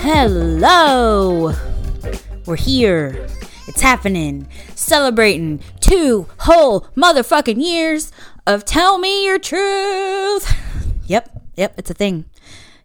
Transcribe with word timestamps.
Hello! 0.00 1.54
We're 2.46 2.56
here. 2.56 3.26
It's 3.66 3.82
happening. 3.82 4.48
Celebrating 4.74 5.60
two 5.80 6.26
whole 6.38 6.82
motherfucking 6.96 7.62
years 7.62 8.10
of 8.46 8.64
Tell 8.64 8.96
Me 8.98 9.26
Your 9.26 9.38
Truth. 9.38 10.54
Yep, 11.06 11.42
yep, 11.56 11.72
it's 11.78 11.90
a 11.90 11.94
thing. 11.94 12.26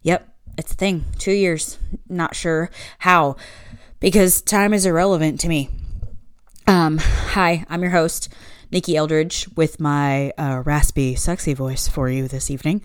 Yep, 0.02 0.33
it's 0.58 0.72
a 0.72 0.76
thing. 0.76 1.06
Two 1.18 1.32
years. 1.32 1.80
Not 2.08 2.36
sure 2.36 2.70
how, 3.00 3.36
because 4.00 4.42
time 4.42 4.74
is 4.74 4.86
irrelevant 4.86 5.40
to 5.42 5.48
me. 5.48 5.70
Um, 6.68 6.98
hi, 7.00 7.66
I'm 7.70 7.82
your 7.82 7.92
host, 7.92 8.30
Nikki 8.72 8.96
Eldridge, 8.96 9.48
with 9.56 9.80
my 9.80 10.32
uh, 10.38 10.64
raspy, 10.66 11.16
sexy 11.16 11.54
voice 11.54 11.88
for 11.88 12.10
you 12.10 12.28
this 12.28 12.50
evening. 12.50 12.82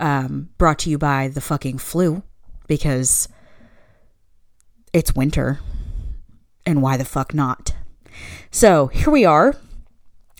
Um, 0.00 0.48
brought 0.58 0.80
to 0.80 0.90
you 0.90 0.98
by 0.98 1.28
the 1.28 1.40
fucking 1.40 1.78
flu, 1.78 2.22
because 2.66 3.28
it's 4.92 5.14
winter. 5.14 5.60
And 6.64 6.82
why 6.82 6.96
the 6.96 7.04
fuck 7.04 7.34
not? 7.34 7.74
So 8.50 8.86
here 8.88 9.10
we 9.10 9.24
are. 9.24 9.54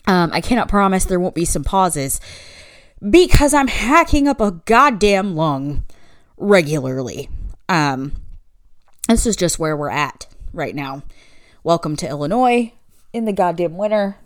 Um, 0.06 0.30
I 0.32 0.40
cannot 0.40 0.68
promise 0.68 1.04
there 1.04 1.20
won't 1.20 1.34
be 1.34 1.44
some 1.44 1.64
pauses 1.64 2.20
because 3.08 3.54
I'm 3.54 3.68
hacking 3.68 4.28
up 4.28 4.40
a 4.40 4.60
goddamn 4.64 5.34
lung 5.34 5.84
regularly. 6.42 7.28
Um, 7.68 8.12
this 9.08 9.26
is 9.26 9.36
just 9.36 9.60
where 9.60 9.76
we're 9.76 9.90
at 9.90 10.26
right 10.52 10.74
now. 10.74 11.02
Welcome 11.62 11.94
to 11.96 12.08
Illinois 12.08 12.72
in 13.12 13.26
the 13.26 13.32
goddamn 13.32 13.76
winter. 13.76 14.16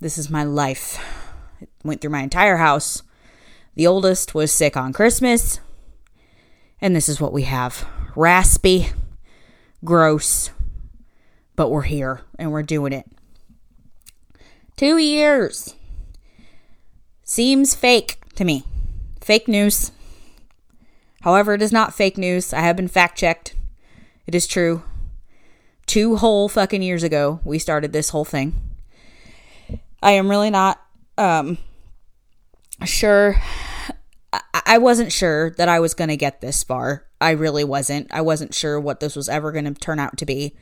This 0.00 0.16
is 0.16 0.30
my 0.30 0.44
life. 0.44 1.02
It 1.60 1.68
went 1.82 2.00
through 2.00 2.12
my 2.12 2.22
entire 2.22 2.58
house. 2.58 3.02
The 3.74 3.86
oldest 3.86 4.34
was 4.34 4.52
sick 4.52 4.76
on 4.76 4.92
Christmas. 4.92 5.58
And 6.80 6.94
this 6.94 7.08
is 7.08 7.20
what 7.20 7.32
we 7.32 7.42
have 7.42 7.84
raspy, 8.14 8.90
gross, 9.84 10.50
but 11.56 11.70
we're 11.70 11.82
here 11.82 12.20
and 12.38 12.52
we're 12.52 12.62
doing 12.62 12.92
it. 12.92 13.06
Two 14.76 14.98
years. 14.98 15.74
Seems 17.24 17.74
fake 17.74 18.18
to 18.36 18.44
me. 18.44 18.64
Fake 19.20 19.48
news. 19.48 19.90
However, 21.22 21.54
it 21.54 21.62
is 21.62 21.72
not 21.72 21.94
fake 21.94 22.18
news. 22.18 22.52
I 22.52 22.60
have 22.60 22.76
been 22.76 22.88
fact 22.88 23.18
checked. 23.18 23.54
It 24.26 24.34
is 24.34 24.46
true. 24.46 24.82
Two 25.86 26.16
whole 26.16 26.48
fucking 26.48 26.82
years 26.82 27.02
ago, 27.02 27.40
we 27.44 27.58
started 27.58 27.92
this 27.92 28.10
whole 28.10 28.24
thing. 28.24 28.60
I 30.02 30.12
am 30.12 30.28
really 30.28 30.50
not 30.50 30.80
um, 31.16 31.58
sure 32.84 33.40
I 34.66 34.78
wasn't 34.78 35.12
sure 35.12 35.50
that 35.52 35.68
I 35.68 35.80
was 35.80 35.94
going 35.94 36.08
to 36.08 36.16
get 36.16 36.40
this 36.40 36.62
far. 36.62 37.04
I 37.20 37.32
really 37.32 37.64
wasn't. 37.64 38.12
I 38.12 38.22
wasn't 38.22 38.54
sure 38.54 38.80
what 38.80 39.00
this 39.00 39.14
was 39.14 39.28
ever 39.28 39.52
going 39.52 39.66
to 39.66 39.74
turn 39.74 39.98
out 39.98 40.16
to 40.18 40.26
be. 40.26 40.54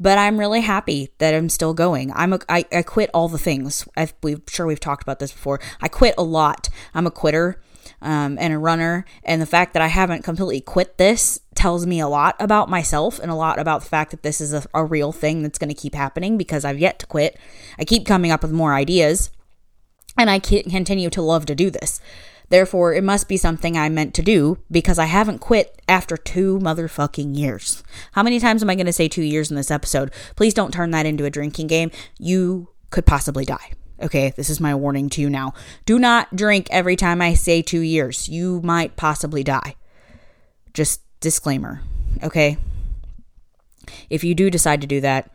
But 0.00 0.18
I'm 0.18 0.40
really 0.40 0.62
happy 0.62 1.10
that 1.18 1.34
I'm 1.34 1.48
still 1.48 1.74
going. 1.74 2.10
I'm 2.14 2.32
a, 2.32 2.40
I, 2.48 2.64
I 2.72 2.82
quit 2.82 3.10
all 3.12 3.28
the 3.28 3.38
things. 3.38 3.86
I've, 3.96 4.14
we've 4.22 4.40
sure 4.48 4.66
we've 4.66 4.80
talked 4.80 5.02
about 5.02 5.18
this 5.18 5.30
before. 5.30 5.60
I 5.80 5.88
quit 5.88 6.14
a 6.16 6.22
lot. 6.22 6.68
I'm 6.94 7.06
a 7.06 7.10
quitter 7.10 7.60
um, 8.04 8.36
and 8.38 8.52
a 8.52 8.58
runner, 8.58 9.04
and 9.24 9.42
the 9.42 9.46
fact 9.46 9.72
that 9.72 9.82
I 9.82 9.88
haven't 9.88 10.22
completely 10.22 10.60
quit 10.60 10.98
this 10.98 11.40
tells 11.54 11.86
me 11.86 11.98
a 11.98 12.08
lot 12.08 12.36
about 12.38 12.68
myself 12.68 13.18
and 13.18 13.30
a 13.30 13.34
lot 13.34 13.58
about 13.58 13.82
the 13.82 13.88
fact 13.88 14.10
that 14.10 14.22
this 14.22 14.40
is 14.40 14.52
a, 14.52 14.64
a 14.74 14.84
real 14.84 15.10
thing 15.10 15.42
that's 15.42 15.58
going 15.58 15.68
to 15.68 15.74
keep 15.74 15.94
happening 15.94 16.36
because 16.36 16.64
I've 16.64 16.78
yet 16.78 16.98
to 17.00 17.06
quit. 17.06 17.38
I 17.78 17.84
keep 17.84 18.06
coming 18.06 18.30
up 18.30 18.42
with 18.42 18.52
more 18.52 18.74
ideas, 18.74 19.30
and 20.16 20.30
I 20.30 20.38
continue 20.38 21.10
to 21.10 21.22
love 21.22 21.46
to 21.46 21.54
do 21.54 21.70
this. 21.70 22.00
Therefore, 22.50 22.92
it 22.92 23.02
must 23.02 23.26
be 23.26 23.38
something 23.38 23.76
I 23.76 23.88
meant 23.88 24.14
to 24.14 24.22
do 24.22 24.58
because 24.70 24.98
I 24.98 25.06
haven't 25.06 25.38
quit 25.38 25.80
after 25.88 26.16
two 26.16 26.58
motherfucking 26.58 27.36
years. 27.36 27.82
How 28.12 28.22
many 28.22 28.38
times 28.38 28.62
am 28.62 28.70
I 28.70 28.74
going 28.74 28.86
to 28.86 28.92
say 28.92 29.08
two 29.08 29.22
years 29.22 29.50
in 29.50 29.56
this 29.56 29.70
episode? 29.70 30.12
Please 30.36 30.52
don't 30.52 30.72
turn 30.72 30.90
that 30.90 31.06
into 31.06 31.24
a 31.24 31.30
drinking 31.30 31.68
game. 31.68 31.90
You 32.18 32.68
could 32.90 33.06
possibly 33.06 33.46
die. 33.46 33.72
Okay, 34.04 34.34
this 34.36 34.50
is 34.50 34.60
my 34.60 34.74
warning 34.74 35.08
to 35.10 35.20
you 35.20 35.30
now. 35.30 35.54
Do 35.86 35.98
not 35.98 36.36
drink 36.36 36.68
every 36.70 36.94
time 36.94 37.22
I 37.22 37.34
say 37.34 37.62
two 37.62 37.80
years. 37.80 38.28
You 38.28 38.60
might 38.62 38.96
possibly 38.96 39.42
die. 39.42 39.76
Just 40.74 41.00
disclaimer, 41.20 41.80
okay? 42.22 42.58
If 44.10 44.22
you 44.22 44.34
do 44.34 44.50
decide 44.50 44.82
to 44.82 44.86
do 44.86 45.00
that, 45.00 45.30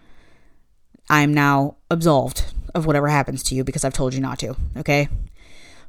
I 1.10 1.22
am 1.22 1.34
now 1.34 1.78
absolved 1.90 2.54
of 2.76 2.86
whatever 2.86 3.08
happens 3.08 3.42
to 3.44 3.56
you 3.56 3.64
because 3.64 3.84
I've 3.84 3.94
told 3.94 4.14
you 4.14 4.22
not 4.22 4.38
to, 4.40 4.56
okay? 4.78 5.10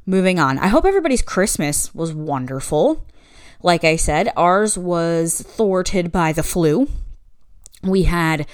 moving 0.07 0.39
on. 0.39 0.59
I 0.59 0.69
hope 0.69 0.85
everybody's 0.85 1.23
Christmas 1.23 1.95
was 1.95 2.13
wonderful. 2.13 3.07
Like 3.63 3.85
I 3.85 3.97
said, 3.97 4.33
ours 4.37 4.77
was 4.79 5.43
thwarted 5.43 6.11
by 6.11 6.33
the 6.33 6.43
flu. 6.43 6.89
We 7.83 8.05
had 8.05 8.47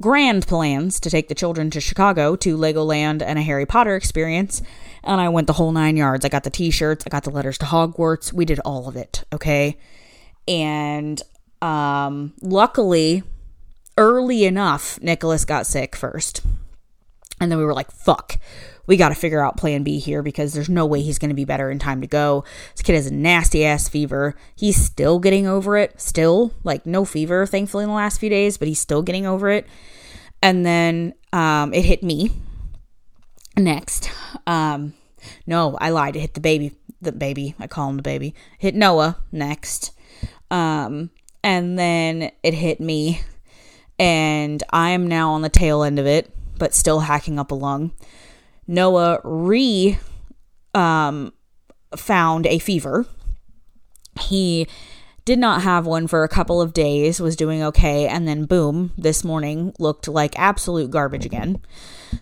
grand 0.00 0.46
plans 0.46 0.98
to 1.00 1.10
take 1.10 1.28
the 1.28 1.34
children 1.34 1.70
to 1.70 1.80
Chicago 1.80 2.36
to 2.36 2.56
Legoland 2.56 3.22
and 3.22 3.38
a 3.38 3.42
Harry 3.42 3.66
Potter 3.66 3.96
experience, 3.96 4.62
and 5.04 5.20
I 5.20 5.28
went 5.28 5.46
the 5.46 5.54
whole 5.54 5.72
nine 5.72 5.96
yards. 5.96 6.24
I 6.24 6.28
got 6.28 6.44
the 6.44 6.50
t 6.50 6.70
shirts, 6.70 7.04
I 7.06 7.10
got 7.10 7.24
the 7.24 7.30
letters 7.30 7.58
to 7.58 7.66
Hogwarts. 7.66 8.32
We 8.32 8.44
did 8.44 8.60
all 8.60 8.88
of 8.88 8.96
it, 8.96 9.24
okay? 9.32 9.78
And 10.48 11.20
um, 11.60 12.32
luckily, 12.40 13.22
early 13.96 14.44
enough, 14.44 15.00
Nicholas 15.00 15.44
got 15.44 15.66
sick 15.66 15.94
first. 15.94 16.42
And 17.40 17.50
then 17.50 17.58
we 17.58 17.64
were 17.64 17.74
like, 17.74 17.90
fuck, 17.90 18.36
we 18.86 18.96
got 18.96 19.10
to 19.10 19.14
figure 19.14 19.44
out 19.44 19.56
plan 19.56 19.82
B 19.82 19.98
here 19.98 20.22
because 20.22 20.52
there's 20.52 20.68
no 20.68 20.86
way 20.86 21.02
he's 21.02 21.18
going 21.18 21.30
to 21.30 21.34
be 21.34 21.44
better 21.44 21.70
in 21.70 21.78
time 21.78 22.00
to 22.00 22.06
go. 22.06 22.44
This 22.74 22.82
kid 22.82 22.94
has 22.94 23.06
a 23.06 23.14
nasty 23.14 23.64
ass 23.64 23.88
fever. 23.88 24.34
He's 24.56 24.76
still 24.76 25.18
getting 25.18 25.46
over 25.46 25.76
it. 25.76 26.00
Still, 26.00 26.52
like, 26.64 26.84
no 26.86 27.04
fever, 27.04 27.46
thankfully, 27.46 27.84
in 27.84 27.90
the 27.90 27.96
last 27.96 28.18
few 28.18 28.30
days, 28.30 28.56
but 28.56 28.68
he's 28.68 28.80
still 28.80 29.02
getting 29.02 29.26
over 29.26 29.48
it. 29.48 29.66
And 30.42 30.66
then 30.66 31.14
um, 31.32 31.72
it 31.72 31.84
hit 31.84 32.02
me 32.02 32.32
next. 33.56 34.10
Um, 34.46 34.94
no, 35.46 35.76
I 35.80 35.90
lied. 35.90 36.16
It 36.16 36.20
hit 36.20 36.34
the 36.34 36.40
baby. 36.40 36.72
The 37.00 37.12
baby. 37.12 37.54
I 37.58 37.66
call 37.66 37.88
him 37.88 37.96
the 37.96 38.02
baby. 38.02 38.34
hit 38.58 38.74
Noah 38.74 39.18
next. 39.30 39.92
Um, 40.50 41.10
and 41.44 41.78
then 41.78 42.30
it 42.42 42.54
hit 42.54 42.80
me. 42.80 43.22
And 43.98 44.62
I 44.70 44.90
am 44.90 45.06
now 45.06 45.30
on 45.30 45.42
the 45.42 45.48
tail 45.48 45.82
end 45.82 45.98
of 45.98 46.06
it, 46.06 46.34
but 46.58 46.74
still 46.74 47.00
hacking 47.00 47.38
up 47.38 47.52
a 47.52 47.54
lung. 47.54 47.92
Noah 48.66 49.20
re 49.24 49.98
um, 50.74 51.32
found 51.96 52.46
a 52.46 52.58
fever. 52.58 53.06
He 54.20 54.66
did 55.24 55.38
not 55.38 55.62
have 55.62 55.86
one 55.86 56.06
for 56.06 56.24
a 56.24 56.28
couple 56.28 56.60
of 56.60 56.72
days, 56.72 57.20
was 57.20 57.36
doing 57.36 57.62
okay, 57.62 58.08
and 58.08 58.26
then 58.26 58.44
boom, 58.44 58.92
this 58.98 59.22
morning 59.22 59.72
looked 59.78 60.08
like 60.08 60.38
absolute 60.38 60.90
garbage 60.90 61.24
again. 61.24 61.60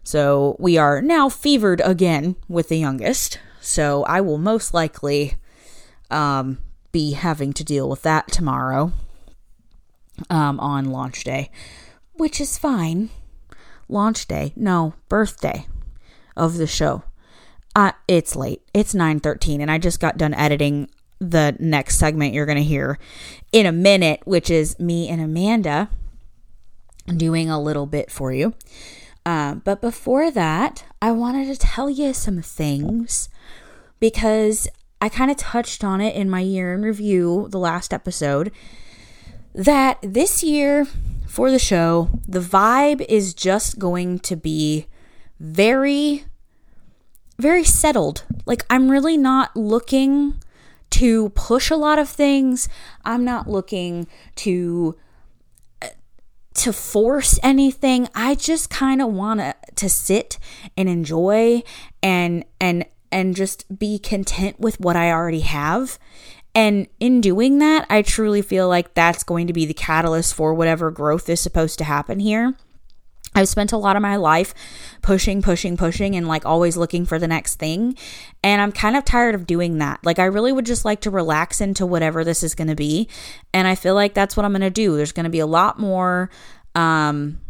So 0.05 0.57
we 0.59 0.77
are 0.77 1.01
now 1.01 1.29
fevered 1.29 1.81
again 1.85 2.37
with 2.49 2.69
the 2.69 2.79
youngest. 2.79 3.39
So 3.61 4.05
I 4.05 4.21
will 4.21 4.39
most 4.39 4.75
likely 4.75 5.35
um, 6.11 6.59
be 6.93 7.13
having 7.13 7.53
to 7.55 7.65
deal 7.65 7.89
with 7.89 8.03
that 8.03 8.29
tomorrow 8.29 8.93
um, 10.29 10.61
on 10.61 10.87
launch 10.87 11.25
day, 11.25 11.51
which 12.15 12.41
is 12.41 12.59
fine. 12.59 13.11
Launch 13.89 14.29
day, 14.29 14.53
no, 14.57 14.95
birthday 15.09 15.67
of 16.41 16.57
the 16.57 16.67
show. 16.67 17.05
Uh, 17.77 17.93
it's 18.09 18.35
late. 18.35 18.63
It's 18.75 18.95
9:13 18.95 19.61
and 19.61 19.71
I 19.71 19.79
just 19.79 20.01
got 20.01 20.17
done 20.17 20.35
editing 20.35 20.89
the 21.21 21.55
next 21.61 21.99
segment 21.99 22.33
you're 22.33 22.47
going 22.47 22.57
to 22.57 22.65
hear 22.65 22.99
in 23.53 23.67
a 23.67 23.73
minute, 23.73 24.23
which 24.25 24.51
is 24.51 24.79
me 24.81 25.09
and 25.09 25.21
Amanda 25.21 25.91
doing 27.15 27.51
a 27.51 27.61
little 27.61 27.87
bit 27.87 28.11
for 28.11 28.33
you. 28.33 28.55
Um, 29.27 29.61
but 29.65 29.83
before 29.83 30.31
that, 30.31 30.85
I 31.03 31.13
wanted 31.13 31.47
to 31.47 31.57
tell 31.57 31.91
you 31.91 32.15
some 32.15 32.41
things 32.41 33.29
because 34.01 34.67
I 35.03 35.11
kind 35.11 35.31
of 35.31 35.37
touched 35.37 35.85
on 35.85 36.01
it 36.01 36.17
in 36.17 36.31
my 36.31 36.41
year 36.41 36.73
in 36.75 36.83
review, 36.83 37.49
the 37.51 37.59
last 37.59 37.93
episode, 37.93 38.51
that 39.55 39.99
this 40.03 40.43
year 40.43 40.87
for 41.27 41.51
the 41.51 41.59
show, 41.59 42.09
the 42.27 42.41
vibe 42.41 43.05
is 43.09 43.35
just 43.35 43.79
going 43.79 44.21
to 44.21 44.37
be 44.37 44.87
very 45.39 46.25
very 47.41 47.65
settled. 47.65 48.25
Like 48.47 48.65
I'm 48.71 48.91
really 48.91 49.17
not 49.17 49.57
looking 49.57 50.35
to 50.91 51.31
push 51.31 51.71
a 51.71 51.77
lot 51.77 51.99
of 51.99 52.09
things. 52.09 52.69
I'm 53.05 53.25
not 53.25 53.49
looking 53.49 54.07
to 54.37 54.97
to 56.53 56.73
force 56.73 57.39
anything. 57.43 58.09
I 58.15 58.35
just 58.35 58.71
kind 58.71 59.01
of 59.01 59.09
want 59.13 59.41
to 59.41 59.55
to 59.77 59.89
sit 59.89 60.39
and 60.77 60.89
enjoy 60.89 61.63
and 62.03 62.45
and 62.61 62.85
and 63.13 63.35
just 63.35 63.79
be 63.79 63.99
content 63.99 64.61
with 64.61 64.79
what 64.79 64.97
I 64.97 65.11
already 65.11 65.41
have 65.41 65.99
And 66.55 66.89
in 66.99 67.21
doing 67.21 67.59
that, 67.59 67.87
I 67.89 68.03
truly 68.03 68.43
feel 68.43 68.69
like 68.69 68.95
that's 68.95 69.23
going 69.23 69.47
to 69.47 69.53
be 69.53 69.67
the 69.67 69.75
catalyst 69.75 70.35
for 70.35 70.53
whatever 70.53 70.91
growth 70.91 71.29
is 71.29 71.41
supposed 71.41 71.79
to 71.79 71.85
happen 71.85 72.19
here. 72.19 72.55
I've 73.35 73.49
spent 73.49 73.73
a 73.73 73.77
lot 73.77 73.97
of 73.97 74.03
my 74.03 74.17
life 74.17 74.55
pushing, 75.03 75.41
pushing, 75.41 75.77
pushing, 75.77 76.17
and 76.17 76.27
like 76.27 76.45
always 76.45 76.77
looking 76.77 77.07
for 77.07 77.19
the 77.19 77.29
next 77.29 77.57
thing. 77.57 77.97
And 78.43 78.61
I'm 78.61 78.73
kind 78.73 78.97
of 78.97 79.05
tired 79.05 79.35
of 79.35 79.47
doing 79.47 79.79
that. 79.79 80.01
Like, 80.05 80.19
I 80.19 80.25
really 80.25 80.53
would 80.53 80.67
just 80.67 80.85
like 80.85 81.01
to 81.03 81.11
relax 81.11 81.61
into 81.61 81.87
whatever 81.87 82.25
this 82.25 82.43
is 82.43 82.55
going 82.55 82.69
to 82.69 82.75
be. 82.75 83.09
And 83.55 83.69
I 83.69 83.77
feel 83.77 83.95
like 83.95 84.15
that's 84.15 84.37
what 84.37 84.45
I'm 84.45 84.53
going 84.53 84.63
to 84.63 84.71
do. 84.71 84.97
There's 84.97 85.13
going 85.13 85.25
to 85.25 85.31
be 85.31 85.39
a 85.39 85.47
lot 85.47 85.79
more, 85.79 86.31
um, 86.75 87.41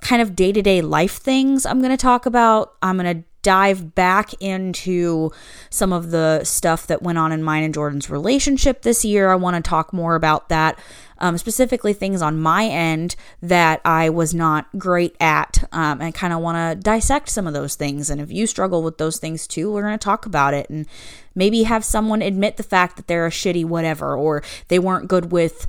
kind 0.00 0.22
of 0.22 0.34
day 0.34 0.52
to 0.52 0.62
day 0.62 0.80
life 0.80 1.18
things 1.18 1.66
I'm 1.66 1.80
going 1.80 1.90
to 1.90 1.96
talk 1.96 2.26
about. 2.26 2.74
I'm 2.82 2.96
going 2.96 3.22
to 3.22 3.24
dive 3.42 3.94
back 3.94 4.34
into 4.40 5.30
some 5.70 5.92
of 5.92 6.10
the 6.10 6.44
stuff 6.44 6.86
that 6.88 7.02
went 7.02 7.18
on 7.18 7.32
in 7.32 7.42
mine 7.42 7.64
and 7.64 7.72
Jordan's 7.72 8.10
relationship 8.10 8.82
this 8.82 9.04
year. 9.04 9.30
I 9.30 9.34
want 9.36 9.56
to 9.56 9.66
talk 9.66 9.92
more 9.92 10.14
about 10.14 10.50
that, 10.50 10.78
um, 11.20 11.38
specifically 11.38 11.92
things 11.92 12.22
on 12.22 12.40
my 12.40 12.66
end 12.66 13.16
that 13.42 13.80
I 13.84 14.08
was 14.10 14.34
not 14.34 14.66
great 14.78 15.16
at, 15.20 15.64
um, 15.72 16.00
and 16.00 16.14
kind 16.14 16.32
of 16.32 16.40
want 16.40 16.56
to 16.56 16.82
dissect 16.82 17.28
some 17.28 17.46
of 17.46 17.52
those 17.52 17.74
things. 17.74 18.10
And 18.10 18.20
if 18.20 18.32
you 18.32 18.46
struggle 18.46 18.82
with 18.82 18.98
those 18.98 19.18
things 19.18 19.46
too, 19.46 19.72
we're 19.72 19.82
going 19.82 19.98
to 19.98 20.04
talk 20.04 20.26
about 20.26 20.54
it 20.54 20.68
and 20.70 20.86
maybe 21.34 21.64
have 21.64 21.84
someone 21.84 22.22
admit 22.22 22.56
the 22.56 22.62
fact 22.62 22.96
that 22.96 23.06
they're 23.06 23.26
a 23.26 23.30
shitty 23.30 23.64
whatever 23.64 24.16
or 24.16 24.42
they 24.68 24.78
weren't 24.78 25.08
good 25.08 25.30
with 25.30 25.66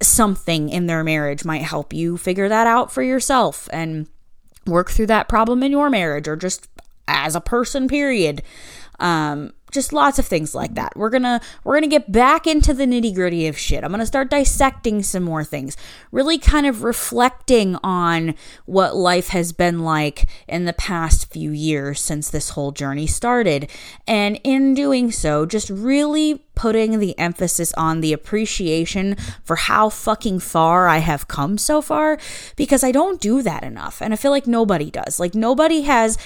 something 0.00 0.68
in 0.68 0.86
their 0.86 1.04
marriage 1.04 1.44
might 1.44 1.62
help 1.62 1.92
you 1.92 2.16
figure 2.16 2.48
that 2.48 2.66
out 2.66 2.92
for 2.92 3.02
yourself 3.02 3.68
and 3.72 4.06
work 4.66 4.90
through 4.90 5.06
that 5.06 5.28
problem 5.28 5.62
in 5.62 5.70
your 5.70 5.90
marriage 5.90 6.28
or 6.28 6.36
just 6.36 6.68
as 7.06 7.34
a 7.34 7.40
person 7.40 7.86
period 7.86 8.42
um 8.98 9.52
just 9.74 9.92
lots 9.92 10.18
of 10.18 10.26
things 10.26 10.54
like 10.54 10.74
that. 10.74 10.96
We're 10.96 11.10
gonna 11.10 11.40
we're 11.64 11.74
gonna 11.74 11.88
get 11.88 12.10
back 12.10 12.46
into 12.46 12.72
the 12.72 12.86
nitty 12.86 13.14
gritty 13.14 13.46
of 13.46 13.58
shit. 13.58 13.84
I'm 13.84 13.90
gonna 13.90 14.06
start 14.06 14.30
dissecting 14.30 15.02
some 15.02 15.24
more 15.24 15.44
things 15.44 15.76
really 16.12 16.38
kind 16.38 16.64
of 16.64 16.84
reflecting 16.84 17.76
on 17.82 18.34
what 18.66 18.96
life 18.96 19.28
has 19.28 19.52
been 19.52 19.80
like 19.80 20.28
in 20.46 20.64
the 20.64 20.72
past 20.72 21.32
few 21.32 21.50
years 21.50 22.00
since 22.00 22.30
this 22.30 22.50
whole 22.50 22.70
journey 22.70 23.06
started. 23.06 23.68
And 24.06 24.40
in 24.44 24.74
doing 24.74 25.10
so 25.10 25.44
just 25.44 25.68
really 25.68 26.44
putting 26.54 26.98
the 26.98 27.18
emphasis 27.18 27.72
on 27.74 28.00
the 28.00 28.12
appreciation 28.12 29.16
for 29.42 29.56
how 29.56 29.88
fucking 29.88 30.38
far 30.38 30.86
I 30.88 30.98
have 30.98 31.28
come 31.28 31.58
so 31.58 31.82
far 31.82 32.18
because 32.56 32.84
I 32.84 32.92
don't 32.92 33.20
do 33.20 33.42
that 33.42 33.62
enough. 33.62 34.00
And 34.00 34.12
I 34.12 34.16
feel 34.16 34.30
like 34.30 34.46
nobody 34.46 34.90
does. 34.90 35.18
Like, 35.18 35.34
nobody 35.34 35.82
has. 35.82 36.16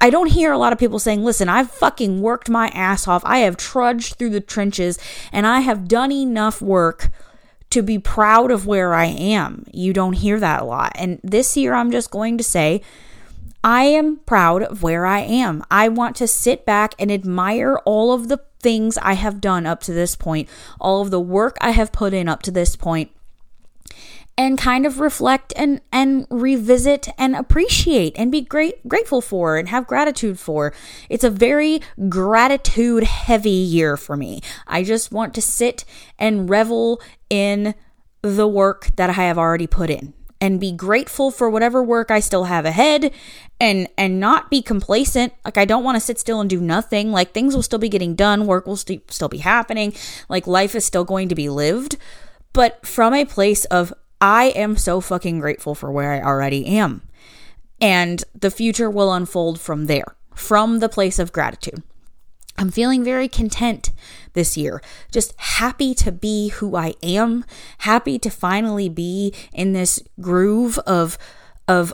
I 0.00 0.10
don't 0.10 0.30
hear 0.30 0.52
a 0.52 0.58
lot 0.58 0.72
of 0.72 0.78
people 0.78 0.98
saying, 0.98 1.24
listen, 1.24 1.48
I've 1.48 1.70
fucking 1.70 2.22
worked 2.22 2.48
my 2.48 2.68
ass 2.68 3.06
off. 3.08 3.22
I 3.24 3.38
have 3.38 3.56
trudged 3.56 4.14
through 4.14 4.30
the 4.30 4.40
trenches 4.40 4.98
and 5.32 5.46
I 5.46 5.60
have 5.60 5.88
done 5.88 6.12
enough 6.12 6.62
work 6.62 7.10
to 7.70 7.82
be 7.82 7.98
proud 7.98 8.50
of 8.50 8.66
where 8.66 8.94
I 8.94 9.06
am. 9.06 9.64
You 9.72 9.92
don't 9.92 10.14
hear 10.14 10.40
that 10.40 10.62
a 10.62 10.64
lot. 10.64 10.92
And 10.94 11.20
this 11.22 11.56
year, 11.56 11.74
I'm 11.74 11.90
just 11.90 12.10
going 12.10 12.38
to 12.38 12.44
say, 12.44 12.80
I 13.62 13.84
am 13.84 14.18
proud 14.18 14.62
of 14.62 14.82
where 14.82 15.04
I 15.04 15.20
am. 15.20 15.64
I 15.70 15.88
want 15.88 16.16
to 16.16 16.26
sit 16.26 16.64
back 16.64 16.94
and 16.98 17.10
admire 17.10 17.78
all 17.84 18.12
of 18.12 18.28
the 18.28 18.40
things 18.60 18.98
I 18.98 19.14
have 19.14 19.40
done 19.40 19.66
up 19.66 19.80
to 19.82 19.92
this 19.92 20.16
point, 20.16 20.48
all 20.80 21.02
of 21.02 21.10
the 21.10 21.20
work 21.20 21.56
I 21.60 21.70
have 21.70 21.92
put 21.92 22.14
in 22.14 22.28
up 22.28 22.42
to 22.42 22.50
this 22.50 22.76
point, 22.76 23.10
and 24.36 24.56
kind 24.56 24.86
of 24.86 25.00
reflect 25.00 25.52
and 25.56 25.80
and 25.92 26.26
revisit 26.30 27.08
and 27.18 27.34
appreciate 27.34 28.12
and 28.16 28.30
be 28.30 28.40
great 28.40 28.86
grateful 28.86 29.20
for 29.20 29.56
and 29.56 29.68
have 29.68 29.86
gratitude 29.86 30.38
for. 30.38 30.72
It's 31.08 31.24
a 31.24 31.30
very 31.30 31.80
gratitude 32.08 33.02
heavy 33.02 33.50
year 33.50 33.96
for 33.96 34.16
me. 34.16 34.40
I 34.66 34.84
just 34.84 35.10
want 35.10 35.34
to 35.34 35.42
sit 35.42 35.84
and 36.18 36.48
revel 36.48 37.02
in 37.28 37.74
the 38.22 38.48
work 38.48 38.90
that 38.96 39.10
I 39.10 39.24
have 39.24 39.38
already 39.38 39.66
put 39.66 39.90
in 39.90 40.14
and 40.40 40.60
be 40.60 40.72
grateful 40.72 41.30
for 41.30 41.50
whatever 41.50 41.82
work 41.82 42.10
I 42.10 42.20
still 42.20 42.44
have 42.44 42.64
ahead 42.64 43.12
and 43.60 43.88
and 43.96 44.20
not 44.20 44.50
be 44.50 44.62
complacent. 44.62 45.32
Like 45.44 45.58
I 45.58 45.64
don't 45.64 45.84
want 45.84 45.96
to 45.96 46.00
sit 46.00 46.18
still 46.18 46.40
and 46.40 46.48
do 46.48 46.60
nothing. 46.60 47.12
Like 47.12 47.32
things 47.32 47.54
will 47.54 47.62
still 47.62 47.78
be 47.78 47.88
getting 47.88 48.14
done. 48.14 48.46
Work 48.46 48.66
will 48.66 48.76
st- 48.76 49.10
still 49.12 49.28
be 49.28 49.38
happening. 49.38 49.94
Like 50.28 50.46
life 50.46 50.74
is 50.74 50.84
still 50.84 51.04
going 51.04 51.28
to 51.28 51.34
be 51.34 51.48
lived. 51.48 51.96
But 52.52 52.86
from 52.86 53.14
a 53.14 53.24
place 53.24 53.64
of 53.66 53.92
I 54.20 54.46
am 54.46 54.76
so 54.76 55.00
fucking 55.00 55.40
grateful 55.40 55.74
for 55.74 55.92
where 55.92 56.12
I 56.12 56.20
already 56.20 56.66
am. 56.66 57.02
And 57.80 58.24
the 58.34 58.50
future 58.50 58.90
will 58.90 59.12
unfold 59.12 59.60
from 59.60 59.86
there 59.86 60.16
from 60.34 60.78
the 60.78 60.88
place 60.88 61.18
of 61.18 61.32
gratitude. 61.32 61.82
I'm 62.56 62.70
feeling 62.70 63.04
very 63.04 63.28
content 63.28 63.90
this 64.32 64.56
year. 64.56 64.82
Just 65.12 65.34
happy 65.38 65.94
to 65.94 66.10
be 66.10 66.48
who 66.48 66.76
I 66.76 66.94
am, 67.02 67.44
happy 67.78 68.18
to 68.20 68.30
finally 68.30 68.88
be 68.88 69.32
in 69.52 69.72
this 69.72 70.00
groove 70.20 70.78
of 70.80 71.18
of 71.66 71.92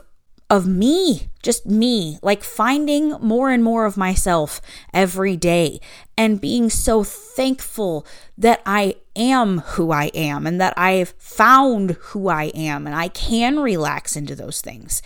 of 0.49 0.67
me, 0.67 1.27
just 1.41 1.65
me, 1.65 2.19
like 2.21 2.43
finding 2.43 3.11
more 3.13 3.49
and 3.49 3.63
more 3.63 3.85
of 3.85 3.97
myself 3.97 4.61
every 4.93 5.35
day 5.35 5.79
and 6.17 6.41
being 6.41 6.69
so 6.69 7.03
thankful 7.03 8.05
that 8.37 8.61
I 8.65 8.95
am 9.15 9.59
who 9.59 9.91
I 9.91 10.05
am 10.13 10.45
and 10.45 10.61
that 10.61 10.77
I've 10.77 11.13
found 11.17 11.91
who 11.91 12.27
I 12.27 12.45
am 12.55 12.85
and 12.85 12.95
I 12.95 13.07
can 13.07 13.59
relax 13.59 14.15
into 14.15 14.35
those 14.35 14.61
things. 14.61 15.01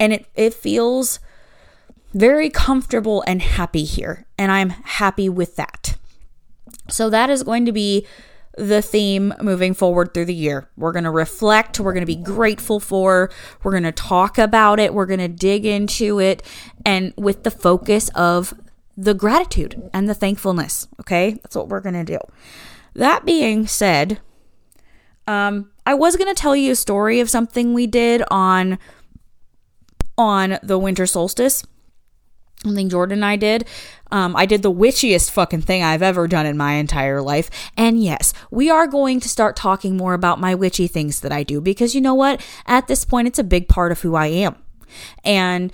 And 0.00 0.12
it 0.12 0.26
it 0.34 0.54
feels 0.54 1.20
very 2.14 2.50
comfortable 2.50 3.24
and 3.26 3.40
happy 3.40 3.84
here, 3.84 4.26
and 4.36 4.52
I'm 4.52 4.70
happy 4.70 5.28
with 5.28 5.56
that. 5.56 5.96
So, 6.88 7.08
that 7.10 7.30
is 7.30 7.42
going 7.42 7.64
to 7.66 7.72
be 7.72 8.06
the 8.56 8.82
theme 8.82 9.32
moving 9.40 9.74
forward 9.74 10.12
through 10.12 10.26
the 10.26 10.34
year. 10.34 10.68
We're 10.76 10.92
going 10.92 11.04
to 11.04 11.10
reflect, 11.10 11.80
we're 11.80 11.92
going 11.92 12.02
to 12.02 12.06
be 12.06 12.16
grateful 12.16 12.80
for, 12.80 13.30
we're 13.62 13.72
going 13.72 13.82
to 13.84 13.92
talk 13.92 14.38
about 14.38 14.78
it, 14.78 14.92
we're 14.92 15.06
going 15.06 15.20
to 15.20 15.28
dig 15.28 15.64
into 15.64 16.20
it, 16.20 16.42
and 16.84 17.14
with 17.16 17.44
the 17.44 17.50
focus 17.50 18.10
of 18.14 18.54
the 18.96 19.14
gratitude 19.14 19.90
and 19.94 20.08
the 20.08 20.14
thankfulness. 20.14 20.86
Okay, 21.00 21.32
that's 21.42 21.56
what 21.56 21.68
we're 21.68 21.80
going 21.80 21.94
to 21.94 22.04
do. 22.04 22.18
That 22.94 23.24
being 23.24 23.66
said, 23.66 24.20
um, 25.26 25.70
I 25.86 25.94
was 25.94 26.16
going 26.16 26.32
to 26.32 26.40
tell 26.40 26.54
you 26.54 26.72
a 26.72 26.76
story 26.76 27.20
of 27.20 27.30
something 27.30 27.72
we 27.72 27.86
did 27.86 28.22
on 28.30 28.78
on 30.18 30.58
the 30.62 30.78
winter 30.78 31.06
solstice 31.06 31.64
something 32.62 32.88
Jordan 32.88 33.18
and 33.18 33.24
I 33.24 33.36
did. 33.36 33.66
Um, 34.10 34.36
I 34.36 34.46
did 34.46 34.62
the 34.62 34.72
witchiest 34.72 35.30
fucking 35.30 35.62
thing 35.62 35.82
I've 35.82 36.02
ever 36.02 36.28
done 36.28 36.46
in 36.46 36.56
my 36.56 36.74
entire 36.74 37.20
life. 37.20 37.50
And 37.76 38.02
yes, 38.02 38.32
we 38.50 38.70
are 38.70 38.86
going 38.86 39.20
to 39.20 39.28
start 39.28 39.56
talking 39.56 39.96
more 39.96 40.14
about 40.14 40.40
my 40.40 40.54
witchy 40.54 40.86
things 40.86 41.20
that 41.20 41.32
I 41.32 41.42
do 41.42 41.60
because 41.60 41.94
you 41.94 42.00
know 42.00 42.14
what? 42.14 42.44
At 42.66 42.88
this 42.88 43.04
point, 43.04 43.28
it's 43.28 43.38
a 43.38 43.44
big 43.44 43.68
part 43.68 43.92
of 43.92 44.00
who 44.02 44.14
I 44.14 44.26
am. 44.26 44.56
And 45.24 45.72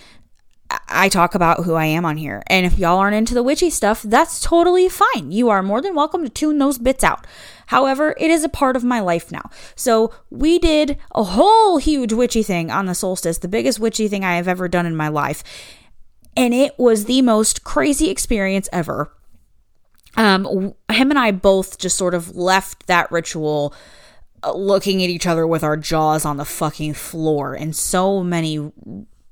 I 0.87 1.09
talk 1.09 1.35
about 1.35 1.65
who 1.65 1.75
I 1.75 1.87
am 1.87 2.05
on 2.05 2.19
here. 2.19 2.43
And 2.47 2.67
if 2.67 2.79
y'all 2.79 2.99
aren't 2.99 3.17
into 3.17 3.35
the 3.35 3.43
witchy 3.43 3.71
stuff, 3.71 4.03
that's 4.03 4.41
totally 4.41 4.89
fine. 4.89 5.33
You 5.33 5.49
are 5.49 5.63
more 5.63 5.81
than 5.81 5.95
welcome 5.95 6.23
to 6.23 6.29
tune 6.29 6.59
those 6.59 6.79
bits 6.79 7.03
out. 7.03 7.27
However, 7.67 8.15
it 8.19 8.31
is 8.31 8.45
a 8.45 8.49
part 8.51 8.77
of 8.77 8.85
my 8.85 9.01
life 9.01 9.33
now. 9.33 9.51
So 9.75 10.13
we 10.31 10.59
did 10.59 10.99
a 11.15 11.23
whole 11.23 11.79
huge 11.79 12.13
witchy 12.13 12.43
thing 12.43 12.71
on 12.71 12.87
the 12.87 12.95
solstice, 12.95 13.39
the 13.39 13.49
biggest 13.49 13.81
witchy 13.81 14.09
thing 14.09 14.25
I 14.25 14.37
have 14.37 14.49
ever 14.49 14.69
done 14.69 14.87
in 14.87 14.95
my 14.95 15.09
life 15.09 15.43
and 16.39 16.55
it 16.55 16.79
was 16.79 17.07
the 17.07 17.21
most 17.21 17.65
crazy 17.65 18.09
experience 18.09 18.69
ever. 18.73 19.13
Um, 20.17 20.75
him 20.91 21.11
and 21.11 21.19
I 21.19 21.33
both 21.33 21.79
just 21.79 21.99
sort 21.99 22.15
of 22.15 22.35
left 22.37 22.87
that 22.87 23.11
ritual 23.11 23.75
uh, 24.45 24.53
looking 24.53 25.03
at 25.03 25.11
each 25.11 25.27
other 25.27 25.47
with 25.47 25.65
our 25.65 25.77
jaws 25.77 26.25
on 26.25 26.37
the 26.37 26.45
fucking 26.45 26.95
floor, 26.95 27.55
and 27.55 27.75
so 27.75 28.23
many 28.23 28.73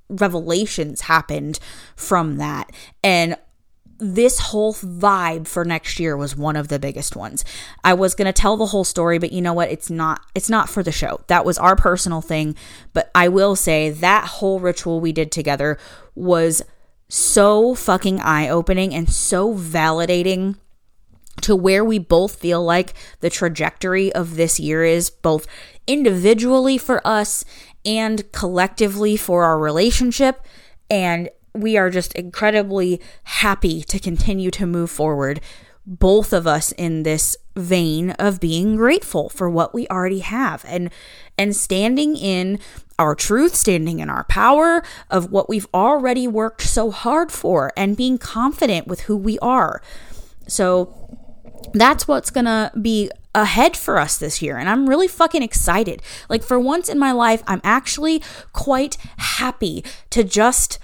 revelations 0.09 1.03
happened 1.03 1.61
from 1.95 2.39
that. 2.39 2.71
And 3.05 3.37
this 3.99 4.39
whole 4.41 4.75
vibe 4.75 5.47
for 5.47 5.65
next 5.65 5.99
year 5.99 6.17
was 6.17 6.37
one 6.37 6.57
of 6.57 6.69
the 6.69 6.79
biggest 6.79 7.17
ones. 7.17 7.45
I 7.83 7.95
was 7.95 8.15
going 8.15 8.27
to 8.27 8.33
tell 8.33 8.57
the 8.57 8.67
whole 8.67 8.85
story, 8.85 9.19
but 9.19 9.33
you 9.33 9.41
know 9.41 9.55
what? 9.55 9.71
It's 9.71 9.91
not 9.91 10.21
it's 10.35 10.51
not 10.51 10.69
for 10.69 10.83
the 10.83 10.93
show. 10.93 11.21
That 11.29 11.45
was 11.45 11.57
our 11.57 11.77
personal 11.77 12.21
thing, 12.21 12.57
but 12.93 13.11
I 13.15 13.29
will 13.29 13.55
say 13.55 13.91
that 13.91 14.25
whole 14.25 14.59
ritual 14.59 15.01
we 15.01 15.13
did 15.13 15.31
together 15.31 15.79
was 16.15 16.63
so 17.09 17.75
fucking 17.75 18.21
eye 18.21 18.49
opening 18.49 18.95
and 18.95 19.09
so 19.09 19.55
validating 19.55 20.57
to 21.43 21.55
where 21.55 21.85
we 21.85 21.99
both 21.99 22.37
feel 22.37 22.65
like 22.65 22.95
the 23.21 23.31
trajectory 23.31 24.13
of 24.13 24.37
this 24.37 24.59
year 24.59 24.85
is, 24.85 25.11
both 25.11 25.47
individually 25.87 26.79
for 26.79 27.07
us 27.07 27.45
and 27.85 28.31
collectively 28.33 29.17
for 29.17 29.45
our 29.45 29.59
relationship. 29.59 30.45
And 30.91 31.29
we 31.55 31.77
are 31.77 31.91
just 31.91 32.15
incredibly 32.15 33.01
happy 33.25 33.83
to 33.83 33.99
continue 33.99 34.51
to 34.53 34.67
move 34.67 34.91
forward, 34.91 35.41
both 35.87 36.33
of 36.33 36.47
us 36.47 36.73
in 36.73 37.03
this 37.03 37.37
vein 37.57 38.11
of 38.13 38.39
being 38.39 38.77
grateful 38.77 39.29
for 39.29 39.49
what 39.49 39.75
we 39.75 39.89
already 39.89 40.21
have 40.21 40.65
and 40.69 40.91
and 41.39 41.55
standing 41.55 42.17
in 42.17 42.59
our 42.99 43.15
truth, 43.15 43.55
standing 43.55 43.99
in 44.01 44.09
our 44.09 44.25
power 44.25 44.83
of 45.11 45.31
what 45.31 45.49
we've 45.49 45.67
already 45.75 46.27
worked 46.27 46.63
so 46.63 46.91
hard 46.91 47.31
for, 47.31 47.73
and 47.77 47.97
being 47.97 48.17
confident 48.17 48.87
with 48.87 49.01
who 49.01 49.17
we 49.17 49.39
are. 49.41 49.83
So, 50.49 50.95
that's 51.75 52.09
what's 52.09 52.31
gonna 52.31 52.73
be 52.81 53.11
ahead 53.35 53.77
for 53.77 53.99
us 53.99 54.17
this 54.17 54.41
year. 54.41 54.57
And 54.57 54.69
I'm 54.69 54.89
really 54.89 55.09
fucking 55.09 55.43
excited. 55.43 56.01
Like, 56.31 56.43
for 56.43 56.59
once 56.59 56.89
in 56.89 56.99
my 56.99 57.13
life, 57.13 57.43
I'm 57.47 57.61
actually 57.63 58.23
quite 58.55 58.97
happy 59.19 59.85
to 60.11 60.25
just 60.25 60.79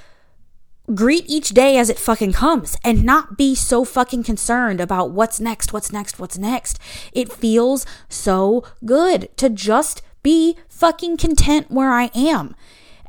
greet 0.94 1.24
each 1.28 1.50
day 1.50 1.76
as 1.78 1.88
it 1.88 1.98
fucking 1.98 2.32
comes 2.32 2.76
and 2.84 3.04
not 3.04 3.36
be 3.36 3.54
so 3.54 3.84
fucking 3.84 4.22
concerned 4.22 4.80
about 4.80 5.10
what's 5.10 5.40
next, 5.40 5.72
what's 5.72 5.92
next, 5.92 6.18
what's 6.18 6.38
next. 6.38 6.78
It 7.12 7.32
feels 7.32 7.86
so 8.08 8.64
good 8.84 9.28
to 9.36 9.48
just 9.48 10.02
be 10.22 10.56
fucking 10.68 11.16
content 11.16 11.70
where 11.70 11.92
I 11.92 12.10
am. 12.14 12.54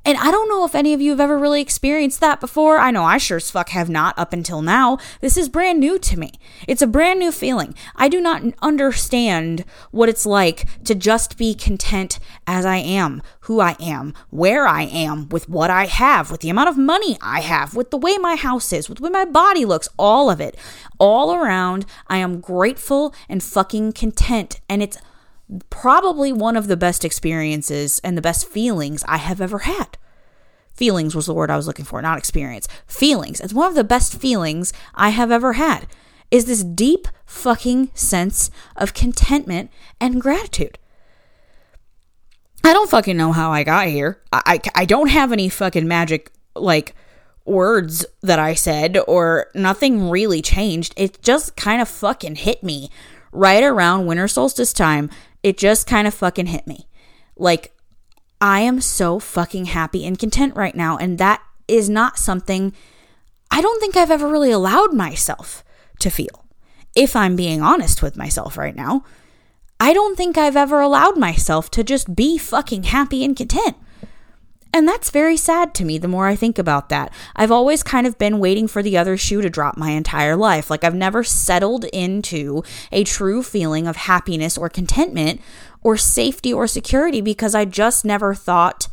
And 0.06 0.18
I 0.18 0.32
don't 0.32 0.50
know 0.50 0.66
if 0.66 0.76
any 0.76 0.94
of 0.94 1.00
you 1.00 1.12
have 1.12 1.22
ever 1.22 1.40
really 1.40 1.62
experienced 1.62 2.20
that 2.20 2.42
before. 2.42 2.78
I 2.78 2.92
know 2.92 3.04
I 3.06 3.18
sure 3.18 3.38
as 3.38 3.50
fuck 3.50 3.70
have 3.70 3.90
not 3.90 4.18
up 4.20 4.34
until 4.34 4.62
now. 4.62 4.98
This 5.22 5.38
is 5.38 5.48
brand 5.48 5.80
new 5.80 5.98
to 6.00 6.20
me. 6.20 6.34
It's 6.68 6.82
a 6.82 6.88
brand 6.88 7.20
new 7.20 7.32
feeling. 7.32 7.74
I 7.96 8.10
do 8.10 8.20
not 8.20 8.44
understand 8.62 9.64
what 9.92 10.10
it's 10.10 10.26
like 10.26 10.68
to 10.84 10.94
just 10.94 11.38
be 11.38 11.56
content 11.56 12.20
as 12.46 12.66
I 12.66 12.78
am, 12.78 13.22
who 13.42 13.62
I 13.62 13.78
am, 13.80 14.14
where 14.30 14.68
I 14.68 14.84
am, 14.84 15.30
with 15.30 15.48
what 15.48 15.70
I 15.70 15.86
have, 15.86 16.30
with 16.30 16.42
the 16.42 16.50
amount 16.50 16.70
of 16.70 16.78
money 16.78 17.18
I 17.22 17.40
have, 17.40 17.74
with 17.74 17.90
the 17.90 17.98
way 17.98 18.18
my 18.18 18.36
house 18.36 18.74
is, 18.74 18.90
with 18.90 18.98
the 18.98 19.06
way 19.06 19.10
my 19.10 19.26
body 19.26 19.64
looks, 19.64 19.88
all 19.98 20.30
of 20.30 20.42
it. 20.42 20.58
All 21.00 21.34
around, 21.34 21.86
I 22.08 22.18
am 22.18 22.42
grateful 22.42 23.14
and 23.30 23.42
fucking 23.42 23.94
content. 23.94 24.60
And 24.68 24.84
it's 24.84 24.98
probably 25.70 26.32
one 26.32 26.56
of 26.56 26.68
the 26.68 26.78
best 26.78 27.04
experiences 27.06 28.00
and 28.04 28.18
the 28.18 28.22
best 28.22 28.48
feelings 28.48 29.04
I 29.08 29.18
have 29.18 29.42
ever 29.42 29.60
had. 29.60 29.98
Feelings 30.74 31.14
was 31.16 31.28
the 31.28 31.34
word 31.34 31.52
I 31.52 31.58
was 31.58 31.68
looking 31.68 31.86
for, 31.86 32.02
not 32.02 32.18
experience. 32.18 32.68
Feelings. 32.88 33.40
It's 33.40 33.54
one 33.54 33.68
of 33.68 33.76
the 33.76 33.84
best 33.84 34.20
feelings 34.20 34.74
I 34.96 35.10
have 35.10 35.32
ever 35.32 35.54
had. 35.54 35.88
Is 36.32 36.46
this 36.46 36.64
deep 36.64 37.08
fucking 37.34 37.90
sense 37.94 38.52
of 38.76 38.94
contentment 38.94 39.72
and 40.00 40.22
gratitude. 40.22 40.78
I 42.64 42.72
don't 42.72 42.90
fucking 42.90 43.18
know 43.18 43.34
how 43.34 43.52
I 43.52 43.64
got 43.64 43.88
here. 43.88 44.22
I, 44.32 44.42
I, 44.46 44.82
I 44.82 44.86
don't 44.86 45.10
have 45.10 45.32
any 45.32 45.50
fucking 45.50 45.88
magic, 45.88 46.32
like, 46.56 46.96
words 47.46 48.06
that 48.22 48.40
I 48.40 48.54
said, 48.54 48.98
or 49.08 49.48
nothing 49.54 50.10
really 50.10 50.42
changed. 50.42 50.94
It 50.96 51.22
just 51.22 51.58
kind 51.58 51.82
of 51.82 51.90
fucking 51.90 52.36
hit 52.36 52.64
me 52.64 52.90
right 53.32 53.64
around 53.64 54.06
winter 54.06 54.28
solstice 54.28 54.72
time 54.72 55.10
it 55.44 55.58
just 55.58 55.86
kind 55.86 56.08
of 56.08 56.14
fucking 56.14 56.48
hit 56.48 56.66
me. 56.66 56.88
Like, 57.36 57.74
I 58.42 58.62
am 58.62 58.82
so 58.82 59.20
fucking 59.20 59.66
happy 59.66 60.06
and 60.06 60.18
content 60.18 60.56
right 60.56 60.76
now. 60.76 60.98
And 60.98 61.18
that 61.18 61.42
is 61.68 61.90
not 61.90 62.18
something 62.18 62.74
I 63.52 63.62
don't 63.62 63.80
think 63.80 63.96
I've 63.96 64.12
ever 64.12 64.28
really 64.28 64.52
allowed 64.52 64.94
myself 64.94 65.64
to 66.00 66.10
feel. 66.10 66.46
If 66.96 67.16
I'm 67.16 67.36
being 67.36 67.62
honest 67.62 68.02
with 68.02 68.18
myself 68.18 68.58
right 68.58 68.76
now, 68.76 69.04
I 69.80 69.94
don't 69.94 70.16
think 70.16 70.38
I've 70.38 70.56
ever 70.56 70.80
allowed 70.82 71.18
myself 71.18 71.70
to 71.72 71.84
just 71.84 72.16
be 72.16 72.38
fucking 72.38 72.84
happy 72.84 73.24
and 73.24 73.36
content. 73.36 73.78
And 74.74 74.88
that's 74.88 75.12
very 75.12 75.38
sad 75.38 75.76
to 75.76 75.86
me 75.86 76.00
the 76.00 76.08
more 76.08 76.26
I 76.28 76.36
think 76.36 76.58
about 76.58 76.90
that. 76.90 77.14
I've 77.36 77.52
always 77.52 77.84
kind 77.84 78.08
of 78.08 78.18
been 78.18 78.40
waiting 78.40 78.68
for 78.68 78.82
the 78.82 78.98
other 78.98 79.16
shoe 79.18 79.42
to 79.44 79.50
drop 79.50 79.78
my 79.78 79.92
entire 79.92 80.36
life. 80.36 80.72
Like 80.72 80.84
I've 80.84 80.96
never 80.96 81.24
settled 81.24 81.86
into 81.86 82.64
a 82.92 83.04
true 83.04 83.44
feeling 83.44 83.86
of 83.86 83.96
happiness 83.96 84.58
or 84.58 84.70
contentment 84.70 85.40
or 85.84 85.96
safety 85.96 86.52
or 86.52 86.66
security 86.66 87.22
because 87.22 87.54
I 87.54 87.66
just 87.66 88.04
never 88.04 88.34
thought 88.34 88.88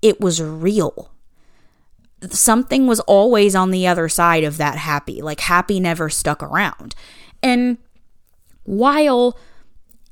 it 0.00 0.20
was 0.20 0.40
real. 0.40 1.10
Something 2.30 2.86
was 2.86 3.00
always 3.00 3.56
on 3.56 3.72
the 3.72 3.86
other 3.86 4.08
side 4.08 4.44
of 4.44 4.58
that 4.58 4.78
happy. 4.78 5.20
Like 5.22 5.40
happy 5.40 5.80
never 5.80 6.08
stuck 6.08 6.40
around. 6.40 6.94
And 7.42 7.78
while 8.62 9.36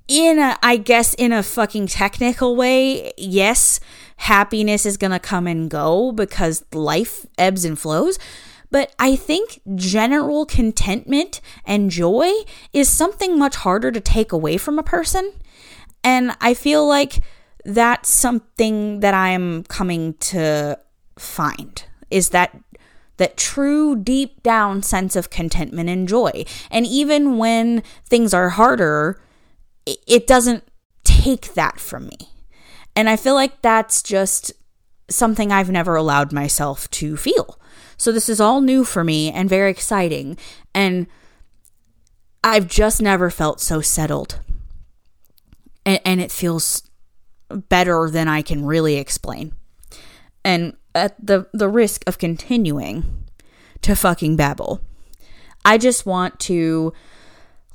in 0.09 0.39
a, 0.39 0.59
I 0.63 0.77
guess 0.77 1.15
in 1.15 1.33
a 1.33 1.43
fucking 1.43 1.87
technical 1.87 2.57
way, 2.57 3.13
yes, 3.17 3.81
happiness 4.17 4.87
is 4.87 4.97
going 4.97 5.11
to 5.11 5.19
come 5.19 5.47
and 5.47 5.71
go 5.71 6.13
because 6.13 6.65
life 6.73 7.27
ebbs 7.39 7.65
and 7.65 7.79
flows. 7.79 8.19
But 8.71 8.93
I 8.99 9.15
think 9.15 9.61
general 9.77 10.47
contentment 10.47 11.41
and 11.65 11.91
joy 11.91 12.31
is 12.73 12.89
something 12.89 13.39
much 13.39 13.57
harder 13.57 13.93
to 13.93 14.01
take 14.01 14.33
away 14.33 14.57
from 14.57 14.79
a 14.79 14.83
person. 14.83 15.33
And 16.03 16.37
I 16.41 16.55
feel 16.55 16.87
like 16.87 17.21
that's 17.65 18.11
something 18.11 19.01
that 19.01 19.15
I'm 19.15 19.65
coming 19.65 20.15
to 20.15 20.79
find 21.19 21.85
is 22.11 22.31
that 22.31 22.57
that 23.17 23.37
true 23.37 23.95
deep 23.95 24.43
down 24.43 24.83
sense 24.83 25.15
of 25.15 25.31
contentment 25.31 25.89
and 25.89 26.09
joy. 26.09 26.45
And 26.71 26.85
even 26.85 27.39
when 27.39 27.83
things 28.05 28.35
are 28.35 28.51
harder, 28.51 29.21
it 29.87 30.27
doesn't 30.27 30.65
take 31.05 31.55
that 31.55 31.79
from 31.79 32.07
me. 32.07 32.34
And 32.97 33.09
I 33.09 33.17
feel 33.17 33.35
like 33.35 33.61
that's 33.63 34.03
just 34.03 34.53
something 35.09 35.53
I've 35.53 35.71
never 35.71 35.97
allowed 35.97 36.33
myself 36.33 36.91
to 36.93 37.17
feel. 37.17 37.59
So 37.97 38.13
this 38.13 38.29
is 38.29 38.41
all 38.41 38.61
new 38.61 38.85
for 38.85 39.05
me 39.05 39.31
and 39.31 39.49
very 39.49 39.71
exciting. 39.71 40.37
And 40.75 41.07
I've 42.43 42.69
just 42.69 43.01
never 43.01 43.31
felt 43.31 43.61
so 43.61 43.81
settled. 43.81 44.39
And, 45.87 46.01
and 46.05 46.21
it 46.21 46.33
feels 46.33 46.83
better 47.49 48.11
than 48.11 48.29
I 48.29 48.43
can 48.43 48.65
really 48.65 48.97
explain. 48.97 49.55
And 50.45 50.77
at 50.95 51.15
the, 51.25 51.47
the 51.53 51.69
risk 51.69 52.05
of 52.07 52.19
continuing 52.19 53.25
to 53.83 53.97
fucking 53.97 54.37
babble, 54.37 54.81
I 55.65 55.79
just 55.79 56.07
want 56.07 56.39
to 56.41 56.93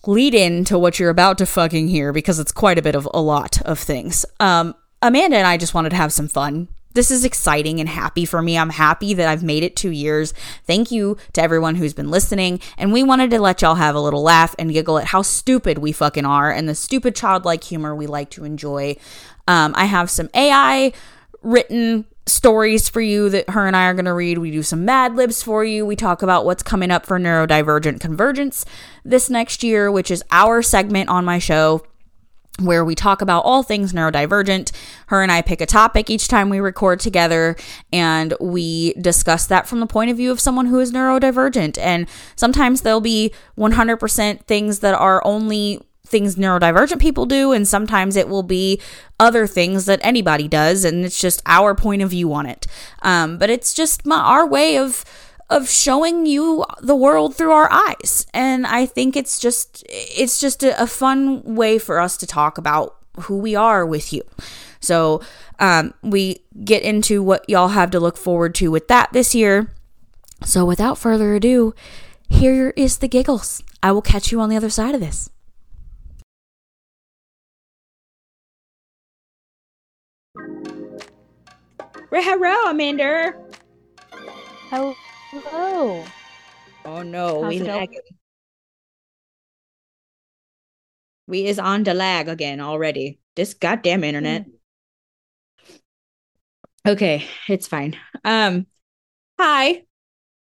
lead 0.05 0.33
into 0.33 0.77
what 0.77 0.99
you're 0.99 1.09
about 1.09 1.37
to 1.39 1.45
fucking 1.45 1.87
hear 1.87 2.13
because 2.13 2.39
it's 2.39 2.51
quite 2.51 2.77
a 2.77 2.81
bit 2.81 2.95
of 2.95 3.07
a 3.13 3.21
lot 3.21 3.61
of 3.63 3.79
things. 3.79 4.25
Um, 4.39 4.75
Amanda 5.01 5.37
and 5.37 5.47
I 5.47 5.57
just 5.57 5.73
wanted 5.73 5.89
to 5.91 5.95
have 5.95 6.11
some 6.13 6.27
fun. 6.27 6.67
This 6.93 7.11
is 7.11 7.23
exciting 7.23 7.79
and 7.79 7.87
happy 7.87 8.25
for 8.25 8.41
me. 8.41 8.57
I'm 8.57 8.71
happy 8.71 9.13
that 9.13 9.29
I've 9.29 9.43
made 9.43 9.63
it 9.63 9.75
two 9.75 9.91
years. 9.91 10.33
Thank 10.65 10.91
you 10.91 11.17
to 11.33 11.41
everyone 11.41 11.75
who's 11.75 11.93
been 11.93 12.09
listening. 12.09 12.59
And 12.77 12.91
we 12.91 13.03
wanted 13.03 13.29
to 13.29 13.39
let 13.39 13.61
y'all 13.61 13.75
have 13.75 13.95
a 13.95 14.01
little 14.01 14.23
laugh 14.23 14.55
and 14.57 14.73
giggle 14.73 14.97
at 14.97 15.05
how 15.05 15.21
stupid 15.21 15.77
we 15.77 15.91
fucking 15.91 16.25
are 16.25 16.51
and 16.51 16.67
the 16.67 16.75
stupid 16.75 17.15
childlike 17.15 17.63
humor 17.63 17.95
we 17.95 18.07
like 18.07 18.31
to 18.31 18.43
enjoy. 18.43 18.97
Um, 19.47 19.73
I 19.77 19.85
have 19.85 20.09
some 20.09 20.29
AI 20.33 20.91
written 21.43 22.05
stories 22.25 22.89
for 22.89 23.01
you 23.01 23.29
that 23.29 23.51
her 23.51 23.67
and 23.67 23.75
I 23.75 23.85
are 23.85 23.93
going 23.93 24.05
to 24.05 24.13
read. 24.13 24.39
We 24.39 24.51
do 24.51 24.63
some 24.63 24.83
Mad 24.83 25.15
Libs 25.15 25.43
for 25.43 25.63
you. 25.63 25.85
We 25.85 25.95
talk 25.95 26.21
about 26.21 26.43
what's 26.43 26.63
coming 26.63 26.91
up 26.91 27.05
for 27.05 27.19
Neurodivergent 27.19 27.99
Convergence 27.99 28.65
this 29.05 29.29
next 29.29 29.63
year, 29.63 29.91
which 29.91 30.11
is 30.11 30.23
our 30.31 30.61
segment 30.61 31.09
on 31.09 31.23
my 31.23 31.39
show 31.39 31.83
where 32.59 32.83
we 32.83 32.95
talk 32.95 33.21
about 33.21 33.45
all 33.45 33.63
things 33.63 33.93
neurodivergent. 33.93 34.71
Her 35.07 35.21
and 35.21 35.31
I 35.31 35.41
pick 35.41 35.61
a 35.61 35.65
topic 35.65 36.09
each 36.09 36.27
time 36.27 36.49
we 36.49 36.59
record 36.59 36.99
together 36.99 37.55
and 37.91 38.33
we 38.39 38.93
discuss 38.93 39.45
that 39.47 39.67
from 39.67 39.79
the 39.79 39.87
point 39.87 40.11
of 40.11 40.17
view 40.17 40.31
of 40.31 40.39
someone 40.39 40.67
who 40.67 40.79
is 40.79 40.91
neurodivergent. 40.91 41.77
And 41.77 42.07
sometimes 42.35 42.81
there'll 42.81 43.01
be 43.01 43.33
100% 43.57 44.43
things 44.43 44.79
that 44.79 44.93
are 44.93 45.21
only 45.25 45.81
things 46.09 46.35
neurodivergent 46.35 46.99
people 46.99 47.25
do, 47.25 47.51
and 47.51 47.67
sometimes 47.67 48.15
it 48.15 48.27
will 48.27 48.43
be 48.43 48.81
other 49.19 49.45
things 49.45 49.85
that 49.85 49.99
anybody 50.01 50.47
does, 50.47 50.83
and 50.83 51.05
it's 51.05 51.21
just 51.21 51.41
our 51.45 51.75
point 51.75 52.01
of 52.01 52.09
view 52.09 52.33
on 52.33 52.47
it. 52.47 52.65
Um, 53.03 53.37
but 53.37 53.49
it's 53.49 53.73
just 53.73 54.05
my, 54.05 54.17
our 54.17 54.47
way 54.47 54.77
of 54.77 55.05
of 55.49 55.69
showing 55.69 56.25
you 56.25 56.63
the 56.81 56.95
world 56.95 57.35
through 57.35 57.51
our 57.51 57.71
eyes. 57.71 58.27
And 58.33 58.67
I 58.67 58.85
think 58.85 59.15
it's 59.15 59.39
just 59.39 59.83
it's 59.89 60.39
just 60.39 60.63
a, 60.63 60.81
a 60.81 60.87
fun 60.87 61.55
way 61.55 61.79
for 61.79 61.99
us 61.99 62.17
to 62.17 62.27
talk 62.27 62.57
about 62.57 62.95
who 63.21 63.37
we 63.37 63.55
are 63.55 63.85
with 63.85 64.13
you. 64.13 64.21
So 64.79 65.21
um, 65.59 65.93
we 66.01 66.43
get 66.63 66.83
into 66.83 67.21
what 67.21 67.49
y'all 67.49 67.69
have 67.69 67.91
to 67.91 67.99
look 67.99 68.17
forward 68.17 68.55
to 68.55 68.71
with 68.71 68.87
that 68.87 69.11
this 69.11 69.35
year. 69.35 69.73
So 70.45 70.63
without 70.65 70.97
further 70.97 71.35
ado, 71.35 71.73
here 72.29 72.73
is 72.77 72.99
the 72.99 73.07
giggles. 73.07 73.61
I 73.83 73.91
will 73.91 74.01
catch 74.01 74.31
you 74.31 74.39
on 74.39 74.49
the 74.49 74.55
other 74.55 74.69
side 74.69 74.95
of 74.95 75.01
this. 75.01 75.29
Hello, 82.11 82.69
Amanda. 82.69 83.33
Hello. 84.69 84.95
Hello. 85.31 86.03
Oh 86.85 87.03
no, 87.03 87.43
How's 87.43 87.49
we 87.53 87.59
lag. 87.59 87.89
We 91.27 91.45
is 91.45 91.59
on 91.59 91.83
the 91.83 91.93
lag 91.93 92.27
again 92.27 92.59
already. 92.59 93.19
This 93.35 93.53
goddamn 93.53 94.03
internet. 94.03 94.47
Mm. 95.67 95.79
Okay, 96.87 97.25
it's 97.47 97.67
fine. 97.67 97.95
Um, 98.25 98.65
hi. 99.37 99.83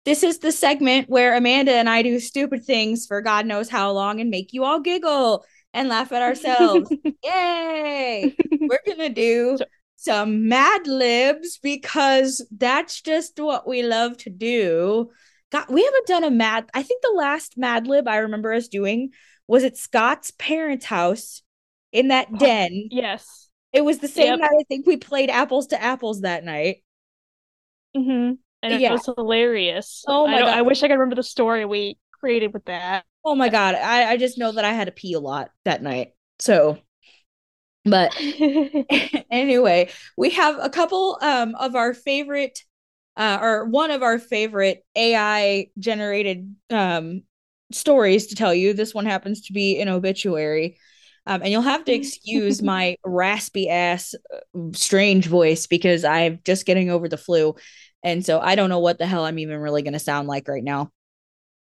This 0.04 0.22
is 0.22 0.38
the 0.38 0.52
segment 0.52 1.10
where 1.10 1.36
Amanda 1.36 1.72
and 1.72 1.90
I 1.90 2.02
do 2.02 2.20
stupid 2.20 2.64
things 2.64 3.06
for 3.06 3.20
God 3.22 3.44
knows 3.44 3.68
how 3.68 3.90
long 3.90 4.20
and 4.20 4.30
make 4.30 4.52
you 4.52 4.62
all 4.62 4.78
giggle 4.78 5.44
and 5.74 5.88
laugh 5.88 6.12
at 6.12 6.22
ourselves. 6.22 6.88
Yay! 7.24 8.36
We're 8.60 8.78
gonna 8.86 9.08
do 9.08 9.58
some 9.96 10.48
Mad 10.48 10.86
Libs 10.86 11.58
because 11.62 12.46
that's 12.56 13.00
just 13.00 13.38
what 13.40 13.66
we 13.66 13.82
love 13.82 14.16
to 14.18 14.30
do. 14.30 15.10
God, 15.50 15.66
we 15.68 15.84
haven't 15.84 16.06
done 16.06 16.24
a 16.24 16.30
Mad. 16.30 16.68
I 16.74 16.82
think 16.82 17.02
the 17.02 17.14
last 17.16 17.56
Mad 17.56 17.86
Lib 17.86 18.06
I 18.06 18.18
remember 18.18 18.52
us 18.52 18.68
doing 18.68 19.10
was 19.46 19.64
at 19.64 19.76
Scott's 19.76 20.32
parents' 20.32 20.84
house 20.86 21.42
in 21.92 22.08
that 22.08 22.36
den. 22.38 22.88
Yes. 22.90 23.48
It 23.72 23.84
was 23.84 23.98
the 23.98 24.08
same 24.08 24.32
Yep. 24.32 24.40
night 24.40 24.50
I 24.60 24.64
think 24.68 24.86
we 24.86 24.96
played 24.96 25.30
apples 25.30 25.68
to 25.68 25.82
apples 25.82 26.22
that 26.22 26.44
night. 26.44 26.82
Mm-hmm. 27.96 28.34
And 28.62 28.72
it 28.74 28.80
Yeah. 28.80 28.92
was 28.92 29.06
hilarious. 29.06 30.04
Oh 30.06 30.26
my 30.26 30.38
don't- 30.38 30.48
God. 30.48 30.58
I 30.58 30.62
wish 30.62 30.82
I 30.82 30.88
could 30.88 30.94
remember 30.94 31.16
the 31.16 31.22
story 31.22 31.64
we 31.64 31.98
created 32.12 32.52
with 32.52 32.64
that. 32.66 33.04
Oh 33.24 33.34
my 33.34 33.48
god, 33.48 33.74
I, 33.74 34.10
I 34.12 34.16
just 34.16 34.38
know 34.38 34.52
that 34.52 34.64
I 34.64 34.72
had 34.72 34.86
to 34.86 34.92
pee 34.92 35.14
a 35.14 35.20
lot 35.20 35.50
that 35.64 35.82
night. 35.82 36.12
So, 36.38 36.78
but 37.86 38.12
anyway, 39.30 39.90
we 40.16 40.30
have 40.30 40.58
a 40.60 40.70
couple 40.70 41.18
um 41.22 41.54
of 41.56 41.74
our 41.74 41.94
favorite 41.94 42.60
uh 43.16 43.38
or 43.40 43.66
one 43.66 43.90
of 43.90 44.02
our 44.02 44.18
favorite 44.18 44.84
AI 44.96 45.68
generated 45.78 46.54
um 46.70 47.22
stories 47.72 48.28
to 48.28 48.34
tell 48.34 48.54
you. 48.54 48.72
This 48.72 48.94
one 48.94 49.06
happens 49.06 49.42
to 49.42 49.52
be 49.52 49.80
an 49.80 49.88
obituary. 49.88 50.78
Um, 51.28 51.42
and 51.42 51.50
you'll 51.50 51.62
have 51.62 51.84
to 51.86 51.92
excuse 51.92 52.62
my 52.62 52.96
raspy 53.04 53.68
ass 53.68 54.14
uh, 54.32 54.60
strange 54.72 55.26
voice 55.26 55.66
because 55.66 56.04
I'm 56.04 56.40
just 56.44 56.66
getting 56.66 56.90
over 56.90 57.08
the 57.08 57.16
flu. 57.18 57.56
And 58.04 58.24
so 58.24 58.38
I 58.38 58.54
don't 58.54 58.70
know 58.70 58.78
what 58.78 58.98
the 58.98 59.06
hell 59.06 59.24
I'm 59.24 59.38
even 59.40 59.58
really 59.58 59.82
going 59.82 59.94
to 59.94 59.98
sound 59.98 60.28
like 60.28 60.46
right 60.46 60.62
now. 60.62 60.92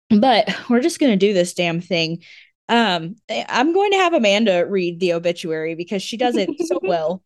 But 0.10 0.54
we're 0.70 0.82
just 0.82 1.00
going 1.00 1.12
to 1.12 1.28
do 1.28 1.34
this 1.34 1.54
damn 1.54 1.82
thing. 1.82 2.24
Um, 2.68 3.16
I- 3.30 3.46
I'm 3.48 3.74
going 3.74 3.92
to 3.92 3.98
have 3.98 4.14
Amanda 4.14 4.66
read 4.68 5.00
the 5.00 5.14
obituary 5.14 5.76
because 5.76 6.02
she 6.02 6.18
does 6.18 6.36
it 6.36 6.50
so 6.66 6.80
well. 6.84 7.24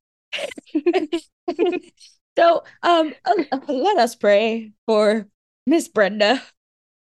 so, 2.38 2.64
um, 2.84 3.14
uh, 3.26 3.60
let 3.68 3.98
us 3.98 4.16
pray 4.16 4.72
for 4.86 5.28
Miss 5.66 5.88
Brenda. 5.88 6.42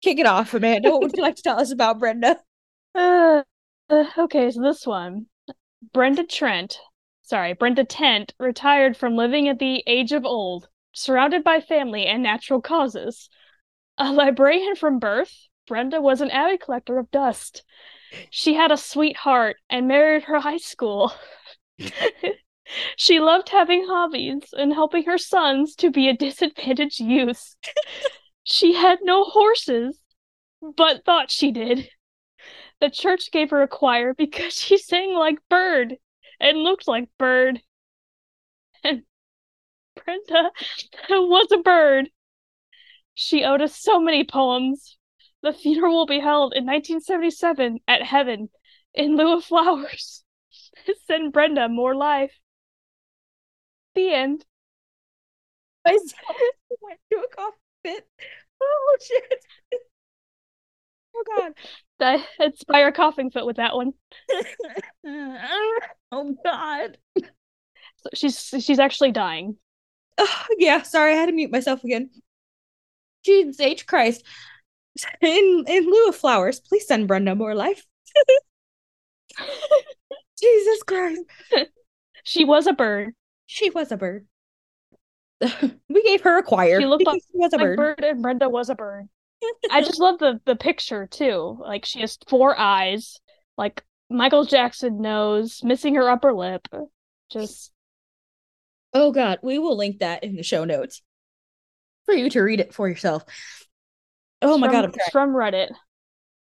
Kick 0.01 0.19
it 0.19 0.25
off, 0.25 0.53
Amanda. 0.53 0.91
What 0.91 1.01
would 1.01 1.17
you 1.17 1.23
like 1.23 1.35
to 1.35 1.41
tell 1.41 1.59
us 1.59 1.71
about 1.71 1.99
Brenda? 1.99 2.37
Uh, 2.95 3.43
uh, 3.89 4.05
okay, 4.17 4.49
so 4.51 4.61
this 4.61 4.85
one. 4.87 5.25
Brenda 5.93 6.25
Trent, 6.25 6.77
sorry, 7.23 7.53
Brenda 7.53 7.83
Tent 7.83 8.33
retired 8.39 8.97
from 8.97 9.15
living 9.15 9.47
at 9.47 9.59
the 9.59 9.83
age 9.87 10.11
of 10.11 10.25
old, 10.25 10.67
surrounded 10.93 11.43
by 11.43 11.61
family 11.61 12.05
and 12.05 12.21
natural 12.23 12.61
causes. 12.61 13.29
A 13.97 14.11
librarian 14.11 14.75
from 14.75 14.99
birth, 14.99 15.33
Brenda 15.67 16.01
was 16.01 16.21
an 16.21 16.31
avid 16.31 16.61
collector 16.61 16.97
of 16.97 17.11
dust. 17.11 17.63
She 18.29 18.53
had 18.53 18.71
a 18.71 18.77
sweetheart 18.77 19.57
and 19.69 19.87
married 19.87 20.23
her 20.23 20.39
high 20.39 20.57
school. 20.57 21.13
She 22.95 23.19
loved 23.19 23.49
having 23.49 23.87
hobbies 23.87 24.53
and 24.53 24.73
helping 24.73 25.05
her 25.05 25.17
sons 25.17 25.75
to 25.77 25.89
be 25.89 26.07
a 26.07 26.13
disadvantaged 26.13 26.99
youth. 26.99 27.55
She 28.43 28.73
had 28.73 28.99
no 29.01 29.23
horses, 29.23 29.99
but 30.61 31.03
thought 31.03 31.31
she 31.31 31.51
did. 31.51 31.89
The 32.79 32.89
church 32.91 33.31
gave 33.31 33.49
her 33.49 33.63
a 33.63 33.67
choir 33.67 34.13
because 34.13 34.53
she 34.53 34.77
sang 34.77 35.13
like 35.13 35.39
Bird 35.49 35.97
and 36.39 36.59
looked 36.59 36.87
like 36.87 37.09
Bird. 37.17 37.61
And 38.83 39.03
Brenda 39.95 40.51
was 41.09 41.51
a 41.51 41.57
bird. 41.57 42.09
She 43.15 43.43
owed 43.43 43.61
us 43.61 43.75
so 43.75 43.99
many 43.99 44.23
poems. 44.23 44.97
The 45.41 45.53
funeral 45.53 45.95
will 45.95 46.05
be 46.05 46.19
held 46.19 46.53
in 46.53 46.65
1977 46.65 47.79
at 47.87 48.03
Heaven 48.03 48.49
in 48.93 49.15
lieu 49.15 49.37
of 49.37 49.45
flowers. 49.45 50.23
Send 51.07 51.33
Brenda 51.33 51.69
more 51.69 51.95
life. 51.95 52.37
The 53.93 54.13
end. 54.13 54.45
I 55.85 55.97
went 56.81 56.99
to 57.11 57.17
a 57.17 57.35
cough 57.35 57.53
fit. 57.83 58.07
Oh 58.61 58.97
shit. 59.01 59.45
Oh 61.15 61.23
god. 61.37 61.53
I 62.39 62.45
inspire 62.45 62.91
coughing 62.91 63.31
fit 63.31 63.45
with 63.45 63.57
that 63.57 63.75
one. 63.75 63.93
oh 66.11 66.35
god. 66.43 66.97
So 67.17 68.09
she's 68.13 68.39
she's 68.59 68.79
actually 68.79 69.11
dying. 69.11 69.57
Oh, 70.17 70.45
yeah, 70.57 70.81
sorry, 70.83 71.13
I 71.13 71.17
had 71.17 71.25
to 71.27 71.31
mute 71.31 71.51
myself 71.51 71.83
again. 71.83 72.09
Jesus 73.23 73.59
H. 73.59 73.85
Christ. 73.85 74.23
In 75.21 75.65
in 75.67 75.85
lieu 75.85 76.09
of 76.09 76.15
flowers, 76.15 76.59
please 76.59 76.87
send 76.87 77.07
Brenda 77.07 77.35
more 77.35 77.55
life. 77.55 77.85
Jesus 80.39 80.83
Christ. 80.83 81.21
She 82.25 82.45
was 82.45 82.67
a 82.67 82.73
bird. 82.73 83.13
She 83.47 83.69
was 83.69 83.91
a 83.91 83.97
bird. 83.97 84.27
we 85.89 86.03
gave 86.03 86.21
her 86.21 86.37
a 86.37 86.43
choir 86.43 86.79
She 86.79 86.85
looked 86.85 86.99
because 86.99 87.25
she 87.31 87.37
was 87.37 87.53
a 87.53 87.57
bird. 87.57 87.77
bird 87.77 88.03
and 88.03 88.21
Brenda 88.21 88.49
was 88.49 88.69
a 88.69 88.75
bird. 88.75 89.07
I 89.71 89.81
just 89.81 89.99
love 89.99 90.19
the 90.19 90.39
the 90.45 90.55
picture 90.55 91.07
too. 91.07 91.57
Like 91.59 91.85
she 91.85 92.01
has 92.01 92.17
four 92.27 92.59
eyes, 92.59 93.17
like 93.57 93.83
Michael 94.09 94.43
Jackson 94.43 95.01
nose, 95.01 95.61
missing 95.63 95.95
her 95.95 96.09
upper 96.09 96.33
lip. 96.33 96.67
Just 97.31 97.71
Oh 98.93 99.11
god, 99.11 99.39
we 99.41 99.57
will 99.57 99.77
link 99.77 99.99
that 99.99 100.23
in 100.23 100.35
the 100.35 100.43
show 100.43 100.65
notes 100.65 101.01
for 102.05 102.13
you 102.13 102.29
to 102.31 102.41
read 102.41 102.59
it 102.59 102.73
for 102.73 102.87
yourself. 102.87 103.23
Oh 104.41 104.57
my 104.57 104.67
from, 104.67 104.73
god, 104.73 104.85
I'm 104.85 105.11
from 105.11 105.29
Reddit. 105.31 105.69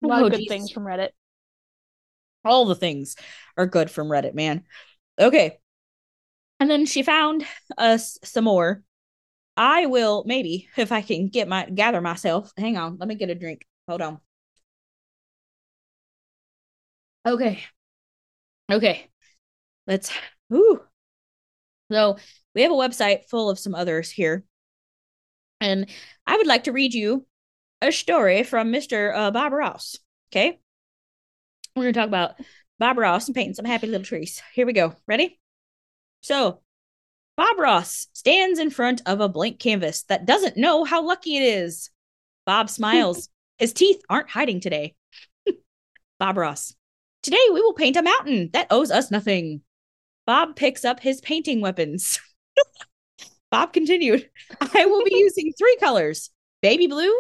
A 0.03 0.07
lot 0.07 0.23
Oh, 0.23 0.27
of 0.27 0.33
good 0.33 0.39
Jesus. 0.39 0.49
things 0.53 0.71
from 0.71 0.85
Reddit. 0.85 1.11
All 2.45 2.65
the 2.65 2.75
things 2.75 3.17
are 3.57 3.67
good 3.67 3.91
from 3.91 4.09
Reddit, 4.09 4.35
man. 4.35 4.65
Okay. 5.19 5.59
And 6.59 6.71
then 6.71 6.87
she 6.87 7.03
found 7.03 7.45
us 7.77 8.19
some 8.23 8.45
more. 8.45 8.83
I 9.57 9.87
will 9.87 10.25
maybe 10.27 10.69
if 10.77 10.93
I 10.93 11.03
can 11.03 11.29
get 11.29 11.49
my 11.49 11.67
gather 11.69 12.01
myself. 12.01 12.53
Hang 12.57 12.77
on, 12.77 12.97
let 12.99 13.09
me 13.09 13.15
get 13.15 13.31
a 13.31 13.35
drink. 13.35 13.67
Hold 13.89 14.03
on. 14.03 14.21
Okay. 17.27 17.63
Okay. 18.71 19.11
Let's 19.87 20.13
ooh. 20.53 20.81
So 21.91 22.17
we 22.55 22.63
have 22.63 22.73
a 22.73 22.75
website 22.75 23.29
full 23.29 23.51
of 23.51 23.59
some 23.59 23.75
others 23.75 24.11
here. 24.11 24.45
And 25.61 25.91
I 26.27 26.37
would 26.37 26.47
like 26.47 26.65
to 26.65 26.73
read 26.73 26.95
you 26.95 27.27
a 27.83 27.91
story 27.91 28.43
from 28.43 28.73
Mr. 28.73 29.15
Uh, 29.15 29.31
Bob 29.31 29.53
Ross. 29.53 29.97
Okay. 30.33 30.59
We're 31.75 31.85
going 31.85 31.95
to 31.95 32.01
talk 32.01 32.09
about 32.09 32.35
Bob 32.79 32.99
Ross 32.99 33.27
and 33.27 33.35
painting 33.35 33.55
some 33.55 33.65
happy 33.65 33.87
little 33.87 34.05
trees. 34.05 34.43
Here 34.55 34.67
we 34.67 34.73
go. 34.73 34.95
Ready? 35.07 35.39
So, 36.23 36.61
Bob 37.37 37.59
Ross 37.59 38.09
stands 38.13 38.59
in 38.59 38.71
front 38.71 39.03
of 39.07 39.21
a 39.21 39.29
blank 39.29 39.59
canvas 39.59 40.03
that 40.05 40.27
doesn't 40.27 40.57
know 40.57 40.85
how 40.85 41.05
lucky 41.07 41.37
it 41.37 41.43
is. 41.43 41.91
Bob 42.45 42.69
smiles. 42.69 43.29
His 43.59 43.73
teeth 43.73 44.01
aren't 44.09 44.31
hiding 44.31 44.61
today. 44.61 44.95
Bob 46.19 46.37
Ross. 46.37 46.75
Today 47.23 47.45
we 47.53 47.61
will 47.61 47.75
paint 47.75 47.97
a 47.97 48.03
mountain 48.03 48.51
that 48.53 48.67
owes 48.71 48.91
us 48.91 49.11
nothing. 49.11 49.63
Bob 50.27 50.55
picks 50.55 50.85
up 50.85 51.01
his 51.01 51.21
painting 51.21 51.61
weapons. 51.61 52.21
Bob 53.51 53.73
continued, 53.73 54.29
I 54.61 54.87
will 54.87 55.05
be 55.05 55.15
using 55.17 55.53
three 55.59 55.77
colors 55.81 56.31
baby 56.63 56.87
blue, 56.87 57.13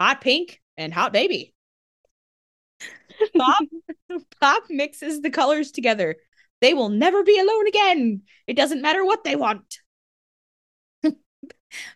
hot 0.00 0.20
pink, 0.20 0.60
and 0.76 0.92
hot 0.92 1.12
baby. 1.12 1.54
Bob, 3.34 3.64
Bob 4.40 4.62
mixes 4.70 5.20
the 5.20 5.30
colors 5.30 5.70
together. 5.72 6.16
They 6.60 6.74
will 6.74 6.88
never 6.88 7.22
be 7.22 7.38
alone 7.38 7.66
again. 7.66 8.22
It 8.46 8.54
doesn't 8.54 8.82
matter 8.82 9.04
what 9.04 9.24
they 9.24 9.36
want. 9.36 9.78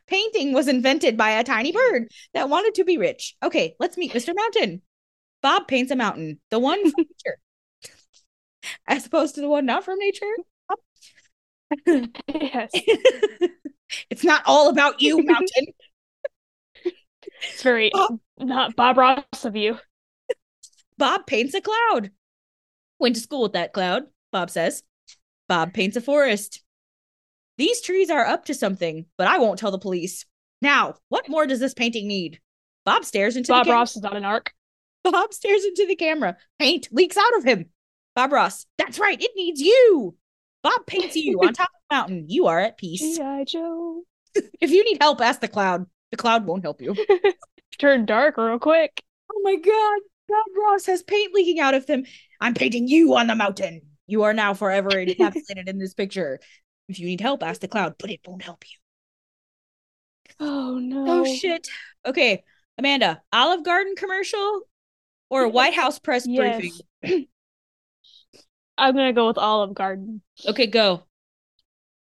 Painting 0.07 0.53
was 0.53 0.69
invented 0.69 1.17
by 1.17 1.31
a 1.31 1.45
tiny 1.45 1.73
bird 1.73 2.09
that 2.35 2.49
wanted 2.49 2.75
to 2.75 2.85
be 2.85 2.99
rich. 2.99 3.37
Okay, 3.43 3.75
let's 3.81 3.97
meet 3.97 4.12
Mr. 4.12 4.35
Mountain. 4.35 4.83
Bob 5.43 5.67
paints 5.67 5.91
a 5.91 5.97
mountain, 5.97 6.41
the 6.51 6.59
one 6.61 6.81
from 6.88 6.95
nature, 7.27 7.38
as 8.87 9.07
opposed 9.07 9.35
to 9.35 9.41
the 9.41 9.49
one 9.49 9.67
not 9.67 9.85
from 9.85 9.99
nature. 9.99 10.27
yes. 12.29 12.71
it's 14.09 14.23
not 14.23 14.43
all 14.47 14.69
about 14.69 15.01
you, 15.03 15.17
Mountain. 15.25 15.67
It's 17.50 17.62
very 17.62 17.90
not 18.38 18.76
Bob 18.76 18.98
Ross 18.98 19.44
of 19.44 19.56
you. 19.56 19.78
Bob 20.98 21.26
paints 21.26 21.54
a 21.54 21.61
cloud. 21.61 22.11
Went 22.98 23.16
to 23.16 23.20
school 23.20 23.42
with 23.42 23.52
that 23.52 23.72
cloud, 23.72 24.04
Bob 24.30 24.50
says. 24.50 24.82
Bob 25.48 25.74
paints 25.74 25.96
a 25.96 26.00
forest. 26.00 26.62
These 27.58 27.80
trees 27.82 28.11
are 28.11 28.24
up 28.24 28.46
to 28.46 28.54
something, 28.54 29.06
but 29.18 29.26
I 29.26 29.38
won't 29.38 29.58
tell 29.58 29.70
the 29.70 29.78
police. 29.78 30.24
Now, 30.61 30.94
what 31.08 31.28
more 31.28 31.46
does 31.46 31.61
this 31.61 31.74
painting 31.74 32.06
need? 32.06 32.40
Bob 32.85 33.04
stares 33.04 33.37
into 33.37 33.52
Bob 33.52 33.64
the 33.64 33.70
camera. 33.70 33.80
Ross 33.80 33.96
is 33.96 34.02
not 34.02 34.16
an 34.16 34.24
arc. 34.24 34.52
Bob 35.04 35.35
stares 35.35 35.64
into 35.64 35.87
the 35.87 35.96
camera. 35.96 36.37
Paint 36.58 36.88
leaks 36.92 37.16
out 37.16 37.37
of 37.37 37.44
him. 37.44 37.70
Bob 38.14 38.32
Ross, 38.32 38.66
that's 38.78 38.98
right, 38.98 39.20
it 39.20 39.32
needs 39.35 39.61
you. 39.61 40.16
Bob 40.62 40.87
paints 40.87 41.16
you 41.16 41.40
on 41.40 41.52
top 41.54 41.68
of 41.68 41.80
the 41.90 41.96
mountain. 41.96 42.24
You 42.28 42.46
are 42.46 42.61
at 42.61 42.78
peace. 42.78 43.00
G.I. 43.16 43.44
Joe. 43.44 44.02
If 44.61 44.70
you 44.70 44.82
need 44.85 44.98
help, 44.98 45.20
ask 45.20 45.40
the 45.40 45.48
cloud. 45.48 45.85
The 46.12 46.16
cloud 46.18 46.46
won't 46.46 46.62
help 46.62 46.81
you. 46.81 46.94
Turn 47.79 48.07
dark 48.07 48.37
real 48.37 48.59
quick. 48.59 49.03
Oh 49.33 49.40
my 49.42 49.57
god, 49.57 50.01
Bob 50.29 50.46
Ross 50.57 50.87
has 50.87 51.03
paint 51.03 51.35
leaking 51.35 51.59
out 51.59 51.75
of 51.75 51.87
him. 51.87 52.05
I'm 52.40 52.55
painting 52.55 52.87
you 52.87 53.16
on 53.16 53.27
the 53.27 53.35
mountain. 53.35 53.81
You 54.07 54.22
are 54.25 54.35
now 54.35 54.55
forever 54.55 54.90
encapsulated 54.90 55.68
in 55.68 55.79
this 55.79 55.94
picture. 55.94 56.38
If 56.88 57.01
you 57.01 57.07
need 57.07 57.22
help, 57.22 57.42
ask 57.42 57.61
the 57.61 57.68
cloud, 57.68 57.94
but 57.98 58.11
it 58.11 58.20
won't 58.27 58.42
help 58.42 58.62
you. 58.64 58.77
Oh 60.38 60.79
no. 60.79 61.05
Oh 61.09 61.25
shit. 61.25 61.66
Okay, 62.05 62.44
Amanda, 62.79 63.22
Olive 63.33 63.64
Garden 63.64 63.94
commercial 63.96 64.62
or 65.31 65.48
White 65.51 65.75
House 65.75 65.98
press 65.98 66.27
briefing? 66.27 67.27
I'm 68.77 68.94
gonna 68.94 69.12
go 69.14 69.29
with 69.29 69.38
Olive 69.38 69.75
Garden. 69.75 70.20
Okay, 70.46 70.66
go. 70.66 71.05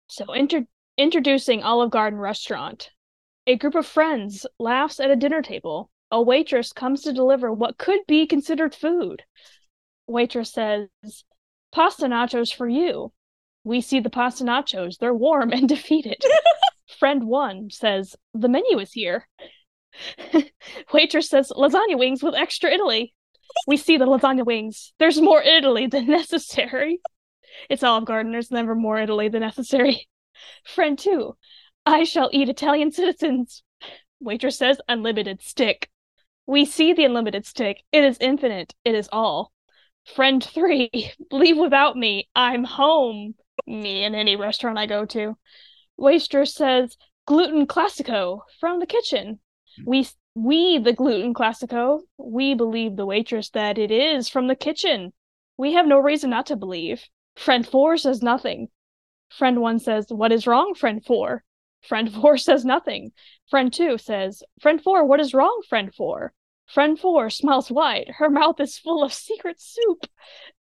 So, 0.09 0.33
inter- 0.33 0.67
introducing 0.99 1.63
Olive 1.63 1.91
Garden 1.91 2.19
restaurant. 2.19 2.91
A 3.47 3.57
group 3.57 3.75
of 3.75 3.87
friends 3.87 4.47
laughs 4.59 5.01
at 5.01 5.11
a 5.11 5.17
dinner 5.17 5.43
table. 5.43 5.91
A 6.11 6.23
waitress 6.23 6.73
comes 6.73 7.03
to 7.03 7.13
deliver 7.13 7.53
what 7.53 7.79
could 7.79 8.01
be 8.07 8.27
considered 8.27 8.75
food. 8.75 9.23
Waitress 10.07 10.53
says, 10.53 10.89
Pasta 11.73 12.07
nachos 12.07 12.55
for 12.55 12.69
you. 12.69 13.13
We 13.65 13.81
see 13.81 14.01
the 14.01 14.11
pasta 14.11 14.45
nachos. 14.45 14.99
They're 14.99 15.15
warm 15.15 15.53
and 15.53 15.69
defeated. 15.69 16.23
Friend 16.99 17.27
one 17.27 17.71
says, 17.71 18.17
The 18.33 18.49
menu 18.49 18.79
is 18.79 18.93
here. 18.93 19.29
Waitress 20.93 21.29
says, 21.29 21.53
Lasagna 21.55 21.99
wings 21.99 22.23
with 22.23 22.35
extra 22.35 22.71
Italy. 22.71 23.15
We 23.67 23.77
see 23.77 23.97
the 23.97 24.07
lasagna 24.07 24.45
wings. 24.45 24.93
There's 24.99 25.21
more 25.21 25.43
Italy 25.43 25.87
than 25.87 26.07
necessary. 26.07 27.01
It's 27.69 27.83
Olive 27.83 28.05
Garden. 28.05 28.33
There's 28.33 28.51
never 28.51 28.75
more 28.75 28.99
Italy 28.99 29.29
than 29.29 29.41
necessary. 29.41 30.09
Friend 30.65 30.99
two, 30.99 31.37
I 31.87 32.05
shall 32.05 32.31
eat 32.33 32.49
Italian 32.49 32.93
citizens. 32.93 33.63
Waitress 34.21 34.57
says, 34.57 34.81
Unlimited 34.89 35.43
stick. 35.43 35.91
We 36.47 36.65
see 36.65 36.93
the 36.93 37.05
unlimited 37.05 37.47
stick. 37.47 37.83
It 37.93 38.05
is 38.05 38.19
infinite. 38.21 38.75
It 38.85 38.95
is 38.95 39.09
all. 39.13 39.53
Friend 40.15 40.43
three, 40.43 41.13
leave 41.31 41.57
without 41.57 41.97
me. 41.97 42.29
I'm 42.35 42.65
home. 42.65 43.35
Me 43.67 44.05
in 44.05 44.15
any 44.15 44.37
restaurant 44.37 44.79
I 44.79 44.87
go 44.87 45.07
to. 45.07 45.37
Waitress 45.97 46.55
says, 46.55 46.97
gluten 47.27 47.67
classico 47.67 48.41
from 48.61 48.81
the 48.81 48.87
kitchen. 48.87 49.41
We 49.87 50.07
we 50.35 50.79
the 50.79 50.93
gluten 50.93 51.33
classico. 51.33 52.01
We 52.19 52.55
believe 52.55 52.97
the 52.97 53.07
waitress 53.07 53.51
that 53.51 53.79
it 53.79 53.91
is 53.91 54.29
from 54.29 54.49
the 54.49 54.57
kitchen. 54.57 55.13
We 55.57 55.75
have 55.75 55.87
no 55.87 55.99
reason 55.99 56.31
not 56.31 56.47
to 56.47 56.57
believe. 56.57 57.05
Friend 57.37 57.67
four 57.67 57.97
says 57.97 58.23
nothing. 58.23 58.69
Friend 59.31 59.61
one 59.61 59.79
says, 59.79 60.07
What 60.09 60.33
is 60.33 60.47
wrong, 60.47 60.75
friend 60.75 61.05
four? 61.05 61.45
Friend 61.89 62.13
four 62.13 62.37
says 62.49 62.65
nothing. 62.65 63.13
Friend 63.51 63.73
two 63.73 63.99
says, 63.99 64.43
Friend 64.61 64.83
four, 64.83 65.05
what 65.05 65.21
is 65.21 65.35
wrong, 65.35 65.63
friend 65.69 65.95
four? 65.95 66.33
Friend 66.67 66.99
four 66.99 67.29
smiles 67.29 67.71
wide. 67.71 68.11
Her 68.17 68.31
mouth 68.31 68.59
is 68.59 68.79
full 68.79 69.05
of 69.05 69.13
secret 69.13 69.61
soup. 69.61 70.07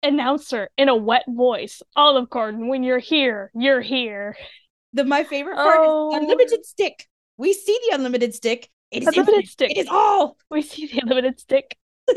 Announcer 0.02 0.68
in 0.76 0.88
a 0.90 0.94
wet 0.96 1.24
voice. 1.26 1.82
Olive 1.96 2.28
Garden, 2.28 2.68
when 2.68 2.82
you're 2.82 2.98
here, 2.98 3.50
you're 3.54 3.80
here. 3.80 4.37
The 4.92 5.04
my 5.04 5.24
favorite 5.24 5.56
part 5.56 5.78
Oh. 5.80 6.14
is 6.14 6.22
unlimited 6.22 6.66
stick. 6.66 7.06
We 7.38 7.52
see 7.54 7.76
the 7.88 7.94
unlimited 7.96 8.34
stick. 8.34 8.70
It 8.90 9.02
is 9.02 9.08
Unlimited 9.08 9.34
infinite. 9.34 9.48
stick. 9.50 9.70
It 9.72 9.78
is 9.78 9.88
all. 9.90 10.37
We 10.50 10.60
see 10.62 10.87
the 10.87 11.00
unlimited 11.00 11.40
stick. 11.40 11.76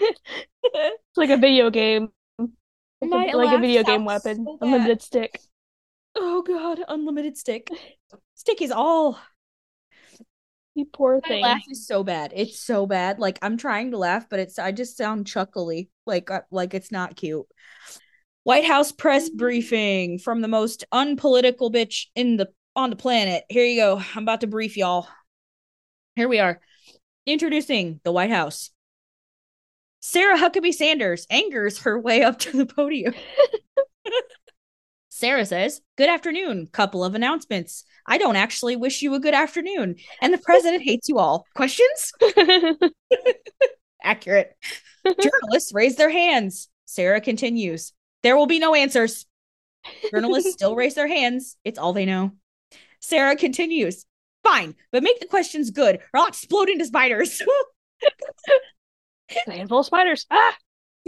It's 0.00 1.16
like 1.16 1.30
a 1.30 1.36
video 1.36 1.70
game. 1.70 2.08
Like 2.38 2.48
a- 3.02 3.06
My 3.06 3.32
like 3.32 3.56
a 3.56 3.60
video 3.60 3.82
game 3.82 4.04
weapon. 4.04 4.44
so 4.44 4.58
unlimited 4.60 5.02
stick. 5.02 5.40
Oh 6.14 6.42
god, 6.42 6.80
unlimited 6.88 7.36
stick. 7.36 7.68
Stick 8.34 8.60
is 8.62 8.70
all. 8.70 9.18
You 10.74 10.86
poor 10.86 11.20
My 11.22 11.28
thing. 11.28 11.42
laugh 11.42 11.62
is 11.70 11.86
so 11.86 12.02
bad. 12.02 12.32
It's 12.34 12.58
so 12.58 12.86
bad. 12.86 13.18
Like 13.18 13.38
I'm 13.42 13.56
trying 13.58 13.90
to 13.90 13.98
laugh, 13.98 14.28
but 14.28 14.40
it's 14.40 14.58
I 14.58 14.72
just 14.72 14.96
sound 14.96 15.26
chuckly. 15.26 15.90
Like 16.06 16.30
uh, 16.30 16.42
like 16.50 16.74
it's 16.74 16.90
not 16.90 17.16
cute. 17.16 17.46
White 18.44 18.64
House 18.64 18.90
press 18.90 19.28
briefing 19.28 20.18
from 20.18 20.40
the 20.40 20.48
most 20.48 20.84
unpolitical 20.90 21.70
bitch 21.70 22.06
in 22.14 22.36
the 22.36 22.48
on 22.74 22.90
the 22.90 22.96
planet. 22.96 23.44
Here 23.48 23.64
you 23.64 23.80
go. 23.80 24.02
I'm 24.14 24.22
about 24.22 24.40
to 24.40 24.46
brief 24.46 24.76
y'all. 24.76 25.06
Here 26.16 26.28
we 26.28 26.40
are. 26.40 26.60
Introducing 27.26 28.00
the 28.04 28.12
White 28.12 28.30
House. 28.30 28.70
Sarah 30.00 30.36
Huckabee 30.38 30.74
Sanders 30.74 31.26
angers 31.30 31.78
her 31.80 31.98
way 31.98 32.22
up 32.24 32.38
to 32.40 32.56
the 32.56 32.66
podium. 32.66 33.14
Sarah 35.22 35.46
says, 35.46 35.80
Good 35.96 36.08
afternoon. 36.08 36.66
Couple 36.72 37.04
of 37.04 37.14
announcements. 37.14 37.84
I 38.04 38.18
don't 38.18 38.34
actually 38.34 38.74
wish 38.74 39.02
you 39.02 39.14
a 39.14 39.20
good 39.20 39.34
afternoon, 39.34 39.94
and 40.20 40.34
the 40.34 40.38
president 40.38 40.82
hates 40.82 41.08
you 41.08 41.20
all. 41.20 41.46
Questions? 41.54 42.12
Accurate. 44.02 44.56
Journalists 45.06 45.72
raise 45.72 45.94
their 45.94 46.10
hands. 46.10 46.68
Sarah 46.86 47.20
continues, 47.20 47.92
There 48.24 48.36
will 48.36 48.48
be 48.48 48.58
no 48.58 48.74
answers. 48.74 49.24
Journalists 50.10 50.52
still 50.54 50.74
raise 50.74 50.94
their 50.94 51.06
hands. 51.06 51.56
It's 51.64 51.78
all 51.78 51.92
they 51.92 52.04
know. 52.04 52.32
Sarah 52.98 53.36
continues, 53.36 54.04
Fine, 54.42 54.74
but 54.90 55.04
make 55.04 55.20
the 55.20 55.26
questions 55.28 55.70
good 55.70 56.00
or 56.12 56.18
I'll 56.18 56.26
explode 56.26 56.68
into 56.68 56.86
spiders. 56.86 57.40
a 59.46 59.50
handful 59.52 59.78
of 59.78 59.86
spiders. 59.86 60.26
Ah! 60.32 60.56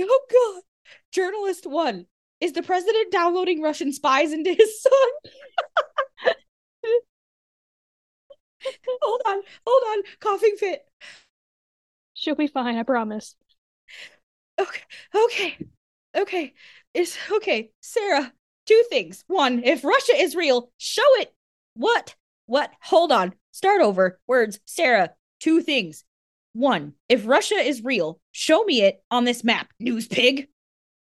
oh, 0.00 0.20
God. 0.30 0.62
Journalist 1.10 1.66
one, 1.66 2.06
Is 2.44 2.52
the 2.52 2.62
president 2.62 3.10
downloading 3.10 3.62
Russian 3.62 3.90
spies 3.90 4.30
into 4.30 4.52
his 4.52 4.82
son? 4.82 4.92
hold 9.00 9.20
on, 9.24 9.40
hold 9.66 9.82
on. 9.88 10.02
Coughing 10.20 10.56
fit. 10.58 10.82
She'll 12.12 12.34
be 12.34 12.46
fine, 12.46 12.76
I 12.76 12.82
promise. 12.82 13.34
Okay, 14.60 14.82
okay, 15.14 15.56
okay. 16.14 16.52
It's 16.92 17.16
okay, 17.32 17.70
Sarah. 17.80 18.30
Two 18.66 18.84
things. 18.90 19.24
One, 19.26 19.64
if 19.64 19.82
Russia 19.82 20.12
is 20.14 20.36
real, 20.36 20.70
show 20.76 21.02
it. 21.20 21.32
What? 21.72 22.14
What? 22.44 22.70
Hold 22.82 23.10
on. 23.10 23.32
Start 23.52 23.80
over. 23.80 24.20
Words. 24.26 24.60
Sarah. 24.66 25.12
Two 25.40 25.62
things. 25.62 26.04
One, 26.52 26.92
if 27.08 27.26
Russia 27.26 27.56
is 27.56 27.82
real, 27.82 28.20
show 28.32 28.64
me 28.64 28.82
it 28.82 29.02
on 29.10 29.24
this 29.24 29.44
map, 29.44 29.70
news 29.80 30.06
pig. 30.06 30.48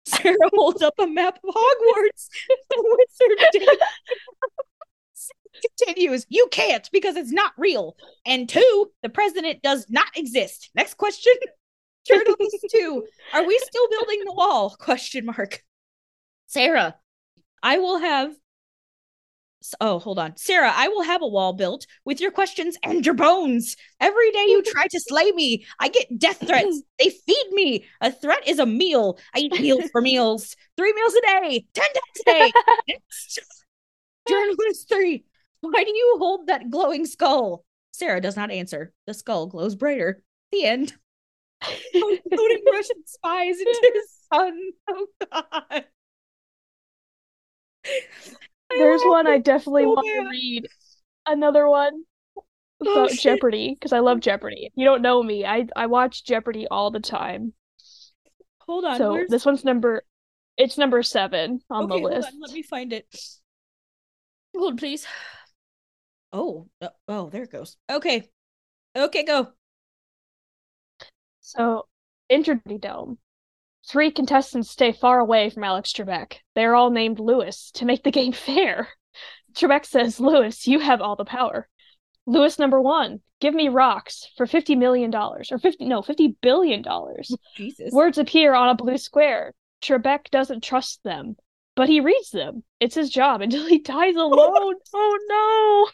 Sarah 0.04 0.36
holds 0.54 0.82
up 0.82 0.94
a 0.98 1.06
map 1.06 1.38
of 1.46 1.54
Hogwarts. 1.54 2.28
The 2.70 2.96
wizard 3.20 3.46
did. 3.52 3.78
Continues, 5.78 6.26
you 6.28 6.48
can't 6.50 6.88
because 6.92 7.16
it's 7.16 7.30
not 7.30 7.52
real. 7.56 7.96
And 8.26 8.48
two, 8.48 8.90
the 9.02 9.08
president 9.08 9.62
does 9.62 9.86
not 9.88 10.08
exist. 10.16 10.70
Next 10.74 10.94
question. 10.94 11.32
Journalist 12.06 12.66
two, 12.70 13.04
are 13.32 13.46
we 13.46 13.58
still 13.58 13.88
building 13.90 14.22
the 14.24 14.32
wall? 14.32 14.74
Question 14.76 15.26
mark. 15.26 15.62
Sarah, 16.46 16.96
I 17.62 17.78
will 17.78 17.98
have. 17.98 18.34
Oh, 19.80 19.98
hold 19.98 20.18
on. 20.18 20.36
Sarah, 20.36 20.72
I 20.74 20.88
will 20.88 21.02
have 21.02 21.22
a 21.22 21.26
wall 21.26 21.52
built 21.52 21.86
with 22.04 22.20
your 22.20 22.30
questions 22.30 22.76
and 22.82 23.04
your 23.04 23.14
bones. 23.14 23.76
Every 24.00 24.30
day 24.30 24.46
you 24.48 24.62
try 24.62 24.86
to 24.86 25.00
slay 25.00 25.32
me, 25.32 25.66
I 25.78 25.88
get 25.88 26.18
death 26.18 26.46
threats. 26.46 26.82
They 26.98 27.10
feed 27.10 27.46
me. 27.50 27.84
A 28.00 28.12
threat 28.12 28.46
is 28.46 28.60
a 28.60 28.66
meal. 28.66 29.18
I 29.34 29.40
eat 29.40 29.60
meals 29.60 29.90
for 29.90 30.00
meals. 30.00 30.54
Three 30.76 30.92
meals 30.92 31.14
a 31.14 31.20
day. 31.20 31.66
Ten 31.74 31.84
times 31.84 32.20
a 32.20 32.24
day. 32.30 32.52
Journalist 34.28 34.88
three, 34.88 35.24
why 35.60 35.82
do 35.82 35.90
you 35.90 36.16
hold 36.18 36.46
that 36.46 36.70
glowing 36.70 37.06
skull? 37.06 37.64
Sarah 37.92 38.20
does 38.20 38.36
not 38.36 38.50
answer. 38.52 38.92
The 39.06 39.14
skull 39.14 39.46
glows 39.46 39.74
brighter. 39.74 40.22
The 40.52 40.64
end. 40.64 40.94
Including 41.92 42.62
Russian 42.72 43.02
spies 43.04 43.58
into 43.58 43.92
his 43.94 44.10
son. 44.32 44.70
Oh 44.88 45.06
God. 45.30 45.84
There's 48.78 49.02
one 49.02 49.26
I 49.26 49.38
so 49.38 49.42
definitely 49.42 49.86
want 49.86 50.06
to 50.06 50.28
read. 50.30 50.68
Another 51.26 51.68
one 51.68 52.04
about 52.80 53.10
shit. 53.10 53.20
Jeopardy 53.20 53.74
because 53.78 53.92
I 53.92 54.00
love 54.00 54.20
Jeopardy. 54.20 54.66
If 54.66 54.72
you 54.76 54.84
don't 54.84 55.02
know 55.02 55.22
me, 55.22 55.44
I 55.44 55.66
I 55.76 55.86
watch 55.86 56.24
Jeopardy 56.24 56.66
all 56.68 56.90
the 56.90 57.00
time. 57.00 57.52
Hold 58.60 58.84
on. 58.84 58.98
so 58.98 59.12
where's- 59.12 59.30
this 59.30 59.44
one's 59.44 59.64
number, 59.64 60.04
it's 60.56 60.78
number 60.78 61.02
seven 61.02 61.60
on 61.70 61.84
okay, 61.84 62.00
the 62.00 62.08
list. 62.08 62.28
on. 62.28 62.40
Let 62.40 62.52
me 62.52 62.62
find 62.62 62.92
it. 62.92 63.06
Hold, 64.56 64.78
please. 64.78 65.06
Oh, 66.32 66.68
uh, 66.80 66.88
oh, 67.08 67.28
there 67.30 67.42
it 67.42 67.52
goes. 67.52 67.76
Okay. 67.90 68.28
Okay, 68.96 69.24
go. 69.24 69.52
So, 71.40 71.86
Injury 72.28 72.60
Dome. 72.78 73.18
Three 73.88 74.10
contestants 74.10 74.70
stay 74.70 74.92
far 74.92 75.18
away 75.18 75.50
from 75.50 75.64
Alex 75.64 75.92
Trebek. 75.92 76.36
They're 76.54 76.74
all 76.74 76.90
named 76.90 77.18
Lewis 77.18 77.70
to 77.72 77.84
make 77.84 78.02
the 78.02 78.10
game 78.20 78.32
fair. 78.32 78.88
Trebek 79.54 79.84
says, 79.84 80.20
Lewis, 80.20 80.66
you 80.66 80.78
have 80.78 81.00
all 81.00 81.16
the 81.16 81.24
power. 81.24 81.68
Lewis 82.26 82.58
number 82.58 82.80
one, 82.80 83.20
give 83.40 83.54
me 83.54 83.68
rocks 83.68 84.30
for 84.36 84.46
$50 84.46 84.78
million. 84.78 85.12
Or 85.14 85.42
50, 85.42 85.84
no, 85.86 86.02
$50 86.02 86.36
billion. 86.40 86.84
Jesus. 87.56 87.92
Words 87.92 88.18
appear 88.18 88.54
on 88.54 88.68
a 88.68 88.74
blue 88.74 88.96
square. 88.96 89.52
Trebek 89.82 90.30
doesn't 90.30 90.62
trust 90.62 91.02
them, 91.02 91.36
but 91.74 91.88
he 91.88 92.00
reads 92.00 92.30
them. 92.30 92.62
It's 92.80 92.94
his 92.94 93.10
job 93.10 93.40
until 93.42 93.66
he 93.66 93.80
dies 93.80 94.14
alone. 94.14 94.74
oh 94.94 95.18
no! 95.28 95.88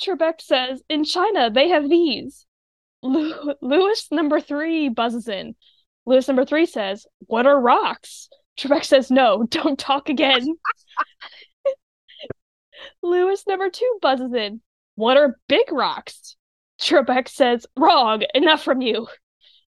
Trebek 0.00 0.40
says, 0.40 0.82
In 0.88 1.04
China, 1.04 1.50
they 1.50 1.68
have 1.68 1.88
these. 1.88 2.46
Lewis 3.02 4.08
number 4.10 4.40
three 4.40 4.88
buzzes 4.88 5.28
in. 5.28 5.54
Lewis 6.08 6.26
number 6.26 6.46
three 6.46 6.64
says, 6.64 7.06
What 7.26 7.44
are 7.44 7.60
rocks? 7.60 8.30
Trebek 8.58 8.82
says, 8.82 9.10
No, 9.10 9.42
don't 9.50 9.78
talk 9.78 10.08
again. 10.08 10.56
Lewis 13.02 13.44
number 13.46 13.68
two 13.68 13.98
buzzes 14.00 14.32
in. 14.32 14.62
What 14.94 15.18
are 15.18 15.38
big 15.48 15.70
rocks? 15.70 16.36
Trebek 16.80 17.28
says, 17.28 17.66
Wrong, 17.76 18.22
enough 18.34 18.62
from 18.62 18.80
you. 18.80 19.06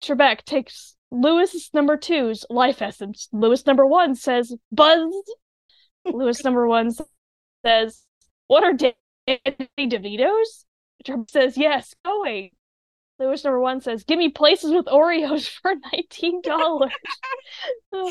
Trebek 0.02 0.46
takes 0.46 0.96
Lewis 1.12 1.70
number 1.74 1.98
two's 1.98 2.46
life 2.50 2.82
essence. 2.82 3.28
Lewis 3.34 3.66
number 3.66 3.86
one 3.86 4.16
says, 4.16 4.56
Buzz. 4.72 5.14
Lewis 6.06 6.44
number 6.46 6.66
one 6.66 6.92
says, 7.66 8.06
What 8.48 8.64
are 8.64 8.72
Danny 8.72 8.96
DeVito's? 9.78 10.66
Trebek 11.06 11.30
says, 11.30 11.58
Yes, 11.58 11.94
going. 12.06 12.52
Lewis 13.22 13.44
number 13.44 13.60
one 13.60 13.82
says, 13.82 14.04
Give 14.04 14.18
me 14.18 14.30
places 14.30 14.72
with 14.72 14.86
Oreos 14.88 15.48
for 15.62 15.74
$19. 15.94 16.90
Uh, 17.94 18.10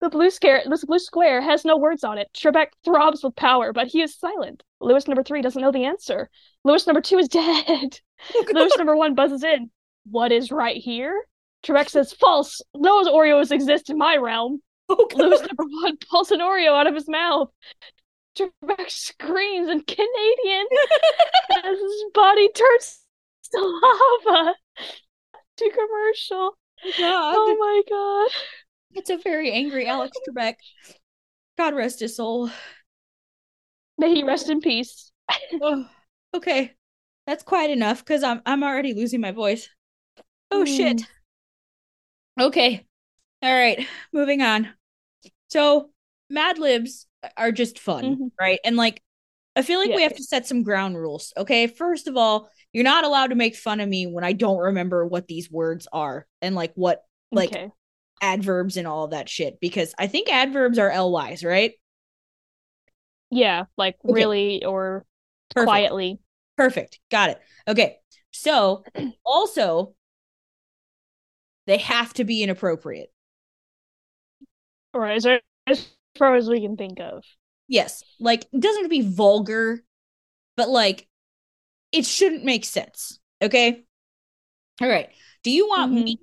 the 0.00 0.10
blue 0.10 0.30
scare 0.30 0.62
this 0.68 0.84
blue 0.84 0.98
square 0.98 1.40
has 1.40 1.64
no 1.64 1.78
words 1.78 2.04
on 2.04 2.18
it. 2.18 2.28
Trebek 2.34 2.66
throbs 2.84 3.24
with 3.24 3.34
power, 3.34 3.72
but 3.72 3.86
he 3.86 4.02
is 4.02 4.18
silent. 4.18 4.62
Lewis 4.80 5.08
number 5.08 5.22
three 5.22 5.40
doesn't 5.40 5.62
know 5.62 5.72
the 5.72 5.84
answer. 5.84 6.28
Lewis 6.64 6.86
number 6.86 7.00
two 7.00 7.18
is 7.18 7.28
dead. 7.30 7.98
Oh, 8.34 8.44
Lewis 8.52 8.76
number 8.76 8.94
one 8.96 9.14
buzzes 9.14 9.42
in. 9.42 9.70
What 10.10 10.32
is 10.32 10.52
right 10.52 10.76
here? 10.76 11.24
Trebek 11.64 11.88
says, 11.88 12.12
false. 12.12 12.60
No 12.74 13.02
Oreos 13.04 13.52
exist 13.52 13.88
in 13.90 13.96
my 13.96 14.16
realm. 14.16 14.60
Oh, 14.88 15.08
Lewis 15.14 15.40
number 15.40 15.64
one 15.82 15.96
pulls 16.10 16.30
an 16.30 16.40
Oreo 16.40 16.78
out 16.78 16.86
of 16.86 16.94
his 16.94 17.08
mouth. 17.08 17.48
Trebek 18.36 18.90
screams 18.90 19.68
in 19.68 19.80
Canadian 19.80 20.66
as 21.64 21.78
his 21.78 22.04
body 22.12 22.50
turns 22.52 23.01
to 23.54 23.60
lava. 24.26 24.54
To 25.58 25.70
commercial. 25.70 26.56
God. 26.98 27.34
Oh 27.36 27.56
my 27.58 27.82
god. 27.88 28.30
It's 28.98 29.10
a 29.10 29.16
very 29.18 29.52
angry 29.52 29.86
Alex 29.86 30.16
Trebek. 30.28 30.54
God 31.58 31.74
rest 31.74 32.00
his 32.00 32.16
soul. 32.16 32.50
May 33.98 34.14
he 34.14 34.22
rest 34.24 34.48
in 34.50 34.60
peace. 34.60 35.10
Oh, 35.60 35.86
okay. 36.34 36.72
That's 37.26 37.42
quite 37.42 37.70
enough 37.70 38.04
because 38.04 38.22
I'm 38.22 38.42
I'm 38.44 38.62
already 38.64 38.94
losing 38.94 39.20
my 39.20 39.32
voice. 39.32 39.68
Oh 40.50 40.64
shit. 40.64 41.02
Okay. 42.40 42.84
All 43.42 43.54
right. 43.54 43.86
Moving 44.12 44.42
on. 44.42 44.68
So 45.48 45.90
Mad 46.30 46.58
Libs 46.58 47.06
are 47.36 47.52
just 47.52 47.78
fun, 47.78 48.16
Mhm. 48.16 48.30
right? 48.40 48.58
And 48.64 48.76
like 48.76 49.00
I 49.54 49.62
feel 49.62 49.78
like 49.78 49.94
we 49.94 50.02
have 50.02 50.16
to 50.16 50.24
set 50.24 50.46
some 50.46 50.62
ground 50.62 50.96
rules. 50.96 51.32
Okay. 51.36 51.66
First 51.66 52.08
of 52.08 52.16
all, 52.16 52.48
you're 52.72 52.84
not 52.84 53.04
allowed 53.04 53.28
to 53.28 53.34
make 53.34 53.56
fun 53.56 53.80
of 53.80 53.88
me 53.88 54.06
when 54.06 54.24
I 54.24 54.32
don't 54.32 54.58
remember 54.58 55.06
what 55.06 55.28
these 55.28 55.50
words 55.50 55.86
are 55.92 56.26
and 56.40 56.54
like 56.54 56.72
what 56.74 57.02
like 57.30 57.50
okay. 57.50 57.70
adverbs 58.20 58.76
and 58.76 58.86
all 58.86 59.08
that 59.08 59.28
shit 59.28 59.60
because 59.60 59.94
I 59.98 60.06
think 60.06 60.30
adverbs 60.30 60.78
are 60.78 60.90
LYs, 60.90 61.44
right? 61.44 61.72
Yeah, 63.30 63.64
like 63.76 63.96
Okay. 64.04 64.12
really 64.14 64.64
or 64.64 65.04
Perfect. 65.50 65.68
quietly. 65.68 66.18
Perfect. 66.56 66.98
Got 67.10 67.30
it. 67.30 67.40
Okay. 67.68 67.98
So 68.30 68.84
also 69.24 69.94
they 71.66 71.78
have 71.78 72.12
to 72.14 72.24
be 72.24 72.42
inappropriate. 72.42 73.12
Or 74.94 75.06
as, 75.06 75.26
as 75.66 75.88
far 76.18 76.34
as 76.36 76.48
we 76.48 76.60
can 76.60 76.76
think 76.76 77.00
of. 77.00 77.24
Yes. 77.68 78.02
Like 78.20 78.46
it 78.52 78.60
doesn't 78.60 78.82
have 78.82 78.90
to 78.90 79.02
be 79.02 79.08
vulgar, 79.08 79.82
but 80.56 80.68
like 80.68 81.08
it 81.92 82.06
shouldn't 82.06 82.44
make 82.44 82.64
sense. 82.64 83.18
Okay. 83.40 83.84
All 84.80 84.88
right. 84.88 85.10
Do 85.42 85.50
you 85.50 85.68
want 85.68 85.92
Mhm. 85.92 86.04
me 86.04 86.18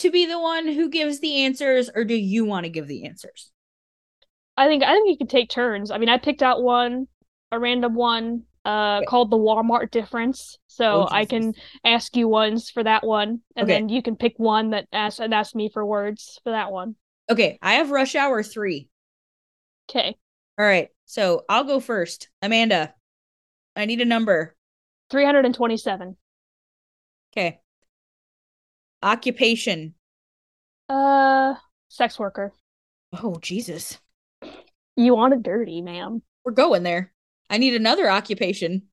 to 0.00 0.10
be 0.10 0.26
the 0.26 0.38
one 0.38 0.66
who 0.68 0.88
gives 0.88 1.20
the 1.20 1.44
answers 1.44 1.90
or 1.94 2.04
do 2.04 2.14
you 2.14 2.44
want 2.44 2.64
to 2.64 2.70
give 2.70 2.86
the 2.86 3.06
answers? 3.06 3.50
I 4.56 4.66
think 4.68 4.82
I 4.84 4.92
think 4.92 5.08
you 5.08 5.16
could 5.16 5.30
take 5.30 5.50
turns. 5.50 5.90
I 5.90 5.98
mean, 5.98 6.08
I 6.08 6.18
picked 6.18 6.42
out 6.42 6.62
one, 6.62 7.08
a 7.50 7.58
random 7.58 7.94
one, 7.94 8.44
uh, 8.64 8.98
Okay. 8.98 9.06
called 9.06 9.30
the 9.30 9.36
Walmart 9.36 9.90
difference. 9.90 10.58
So 10.68 11.02
Oh, 11.02 11.08
I 11.10 11.24
can 11.24 11.54
ask 11.84 12.16
you 12.16 12.28
ones 12.28 12.70
for 12.70 12.82
that 12.84 13.04
one, 13.04 13.42
and 13.56 13.64
Okay. 13.64 13.76
then 13.76 13.88
you 13.88 14.02
can 14.02 14.16
pick 14.16 14.34
one 14.38 14.70
that 14.70 14.86
asks 14.92 15.20
and 15.20 15.34
ask 15.34 15.54
me 15.54 15.68
for 15.70 15.84
words 15.84 16.38
for 16.44 16.50
that 16.50 16.70
one. 16.72 16.96
Okay. 17.30 17.58
I 17.62 17.74
have 17.74 17.90
rush 17.90 18.14
hour 18.14 18.42
three. 18.42 18.88
Okay, 19.88 20.16
All 20.58 20.64
right. 20.64 20.88
So 21.06 21.44
I'll 21.48 21.64
go 21.64 21.80
first. 21.80 22.28
Amanda, 22.42 22.94
I 23.76 23.86
need 23.86 24.00
a 24.00 24.04
number. 24.04 24.53
Three 25.14 25.24
hundred 25.24 25.46
and 25.46 25.54
twenty-seven. 25.54 26.16
Okay. 27.32 27.60
Occupation. 29.00 29.94
Uh, 30.88 31.54
sex 31.88 32.18
worker. 32.18 32.52
Oh, 33.22 33.38
Jesus. 33.40 34.00
You 34.96 35.14
want 35.14 35.32
it 35.32 35.44
dirty, 35.44 35.82
ma'am. 35.82 36.20
We're 36.44 36.50
going 36.50 36.82
there. 36.82 37.12
I 37.48 37.58
need 37.58 37.74
another 37.74 38.10
occupation. 38.10 38.88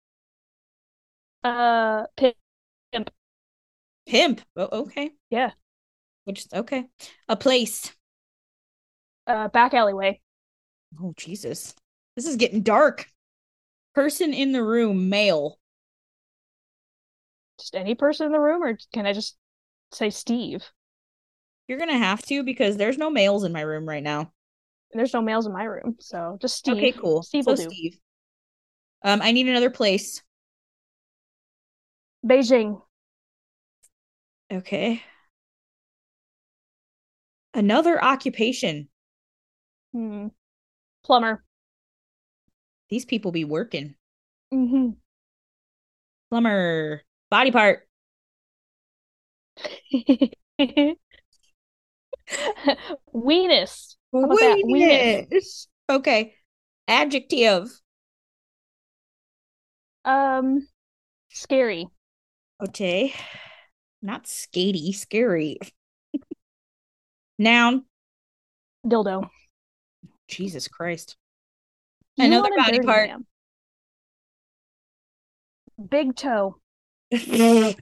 Uh, 1.44 2.04
pimp. 2.16 3.10
Pimp. 4.06 4.42
Oh, 4.56 4.82
okay. 4.82 5.10
Yeah. 5.32 5.54
Which 6.26 6.46
okay. 6.54 6.86
A 7.30 7.36
place. 7.36 7.92
Uh, 9.26 9.48
back 9.48 9.74
alleyway. 9.74 10.22
Oh, 11.02 11.16
Jesus. 11.18 11.74
This 12.16 12.28
is 12.28 12.36
getting 12.36 12.62
dark. 12.62 13.08
Person 13.96 14.36
in 14.36 14.52
the 14.52 14.64
room, 14.64 15.10
male. 15.10 15.58
Just 17.62 17.76
any 17.76 17.94
person 17.94 18.26
in 18.26 18.32
the 18.32 18.40
room, 18.40 18.64
or 18.64 18.76
can 18.92 19.06
I 19.06 19.14
just 19.14 19.38
say 19.92 20.10
Steve? 20.10 20.64
You're 21.68 21.78
gonna 21.78 21.98
have 21.98 22.24
to 22.24 22.44
because 22.44 22.76
there's 22.76 22.98
no 22.98 23.12
males 23.12 23.44
in 23.44 23.54
my 23.54 23.62
room 23.62 23.88
right 23.88 24.02
now. 24.02 24.34
There's 24.94 25.14
no 25.14 25.22
males 25.22 25.46
in 25.46 25.54
my 25.54 25.64
room, 25.64 25.96
so 26.00 26.38
just 26.42 26.58
Steve. 26.58 26.78
Okay, 26.78 26.92
cool. 26.92 27.22
Steve 27.22 27.46
so 27.46 27.52
will 27.52 27.58
do. 27.58 27.70
Steve. 27.70 28.00
Um, 29.04 29.22
I 29.22 29.32
need 29.32 29.48
another 29.48 29.70
place. 29.70 30.22
Beijing. 32.26 32.82
Okay. 34.52 35.04
Another 37.54 38.04
occupation. 38.04 38.90
Hmm. 39.94 40.28
Plumber. 41.04 41.44
These 42.90 43.06
people 43.06 43.32
be 43.32 43.46
working. 43.46 43.96
Mm-hmm. 44.54 44.90
Plumber. 46.30 47.04
Body 47.32 47.50
part. 47.52 47.88
Weenus. 53.16 53.96
How? 54.14 54.28
Weenus. 54.28 55.28
Weenus. 55.32 55.68
Okay. 55.90 56.36
Adjective. 56.90 57.70
Um, 60.04 60.68
scary. 61.30 61.88
Okay. 62.62 63.14
Not 64.02 64.26
skatey, 64.26 64.94
scary. 64.94 65.58
Noun. 67.40 67.86
Dildo. 68.86 69.30
Jesus 70.28 70.68
Christ. 70.68 71.16
You 72.18 72.26
Another 72.26 72.50
want 72.50 72.66
body 72.66 72.80
part. 72.82 73.10
Big 75.90 76.16
toe. 76.16 76.61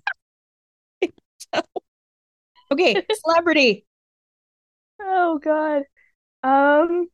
okay, 2.72 3.06
celebrity. 3.24 3.86
Oh 5.00 5.39
God. 5.42 5.84
Um, 6.44 7.08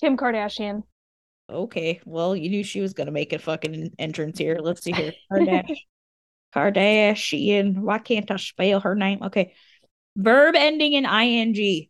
Kim 0.00 0.16
Kardashian. 0.16 0.82
Okay, 1.50 2.00
well, 2.04 2.36
you 2.36 2.50
knew 2.50 2.62
she 2.62 2.80
was 2.80 2.92
gonna 2.92 3.10
make 3.10 3.32
a 3.32 3.38
fucking 3.38 3.92
entrance 3.98 4.38
here. 4.38 4.58
Let's 4.60 4.82
see 4.82 4.92
here. 4.92 5.12
Kardash- 5.32 5.78
Kardashian. 6.54 7.78
Why 7.78 7.98
can't 7.98 8.30
I 8.30 8.36
spell 8.36 8.80
her 8.80 8.94
name? 8.94 9.22
Okay. 9.22 9.54
Verb 10.16 10.54
ending 10.56 10.92
in 10.92 11.04
ing. 11.04 11.88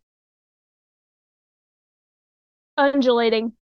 Undulating. 2.77 3.53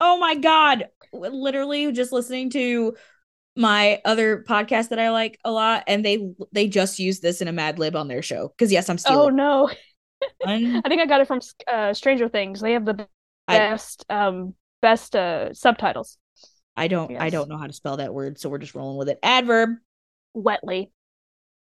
Oh 0.00 0.18
my 0.18 0.34
god. 0.34 0.88
Literally 1.12 1.92
just 1.92 2.12
listening 2.12 2.50
to 2.50 2.96
my 3.56 4.00
other 4.04 4.44
podcast 4.46 4.90
that 4.90 4.98
I 4.98 5.10
like 5.10 5.38
a 5.44 5.50
lot, 5.50 5.84
and 5.86 6.04
they 6.04 6.30
they 6.52 6.68
just 6.68 6.98
use 6.98 7.20
this 7.20 7.40
in 7.40 7.48
a 7.48 7.52
Mad 7.52 7.78
Lib 7.78 7.96
on 7.96 8.08
their 8.08 8.22
show. 8.22 8.48
Because 8.48 8.70
yes, 8.70 8.88
I'm 8.88 8.98
still. 8.98 9.22
Oh 9.22 9.28
no. 9.28 9.70
I 10.46 10.82
think 10.88 11.00
I 11.00 11.06
got 11.06 11.20
it 11.20 11.28
from 11.28 11.40
uh, 11.70 11.92
Stranger 11.92 12.28
Things. 12.28 12.60
They 12.60 12.72
have 12.72 12.84
the 12.84 13.06
I- 13.48 13.58
best 13.58 14.04
um 14.10 14.54
best 14.82 15.16
uh 15.16 15.52
subtitles. 15.54 16.18
I 16.76 16.88
don't 16.88 17.16
I 17.16 17.30
don't 17.30 17.48
know 17.48 17.56
how 17.56 17.66
to 17.66 17.72
spell 17.72 17.96
that 17.98 18.12
word, 18.12 18.38
so 18.38 18.48
we're 18.48 18.58
just 18.58 18.74
rolling 18.74 18.98
with 18.98 19.08
it. 19.08 19.18
Adverb. 19.22 19.70
Wetly. 20.34 20.92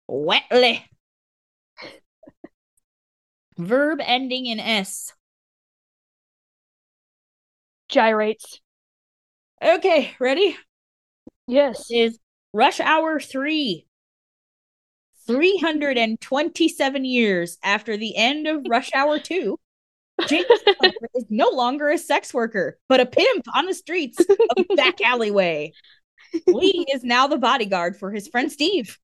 Wetly. 0.08 0.86
Verb 3.58 4.00
ending 4.04 4.46
in 4.46 4.60
S. 4.60 5.13
Gyrates. 7.89 8.60
Okay, 9.63 10.12
ready? 10.20 10.56
Yes. 11.47 11.89
Is 11.89 12.19
Rush 12.54 12.80
Hour 12.80 13.19
3. 13.19 13.86
327 15.27 17.06
years 17.06 17.58
after 17.63 17.95
the 17.95 18.15
end 18.17 18.47
of 18.47 18.65
Rush 18.67 18.89
Hour 18.93 19.19
2, 19.19 19.58
James 20.27 20.45
is 21.15 21.25
no 21.30 21.49
longer 21.49 21.89
a 21.89 21.97
sex 21.97 22.34
worker, 22.34 22.77
but 22.89 22.99
a 22.99 23.06
pimp 23.06 23.45
on 23.56 23.65
the 23.65 23.73
streets 23.73 24.19
of 24.19 24.65
back 24.75 24.99
alleyway. 25.06 25.73
Lee 26.47 26.86
is 26.93 27.04
now 27.04 27.27
the 27.27 27.38
bodyguard 27.38 27.97
for 27.97 28.12
his 28.12 28.27
friend 28.27 28.51
Steve. 28.51 28.97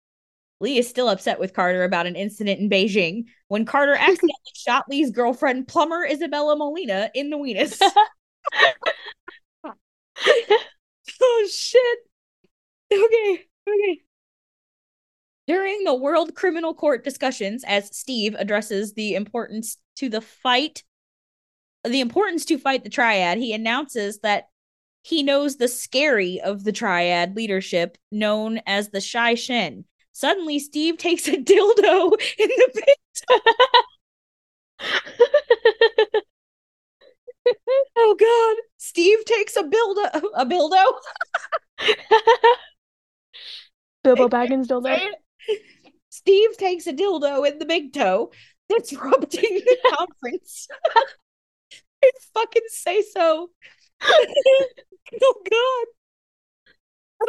Lee 0.59 0.77
is 0.79 0.89
still 0.89 1.07
upset 1.07 1.39
with 1.39 1.53
Carter 1.53 1.83
about 1.83 2.07
an 2.07 2.15
incident 2.15 2.59
in 2.59 2.69
Beijing 2.69 3.25
when 3.47 3.65
Carter 3.65 3.93
accidentally 3.99 4.33
shot 4.55 4.85
Lee's 4.89 5.11
girlfriend, 5.11 5.67
plumber 5.67 6.05
Isabella 6.05 6.55
Molina, 6.55 7.11
in 7.13 7.29
the 7.29 7.37
weenus. 7.37 7.79
oh 11.21 11.47
shit. 11.51 11.99
Okay, 12.91 13.45
okay. 13.67 14.01
During 15.45 15.83
the 15.83 15.93
World 15.93 16.35
Criminal 16.35 16.73
Court 16.73 17.03
discussions, 17.03 17.63
as 17.65 17.95
Steve 17.95 18.35
addresses 18.37 18.93
the 18.93 19.15
importance 19.15 19.77
to 19.97 20.09
the 20.09 20.21
fight, 20.21 20.83
the 21.85 22.01
importance 22.01 22.45
to 22.45 22.57
fight 22.57 22.83
the 22.83 22.89
triad, 22.89 23.37
he 23.37 23.53
announces 23.53 24.19
that 24.19 24.49
he 25.03 25.23
knows 25.23 25.55
the 25.55 25.69
scary 25.69 26.41
of 26.41 26.65
the 26.65 26.73
triad 26.73 27.35
leadership 27.35 27.97
known 28.11 28.59
as 28.67 28.89
the 28.89 28.99
Shy 28.99 29.35
Shen. 29.35 29.85
Suddenly, 30.11 30.59
Steve 30.59 30.97
takes 30.97 31.27
a 31.29 31.37
dildo 31.37 32.11
in 32.37 32.49
the 32.49 32.69
pit. 32.73 32.97
oh 37.97 38.15
god. 38.19 38.63
Steve 38.77 39.23
takes 39.25 39.55
a 39.55 39.63
bildo 39.63 40.29
a 40.35 40.45
bildo. 40.45 40.83
Bilbo 44.07 44.29
Baggins 44.35 44.67
dildo. 44.67 44.97
Steve 46.09 46.57
takes 46.57 46.87
a 46.87 46.93
dildo 46.93 47.47
in 47.49 47.59
the 47.59 47.65
big 47.65 47.93
toe, 47.93 48.31
disrupting 48.69 49.41
the 49.65 49.77
conference. 49.97 50.67
I 52.03 52.11
fucking 52.33 52.63
say 52.69 53.01
so. 53.01 53.49
oh 54.01 55.35
god. 55.51 55.85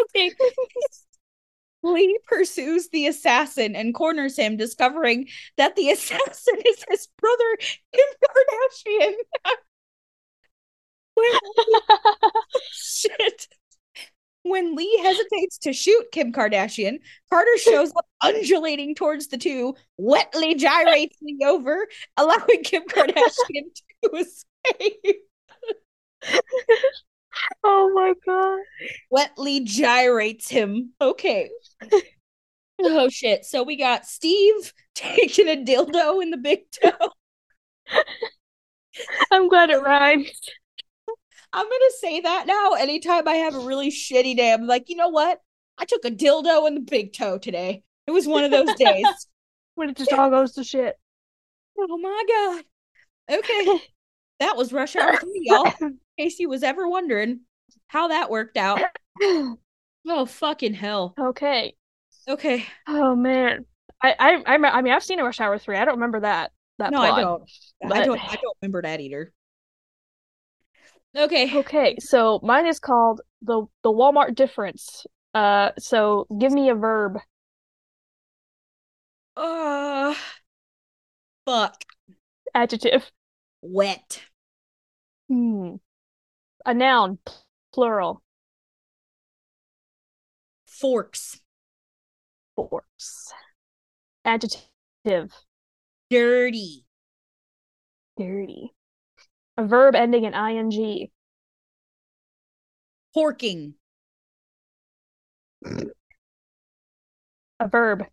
Okay. 0.01 0.33
Lee 1.83 2.19
pursues 2.27 2.89
the 2.89 3.07
assassin 3.07 3.75
and 3.77 3.95
corners 3.95 4.37
him, 4.37 4.57
discovering 4.57 5.29
that 5.57 5.77
the 5.77 5.91
assassin 5.91 6.57
is 6.67 6.85
his 6.89 7.09
brother, 7.19 7.59
Kim 7.95 8.07
Kardashian. 8.25 9.15
Shit. 12.73 13.49
When 14.49 14.75
Lee 14.75 14.99
hesitates 15.03 15.59
to 15.59 15.73
shoot 15.73 16.07
Kim 16.13 16.33
Kardashian, 16.33 16.99
Carter 17.31 17.59
shows 17.59 17.91
up 17.97 18.07
undulating 18.23 18.95
towards 18.95 19.29
the 19.29 19.39
two, 19.39 19.75
wetly 19.97 20.55
gyrates 20.55 21.17
Lee 21.23 21.39
over, 21.45 21.87
allowing 22.17 22.63
Kim 22.65 22.85
Kardashian 22.85 23.71
to 24.05 24.11
escape. 24.17 25.17
oh 27.65 27.93
my 27.95 28.15
god. 28.27 28.59
Wetly 29.11 29.61
gyrates 29.61 30.49
him. 30.49 30.93
Okay. 31.01 31.51
oh 32.81 33.09
shit. 33.09 33.45
So 33.45 33.63
we 33.63 33.77
got 33.77 34.07
Steve 34.07 34.73
taking 34.95 35.49
a 35.49 35.57
dildo 35.57 36.23
in 36.23 36.31
the 36.31 36.37
big 36.37 36.61
toe. 36.71 37.11
I'm 39.31 39.49
glad 39.49 39.71
it 39.71 39.83
rhymes. 39.83 40.31
I'm 41.53 41.65
gonna 41.65 41.91
say 42.01 42.21
that 42.21 42.47
now. 42.47 42.73
Anytime 42.73 43.27
I 43.27 43.37
have 43.37 43.55
a 43.55 43.61
really 43.61 43.91
shitty 43.91 44.37
day, 44.37 44.53
I'm 44.53 44.67
like, 44.67 44.89
you 44.89 44.97
know 44.97 45.09
what? 45.09 45.41
I 45.79 45.85
took 45.85 46.05
a 46.05 46.11
dildo 46.11 46.67
in 46.67 46.75
the 46.75 46.81
big 46.81 47.13
toe 47.13 47.39
today. 47.39 47.83
It 48.07 48.11
was 48.11 48.27
one 48.27 48.45
of 48.45 48.51
those 48.51 48.75
days. 48.75 49.07
when 49.75 49.91
it 49.91 49.97
just 49.97 50.13
all 50.13 50.29
goes 50.29 50.53
to 50.55 50.65
shit. 50.65 50.97
Oh 51.79 51.99
my 51.99 52.25
god. 53.29 53.39
Okay. 53.39 53.81
that 54.41 54.57
was 54.57 54.73
rush 54.73 54.97
hour 54.97 55.17
three, 55.17 55.43
y'all. 55.45 55.73
In 55.81 55.99
case 56.19 56.39
you 56.39 56.49
was 56.49 56.63
ever 56.63 56.89
wondering 56.89 57.41
how 57.87 58.09
that 58.09 58.31
worked 58.31 58.57
out. 58.57 58.81
Oh 60.11 60.25
fucking 60.25 60.75
hell. 60.75 61.15
Okay. 61.19 61.75
Okay. 62.27 62.65
Oh 62.87 63.15
man. 63.15 63.67
I 64.03 64.15
I 64.19 64.55
I, 64.55 64.55
I 64.55 64.81
mean 64.81 64.93
I've 64.93 65.05
seen 65.05 65.19
a 65.21 65.25
Rush 65.25 65.41
Hour 65.41 65.59
three. 65.59 65.77
I 65.77 65.85
don't 65.85 65.97
remember 65.97 66.21
that. 66.21 66.53
That 66.79 66.93
no, 66.93 66.99
plot, 66.99 67.19
I 67.19 67.21
don't. 67.21 67.51
but- 67.83 67.97
I 67.97 68.05
don't. 68.05 68.21
I 68.21 68.37
don't 68.37 68.57
remember 68.63 68.83
that 68.83 69.01
either. 69.01 69.33
Okay. 71.19 71.59
Okay, 71.59 71.97
so 71.99 72.39
mine 72.43 72.67
is 72.67 72.79
called 72.79 73.21
the 73.43 73.67
the 73.83 73.91
Walmart 73.91 74.35
difference. 74.35 75.05
Uh, 75.35 75.71
so 75.79 76.27
give 76.39 76.53
me 76.53 76.69
a 76.71 76.75
verb. 76.75 77.19
Uh. 79.37 80.15
Fuck. 81.45 81.83
Adjective. 82.55 83.11
Wet. 83.63 84.23
Hmm. 85.29 85.77
A 86.67 86.75
noun. 86.75 87.19
Plural. 87.73 88.23
Forks. 90.67 91.41
Forks. 92.55 93.33
Adjective. 94.25 95.33
Dirty. 96.11 96.85
Dirty. 98.19 98.75
A 99.59 99.67
verb 99.67 99.97
ending 99.97 100.23
in 100.23 100.35
ing. 100.35 101.09
Porking. 103.15 103.75
A 107.59 107.67
verb. 107.67 108.05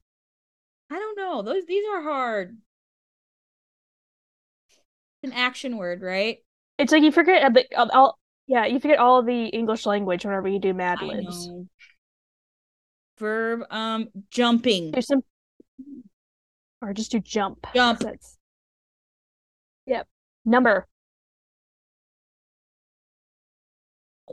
I 0.89 0.95
don't 0.95 1.17
know. 1.17 1.43
Those 1.43 1.65
these 1.67 1.83
are 1.93 2.01
hard. 2.01 2.57
It's 5.21 5.31
an 5.31 5.37
action 5.37 5.77
word, 5.77 6.01
right? 6.01 6.39
It's 6.79 6.91
like 6.91 7.03
you 7.03 7.11
forget 7.11 7.53
the 7.53 7.63
all, 7.77 7.91
all 7.91 8.19
yeah, 8.47 8.65
you 8.65 8.79
forget 8.79 8.97
all 8.97 9.21
the 9.21 9.45
English 9.45 9.85
language 9.85 10.25
whenever 10.25 10.47
you 10.47 10.57
do 10.57 10.73
Mad 10.73 10.99
Libs. 11.03 11.47
Verb. 13.19 13.65
Um. 13.69 14.07
Jumping. 14.31 14.91
Do 14.91 15.01
some 15.01 15.23
or 16.81 16.93
just 16.93 17.11
do 17.11 17.19
jump. 17.19 17.67
Jump. 17.75 17.99
That's 17.99 18.35
Yep. 19.85 20.07
Number 20.43 20.87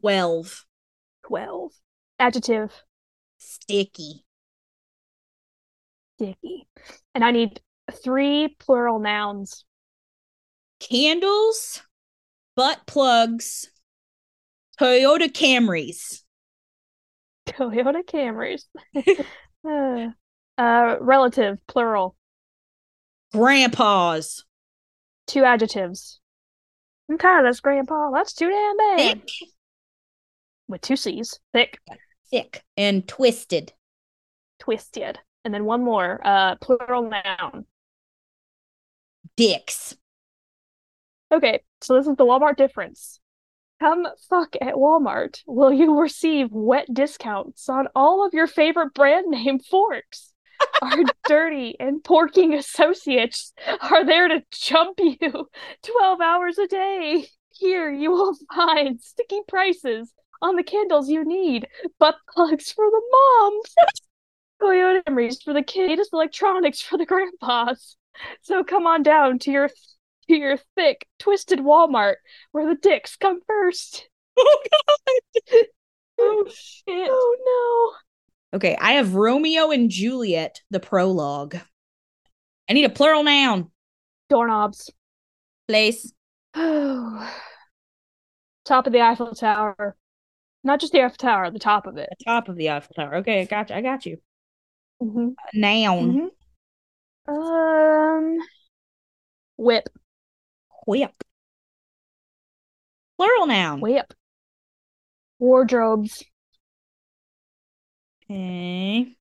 Twelve. 0.03 0.67
12. 1.29 1.71
Adjective. 2.19 2.73
Sticky. 3.38 4.25
Sticky. 6.17 6.67
And 7.15 7.25
I 7.25 7.31
need 7.31 7.61
three 8.03 8.57
plural 8.59 8.99
nouns. 8.99 9.65
Candles. 10.81 11.83
Butt 12.57 12.81
plugs. 12.85 13.71
Toyota 14.81 15.31
Camrys. 15.31 16.23
Toyota 17.47 18.03
Camrys. 18.05 18.65
uh, 19.65 20.61
uh, 20.61 20.97
relative, 21.01 21.59
plural. 21.69 22.17
Grandpas. 23.33 24.43
Two 25.29 25.45
adjectives. 25.45 26.19
Okay, 27.12 27.43
that's 27.45 27.61
grandpa. 27.61 28.11
That's 28.11 28.33
too 28.33 28.51
damn 28.51 28.77
bad. 28.77 29.23
With 30.73 30.81
two 30.81 30.97
C's. 30.97 31.39
Thick, 31.53 31.79
Thick 32.31 32.65
and 32.79 33.07
twisted. 33.07 33.75
twisted. 34.59 35.19
And 35.45 35.53
then 35.53 35.67
one 35.67 35.85
more. 35.85 36.19
Uh, 36.25 36.57
plural 36.63 37.11
noun. 37.11 37.67
Dicks. 39.37 39.95
Okay, 41.31 41.61
so 41.83 41.95
this 41.95 42.07
is 42.07 42.17
the 42.17 42.25
Walmart 42.25 42.57
difference. 42.57 43.21
Come 43.81 44.07
fuck 44.31 44.57
at 44.63 44.77
Walmart. 44.77 45.43
Will 45.47 45.75
you 45.75 46.01
receive 46.01 46.49
wet 46.53 46.87
discounts 46.91 47.69
on 47.69 47.89
all 47.95 48.25
of 48.27 48.33
your 48.33 48.47
favorite 48.47 48.95
brand 48.95 49.27
name 49.31 49.59
forks? 49.59 50.33
Our 50.81 51.05
dirty 51.29 51.77
and 51.79 52.03
porking 52.03 52.57
associates 52.57 53.53
are 53.83 54.07
there 54.07 54.29
to 54.29 54.43
jump 54.51 54.99
you 55.01 55.51
12 55.83 56.21
hours 56.23 56.57
a 56.57 56.67
day. 56.67 57.29
Here 57.51 57.93
you 57.93 58.11
will 58.11 58.35
find 58.55 58.99
sticky 59.03 59.41
prices 59.47 60.15
on 60.43 60.57
the 60.57 60.63
candles 60.63 61.09
you 61.09 61.25
need, 61.25 61.67
butt 61.99 62.17
plugs 62.29 62.71
for 62.73 62.85
the 62.85 63.03
moms, 63.13 63.75
Toyota 64.63 65.03
Camrys 65.05 65.43
for 65.43 65.55
the 65.55 65.63
kids, 65.63 66.11
electronics 66.13 66.83
for 66.83 66.99
the 66.99 67.07
grandpas. 67.07 67.97
So 68.43 68.63
come 68.63 68.87
on 68.87 69.03
down 69.03 69.38
to 69.40 69.51
your 69.51 69.71
to 70.29 70.37
your 70.37 70.59
thick, 70.77 71.07
twisted 71.19 71.61
Walmart 71.61 72.17
where 72.53 72.69
the 72.69 72.77
dicks 72.81 73.17
come 73.17 73.40
first. 73.47 74.09
Oh 74.38 74.63
god. 74.71 75.61
Oh 76.19 76.47
shit. 76.49 77.09
Oh 77.11 77.95
no 78.53 78.57
Okay, 78.59 78.77
I 78.79 78.93
have 78.93 79.15
Romeo 79.15 79.71
and 79.71 79.90
Juliet, 79.90 80.61
the 80.71 80.81
prologue. 80.81 81.57
I 82.69 82.75
need 82.75 82.85
a 82.85 82.90
plural 82.90 83.23
noun. 83.23 83.71
Doorknobs. 84.29 84.90
Place. 85.69 86.13
Top 86.55 87.27
of 88.69 88.93
the 88.93 89.01
Eiffel 89.01 89.35
Tower. 89.35 89.97
Not 90.65 90.81
just 90.81 90.92
the 90.92 91.02
Eiffel 91.02 91.17
Tower, 91.17 91.50
the 91.50 91.58
top 91.58 91.87
of 91.87 91.96
it. 91.96 92.08
The 92.19 92.25
top 92.25 92.48
of 92.48 92.56
the 92.56 92.71
Eiffel 92.71 92.94
Tower. 92.94 93.17
Okay, 93.17 93.40
I 93.40 93.44
got 93.44 93.71
you. 93.71 93.77
I 93.77 93.81
got 93.81 94.06
you. 94.06 94.19
Mm-hmm. 95.02 95.31
Noun. 95.54 96.31
Um, 97.27 98.38
whip, 99.56 99.88
Whip. 100.87 101.13
Plural 103.17 103.46
noun. 103.46 103.81
whip. 103.81 104.13
Wardrobes. 105.38 106.25
Okay. 108.25 109.17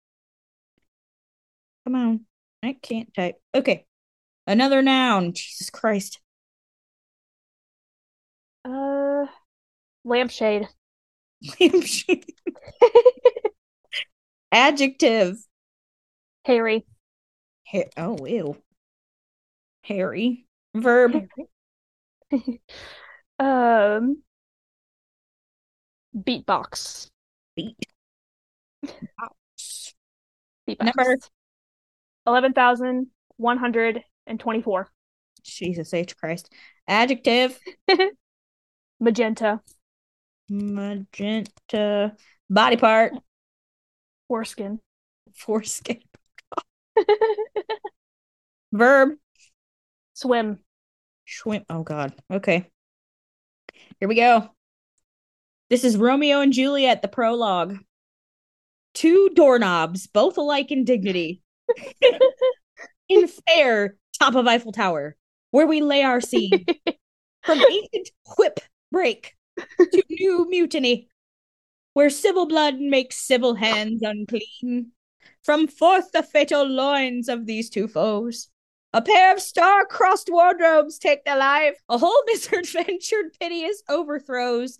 Come 1.85 1.95
on. 1.95 2.25
I 2.63 2.77
can't 2.81 3.13
type. 3.13 3.35
Okay. 3.53 3.85
Another 4.47 4.81
noun. 4.81 5.33
Jesus 5.33 5.69
Christ. 5.69 6.19
Uh, 8.65 9.25
lampshade. 10.03 10.67
Adjective. 14.51 15.37
Hairy. 16.45 16.85
Ha- 17.67 17.89
oh, 17.97 18.25
ew. 18.25 18.57
Hairy. 19.83 20.45
Verb. 20.75 21.27
um, 23.39 24.21
beatbox. 26.15 27.07
Beat. 27.55 27.77
Beatbox. 30.67 30.83
Number. 30.83 31.17
eleven 32.27 32.53
thousand 32.53 33.07
one 33.37 33.57
hundred 33.57 34.03
and 34.27 34.39
twenty-four. 34.39 34.89
Jesus 35.43 35.93
H. 35.93 36.15
Christ. 36.17 36.51
Adjective. 36.87 37.59
Magenta. 38.99 39.61
Magenta. 40.51 42.15
Body 42.49 42.75
part. 42.75 43.13
Foreskin. 44.27 44.79
Foreskin. 45.33 46.01
Verb. 48.73 49.11
Swim. 50.13 50.59
Swim. 51.25 51.63
Oh 51.69 51.83
God. 51.83 52.13
Okay. 52.31 52.69
Here 53.99 54.09
we 54.09 54.15
go. 54.15 54.49
This 55.69 55.85
is 55.85 55.95
Romeo 55.95 56.41
and 56.41 56.51
Juliet, 56.51 57.01
the 57.01 57.07
prologue. 57.07 57.77
Two 58.93 59.29
doorknobs, 59.29 60.07
both 60.07 60.37
alike 60.37 60.69
in 60.69 60.83
dignity. 60.83 61.41
in 63.09 63.29
fair, 63.29 63.95
top 64.19 64.35
of 64.35 64.47
Eiffel 64.47 64.73
Tower, 64.73 65.15
where 65.51 65.67
we 65.67 65.81
lay 65.81 66.03
our 66.03 66.19
scene. 66.19 66.65
From 67.43 67.57
ancient 67.57 68.11
whip 68.37 68.59
break 68.91 69.33
to 69.79 70.03
new 70.09 70.47
mutiny, 70.49 71.09
where 71.93 72.09
civil 72.09 72.45
blood 72.45 72.79
makes 72.79 73.17
civil 73.17 73.55
hands 73.55 74.01
unclean. 74.01 74.91
From 75.43 75.67
forth 75.67 76.11
the 76.11 76.23
fatal 76.23 76.67
loins 76.67 77.27
of 77.27 77.45
these 77.45 77.69
two 77.69 77.87
foes, 77.87 78.49
a 78.93 79.01
pair 79.01 79.33
of 79.33 79.41
star-crossed 79.41 80.29
wardrobes 80.29 80.99
take 80.99 81.23
their 81.23 81.37
life. 81.37 81.77
A 81.89 81.97
whole 81.97 82.23
misadventured 82.27 83.33
piteous 83.39 83.81
overthrows. 83.89 84.77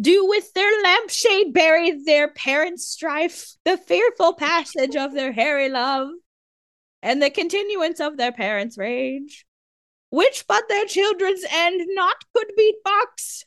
Do 0.00 0.26
with 0.26 0.52
their 0.54 0.70
lampshade 0.82 1.52
bury 1.52 2.02
their 2.04 2.28
parents' 2.28 2.88
strife, 2.88 3.52
the 3.64 3.76
fearful 3.76 4.34
passage 4.34 4.96
of 4.96 5.12
their 5.12 5.32
hairy 5.32 5.68
love, 5.68 6.08
and 7.02 7.22
the 7.22 7.30
continuance 7.30 8.00
of 8.00 8.16
their 8.16 8.32
parents' 8.32 8.78
rage, 8.78 9.44
which 10.10 10.46
but 10.46 10.68
their 10.68 10.86
children's 10.86 11.44
end 11.50 11.82
not 11.94 12.16
could 12.34 12.50
beatbox, 12.58 13.44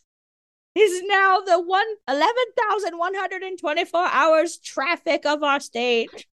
is 0.76 1.04
now 1.06 1.40
the 1.40 1.62
one 1.62 1.86
eleven 2.08 2.46
thousand 2.70 2.98
one 2.98 3.14
hundred 3.16 3.44
and 3.44 3.60
twenty-four 3.60 4.08
hours 4.08 4.58
traffic 4.58 5.26
of 5.26 5.44
our 5.44 5.60
state. 5.60 6.26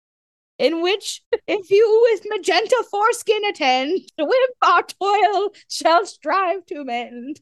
in 0.57 0.81
which 0.81 1.21
if 1.47 1.71
you 1.71 2.09
with 2.11 2.25
magenta 2.29 2.83
foreskin 2.91 3.45
attend, 3.45 4.01
with 4.17 4.49
our 4.61 4.83
toil 4.83 5.53
shall 5.69 6.05
strive 6.05 6.65
to 6.67 6.83
mend. 6.83 7.39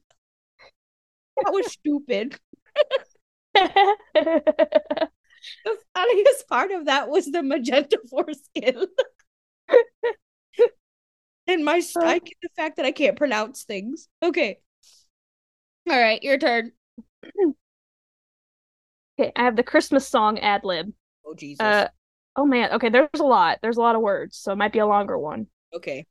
That 1.44 1.52
was 1.54 1.72
stupid. 1.72 2.40
the 3.54 5.12
funniest 5.96 6.48
part 6.48 6.72
of 6.72 6.86
that 6.86 7.10
was 7.10 7.26
the 7.26 7.44
magenta 7.44 8.00
foreskin. 8.10 8.86
and 11.48 11.66
my 11.66 11.82
I 12.02 12.18
uh. 12.18 12.20
get 12.20 12.38
the 12.42 12.50
fact 12.56 12.78
that 12.78 12.86
I 12.86 12.92
can't 12.92 13.18
pronounce 13.18 13.64
things. 13.64 14.08
Okay. 14.22 14.60
All 15.90 15.98
right, 15.98 16.22
your 16.22 16.38
turn. 16.38 16.72
Okay, 19.20 19.32
I 19.36 19.44
have 19.44 19.56
the 19.56 19.64
Christmas 19.64 20.08
song 20.08 20.40
ad 20.40 20.64
lib. 20.64 20.94
Oh 21.26 21.34
Jesus. 21.34 21.62
Uh, 21.62 21.88
oh 22.36 22.46
man. 22.46 22.72
Okay, 22.74 22.90
there's 22.90 23.10
a 23.16 23.24
lot. 23.24 23.60
There's 23.62 23.78
a 23.78 23.82
lot 23.82 23.96
of 23.96 24.02
words, 24.02 24.38
so 24.38 24.52
it 24.52 24.58
might 24.58 24.74
be 24.74 24.80
a 24.80 24.88
longer 24.88 25.18
one. 25.18 25.48
okay. 25.74 26.06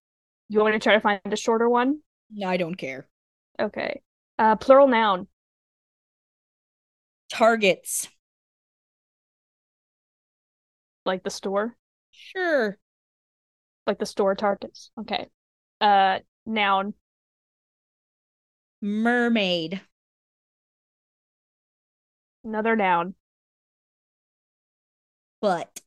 You 0.49 0.61
want 0.61 0.75
me 0.75 0.79
to 0.79 0.83
try 0.83 0.95
to 0.95 1.01
find 1.01 1.21
a 1.25 1.37
shorter 1.37 1.69
one? 1.69 2.01
No, 2.31 2.49
I 2.49 2.57
don't 2.57 2.77
care. 2.77 3.09
Okay. 3.61 4.01
Uh, 4.39 4.55
plural 4.57 4.87
noun. 4.87 5.27
Targets. 7.29 8.09
Like 11.05 11.25
the 11.25 11.31
store. 11.31 11.77
Sure. 12.13 12.79
Like 13.87 13.99
the 13.99 14.07
store 14.07 14.35
targets. 14.35 14.91
Okay. 15.01 15.27
Uh, 15.81 16.21
noun. 16.45 16.95
Mermaid. 18.81 19.81
Another 22.47 22.77
noun. 22.77 23.17
But. 25.41 25.81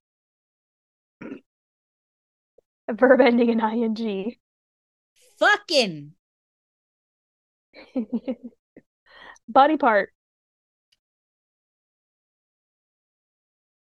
A 1.22 2.94
verb 2.94 3.22
ending 3.22 3.50
in 3.50 3.62
ing. 3.62 4.36
Fucking. 5.40 6.16
Body 9.48 9.78
part. 9.78 10.12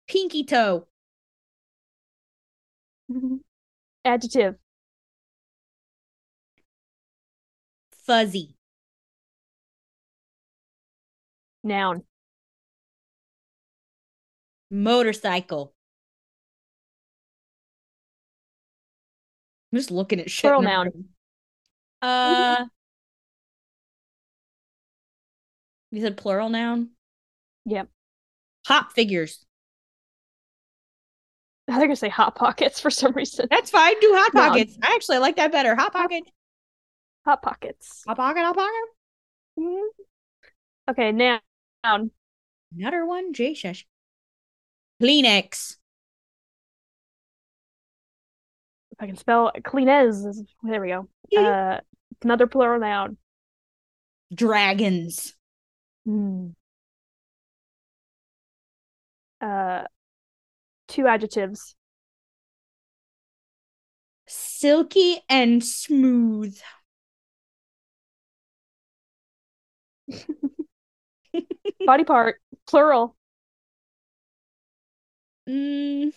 Pinky 0.08 0.42
toe. 0.44 0.86
Adjective. 4.06 4.56
Fuzzy. 8.06 8.56
Noun. 11.62 12.04
Motorcycle. 14.72 15.74
I'm 19.70 19.78
just 19.78 19.90
looking 19.90 20.18
at 20.18 20.30
shit. 20.30 20.42
Plural 20.48 20.60
in 20.62 20.64
the 20.64 20.70
noun. 20.70 21.04
Uh, 22.00 22.64
you 25.90 26.00
said 26.00 26.16
plural 26.16 26.48
noun? 26.48 26.88
Yep. 27.66 27.88
Hop 28.66 28.92
figures. 28.92 29.44
I 31.68 31.78
think 31.78 31.90
I 31.90 31.94
say 31.94 32.08
hot 32.08 32.34
pockets 32.34 32.80
for 32.80 32.90
some 32.90 33.12
reason. 33.12 33.46
That's 33.50 33.70
fine. 33.70 33.94
Do 34.00 34.12
hot 34.16 34.32
pockets. 34.32 34.76
I 34.82 34.94
actually 34.94 35.18
like 35.18 35.36
that 35.36 35.52
better. 35.52 35.76
Hot 35.76 35.92
pocket. 35.92 36.24
Hot 37.26 37.42
pockets. 37.42 38.02
Hot 38.06 38.16
pocket. 38.16 38.40
Hot 38.40 38.56
pocket. 38.56 38.88
Mhm. 39.58 39.86
Okay. 40.90 41.12
Noun. 41.12 42.10
Another 42.76 43.04
one. 43.06 43.32
J 43.34 43.54
shush. 43.54 43.86
Kleenex. 45.02 45.76
If 48.92 48.98
I 49.00 49.06
can 49.06 49.16
spell 49.16 49.50
Cleanez. 49.62 50.24
is- 50.26 50.44
There 50.62 50.80
we 50.80 50.88
go. 50.88 51.08
Uh, 51.36 51.80
another 52.22 52.46
plural 52.46 52.78
noun. 52.78 53.16
Dragons. 54.32 55.34
Hmm. 56.06 56.50
Uh, 59.40 59.82
two 60.88 61.06
adjectives. 61.08 61.74
Silky 64.28 65.20
and 65.28 65.64
smooth. 65.64 66.56
Body 71.86 72.04
part. 72.04 72.36
Plural. 72.68 73.16
Mm. 75.48 76.10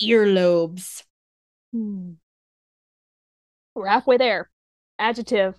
Earlobes. 0.00 1.04
Hmm. 1.72 2.14
We're 3.74 3.86
halfway 3.88 4.16
there. 4.16 4.48
Adjective. 4.98 5.58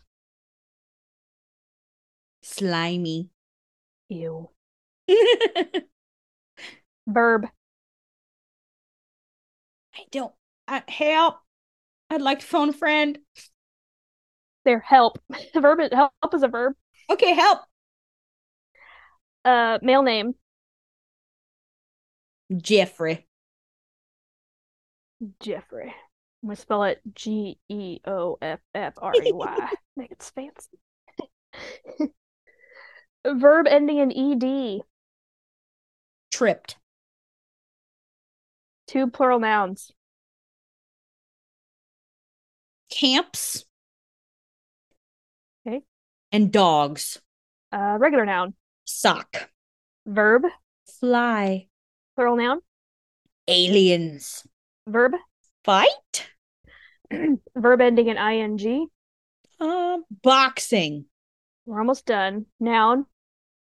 Slimy. 2.43 3.31
Ew. 4.09 4.51
Verb. 7.07 7.47
I 9.95 10.03
don't. 10.11 10.33
I, 10.67 10.83
help. 10.89 11.39
I'd 12.09 12.21
like 12.21 12.39
to 12.41 12.45
phone 12.47 12.69
a 12.69 12.73
friend. 12.73 13.19
There. 14.63 14.79
Help. 14.79 15.19
verb. 15.55 15.79
Help 15.91 16.33
is 16.33 16.43
a 16.43 16.47
verb. 16.47 16.73
Okay, 17.09 17.33
help. 17.33 17.59
Uh, 19.43 19.79
male 19.81 20.03
name. 20.03 20.35
Jeffrey. 22.57 23.27
Jeffrey. 25.39 25.93
I'm 26.43 26.49
gonna 26.49 26.55
spell 26.55 26.83
it 26.83 27.01
G 27.13 27.59
E 27.69 27.99
O 28.05 28.37
F 28.41 28.59
F 28.73 28.93
R 28.97 29.13
E 29.15 29.31
Y. 29.31 29.69
Make 29.95 30.11
it 30.11 30.31
fancy. 30.35 32.09
Verb 33.25 33.67
ending 33.67 33.97
in 33.97 34.11
ed. 34.11 34.81
Tripped. 36.31 36.77
Two 38.87 39.09
plural 39.09 39.39
nouns. 39.39 39.91
Camps. 42.89 43.65
Okay. 45.65 45.81
And 46.31 46.51
dogs. 46.51 47.21
Uh, 47.71 47.97
regular 47.99 48.25
noun. 48.25 48.55
Sock. 48.91 49.49
Verb. 50.05 50.43
Fly. 50.99 51.67
Plural 52.15 52.35
noun. 52.35 52.59
Aliens. 53.47 54.45
Verb. 54.87 55.13
Fight. 55.63 56.29
Verb 57.55 57.81
ending 57.81 58.07
in 58.07 58.17
ing. 58.17 58.87
Uh, 59.59 59.97
boxing. 60.23 61.05
We're 61.65 61.79
almost 61.79 62.05
done. 62.05 62.45
Noun. 62.59 63.05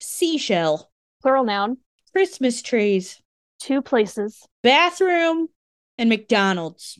Seashell. 0.00 0.90
Plural 1.22 1.44
noun. 1.44 1.78
Christmas 2.12 2.62
trees. 2.62 3.20
Two 3.58 3.82
places. 3.82 4.46
Bathroom. 4.62 5.48
And 5.96 6.08
McDonald's. 6.08 6.98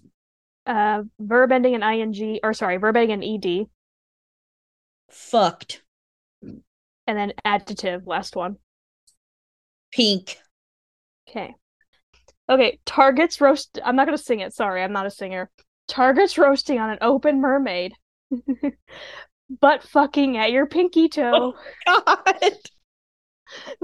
Uh, 0.66 1.03
verb 1.20 1.53
ending 1.53 1.75
in 1.75 1.83
ing, 1.83 2.41
or 2.43 2.55
sorry, 2.55 2.79
verb 2.79 2.97
ending 2.97 3.22
in 3.22 3.45
ed, 3.45 3.66
Fucked. 5.11 5.84
And 7.07 7.17
then 7.19 7.33
adjective. 7.45 8.07
Last 8.07 8.37
one. 8.37 8.57
Pink. 9.93 10.39
Okay. 11.29 11.55
Okay. 12.49 12.79
Targets 12.85 13.41
roast. 13.41 13.79
I'm 13.85 13.97
not 13.97 14.07
gonna 14.07 14.19
sing 14.19 14.41
it. 14.41 14.53
Sorry, 14.53 14.83
I'm 14.83 14.93
not 14.93 15.07
a 15.07 15.11
singer. 15.11 15.51
Targets 15.89 16.39
roasting 16.39 16.79
on 16.79 16.91
an 16.91 16.99
open 17.01 17.41
mermaid. 17.41 17.95
Butt 19.61 19.83
fucking 19.83 20.37
at 20.37 20.51
your 20.51 20.67
pinky 20.67 21.09
toe. 21.09 21.55
Oh, 21.87 22.15
God. 22.23 22.53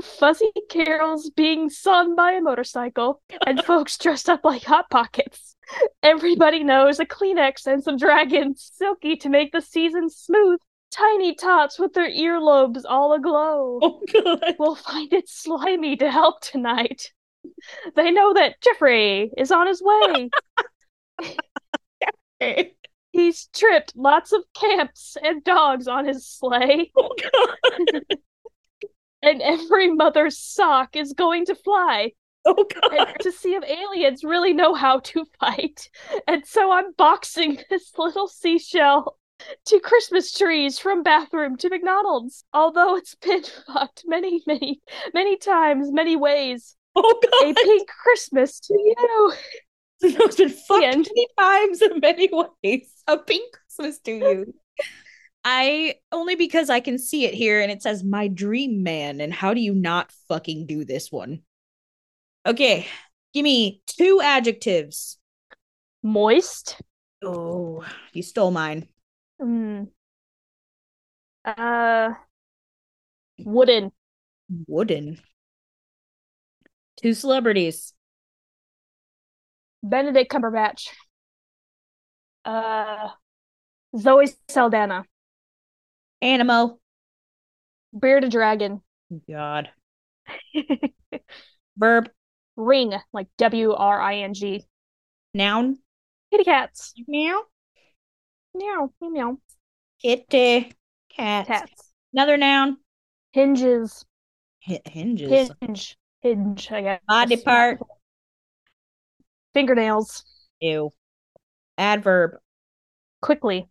Fuzzy 0.02 0.50
carols 0.68 1.30
being 1.30 1.68
sung 1.68 2.16
by 2.16 2.32
a 2.32 2.40
motorcycle, 2.40 3.22
and 3.46 3.62
folks 3.64 3.98
dressed 3.98 4.28
up 4.28 4.44
like 4.44 4.64
hot 4.64 4.90
pockets. 4.90 5.56
Everybody 6.02 6.64
knows 6.64 6.98
a 6.98 7.06
Kleenex 7.06 7.66
and 7.66 7.82
some 7.82 7.96
dragons, 7.96 8.70
silky 8.74 9.16
to 9.16 9.28
make 9.28 9.52
the 9.52 9.60
season 9.60 10.08
smooth. 10.08 10.58
Tiny 10.90 11.34
tots 11.34 11.78
with 11.78 11.92
their 11.94 12.10
earlobes 12.10 12.82
all 12.88 13.12
aglow. 13.12 13.78
Oh, 13.82 14.00
God. 14.12 14.56
will 14.58 14.74
find 14.74 15.12
it 15.12 15.28
slimy 15.28 15.96
to 15.96 16.10
help 16.10 16.40
tonight. 16.40 17.12
They 17.96 18.10
know 18.10 18.34
that 18.34 18.60
Jeffrey 18.60 19.30
is 19.36 19.50
on 19.52 19.66
his 19.66 19.82
way. 19.82 20.30
He's 23.12 23.48
tripped 23.54 23.92
lots 23.96 24.32
of 24.32 24.42
camps 24.54 25.16
and 25.22 25.42
dogs 25.44 25.88
on 25.88 26.06
his 26.06 26.26
sleigh, 26.26 26.90
Oh, 26.96 27.14
God. 27.20 28.02
and 29.22 29.42
every 29.42 29.92
mother's 29.92 30.38
sock 30.38 30.96
is 30.96 31.12
going 31.12 31.46
to 31.46 31.54
fly 31.54 32.12
Oh, 32.46 32.64
God. 32.72 33.16
to 33.20 33.30
see 33.32 33.54
if 33.54 33.62
aliens 33.64 34.24
really 34.24 34.54
know 34.54 34.72
how 34.74 35.00
to 35.00 35.26
fight. 35.38 35.90
And 36.26 36.46
so 36.46 36.70
I'm 36.72 36.92
boxing 36.92 37.58
this 37.68 37.92
little 37.98 38.28
seashell 38.28 39.18
to 39.66 39.80
Christmas 39.80 40.32
trees 40.32 40.78
from 40.78 41.02
bathroom 41.02 41.56
to 41.58 41.68
McDonald's. 41.68 42.44
Although 42.52 42.96
it's 42.96 43.14
been 43.14 43.42
fucked 43.66 44.04
many, 44.06 44.42
many, 44.46 44.80
many 45.14 45.36
times, 45.36 45.92
many 45.92 46.16
ways. 46.16 46.76
Oh, 46.96 47.20
A 47.44 47.54
pink 47.54 47.88
Christmas 47.88 48.60
to 48.60 48.74
you. 48.74 49.32
It's 50.02 50.36
been 50.36 50.48
fucked 50.48 50.82
end. 50.82 51.08
many 51.14 51.28
times 51.38 51.82
in 51.82 52.00
many 52.00 52.30
ways. 52.32 52.90
A 53.06 53.18
pink 53.18 53.52
Christmas 53.52 53.98
to 54.00 54.12
you. 54.12 54.54
I 55.44 55.96
only 56.10 56.36
because 56.36 56.70
I 56.70 56.80
can 56.80 56.98
see 56.98 57.26
it 57.26 57.34
here 57.34 57.60
and 57.60 57.70
it 57.70 57.82
says 57.82 58.02
my 58.02 58.28
dream 58.28 58.82
man. 58.82 59.20
And 59.20 59.32
how 59.32 59.52
do 59.52 59.60
you 59.60 59.74
not 59.74 60.10
fucking 60.26 60.66
do 60.66 60.86
this 60.86 61.12
one? 61.12 61.42
Okay, 62.46 62.86
give 63.34 63.44
me 63.44 63.82
two 63.86 64.20
adjectives. 64.22 65.18
Moist. 66.02 66.80
Oh, 67.22 67.84
you 68.14 68.22
stole 68.22 68.50
mine. 68.50 68.88
Mm. 69.40 69.88
Uh, 71.44 72.10
wooden. 73.38 73.92
Wooden. 74.66 75.20
Two 77.00 77.14
celebrities. 77.14 77.94
Benedict 79.82 80.30
Cumberbatch. 80.30 80.88
Uh, 82.44 83.08
Zoe 83.96 84.28
Saldana. 84.48 85.04
Animal. 86.20 86.80
Bearded 87.98 88.30
Dragon. 88.30 88.82
God. 89.28 89.70
Verb. 91.76 92.10
Ring, 92.56 92.92
like 93.12 93.28
W 93.38 93.72
R 93.72 94.00
I 94.00 94.16
N 94.18 94.34
G. 94.34 94.64
Noun. 95.32 95.78
Kitty 96.30 96.44
cats. 96.44 96.92
Meow. 97.08 97.42
Meow, 98.54 98.92
meow, 99.00 99.08
meow. 99.08 99.38
Kitty. 100.00 100.72
Cat. 101.14 101.46
Cats. 101.46 101.92
Another 102.12 102.36
noun. 102.36 102.78
Hinges. 103.32 104.04
H- 104.68 104.80
hinges. 104.84 105.50
Hinge. 105.60 105.96
Hinge, 106.20 106.72
I 106.72 106.82
guess. 106.82 107.00
Body 107.06 107.36
part. 107.36 107.80
Fingernails. 109.54 110.24
Ew. 110.60 110.90
Adverb. 111.78 112.32
Quickly. 113.22 113.68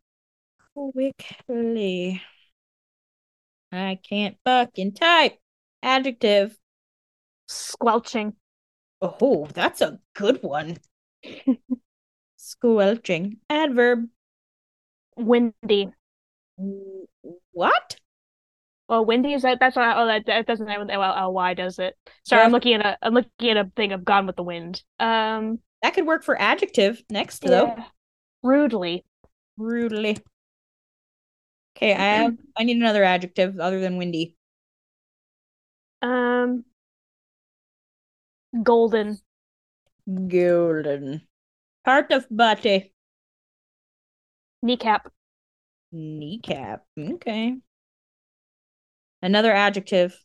Quickly. 0.74 2.22
I 3.72 4.00
can't 4.08 4.38
fucking 4.46 4.94
type. 4.94 5.38
Adjective. 5.84 6.58
Squelching. 7.48 8.34
Oh, 9.02 9.48
that's 9.54 9.82
a 9.82 10.00
good 10.14 10.42
one. 10.44 10.78
Squelching. 12.38 13.38
Adverb. 13.50 14.08
Windy. 15.20 15.92
What? 17.52 17.98
Well, 18.88 19.06
windy 19.06 19.34
is 19.34 19.44
that? 19.44 19.60
That's 19.60 19.76
not. 19.76 19.98
Oh, 19.98 20.08
that, 20.08 20.26
that 20.26 20.48
doesn't. 20.48 20.66
Well, 20.66 21.16
oh, 21.16 21.30
why 21.30 21.54
does 21.54 21.78
it? 21.78 21.96
Sorry, 22.26 22.44
I'm 22.44 22.52
looking 22.52 22.74
at 22.74 22.86
a. 22.86 22.98
I'm 23.04 23.14
looking 23.14 23.52
at 23.52 23.58
a 23.58 23.72
thing 23.76 23.92
of 23.92 24.04
Gone 24.04 24.26
with 24.26 24.36
the 24.36 24.44
Wind. 24.44 24.82
Um. 25.00 25.60
That 25.84 25.94
could 25.94 26.08
work 26.08 26.24
for 26.24 26.40
adjective 26.42 27.04
next, 27.10 27.44
though. 27.44 27.76
Rudely. 28.44 29.06
Rudely. 29.58 30.18
Okay, 31.78 31.94
I 31.94 31.98
have. 31.98 32.38
I 32.58 32.64
need 32.64 32.78
another 32.78 33.04
adjective 33.04 33.60
other 33.60 33.80
than 33.80 33.98
windy. 33.98 34.36
Um. 36.02 36.66
Golden. 38.64 39.20
Golden. 40.28 41.22
Part 41.86 42.12
of 42.12 42.26
body. 42.32 42.92
Kneecap. 44.62 45.12
Kneecap. 45.92 46.86
Okay. 46.98 47.56
Another 49.22 49.52
adjective. 49.52 50.18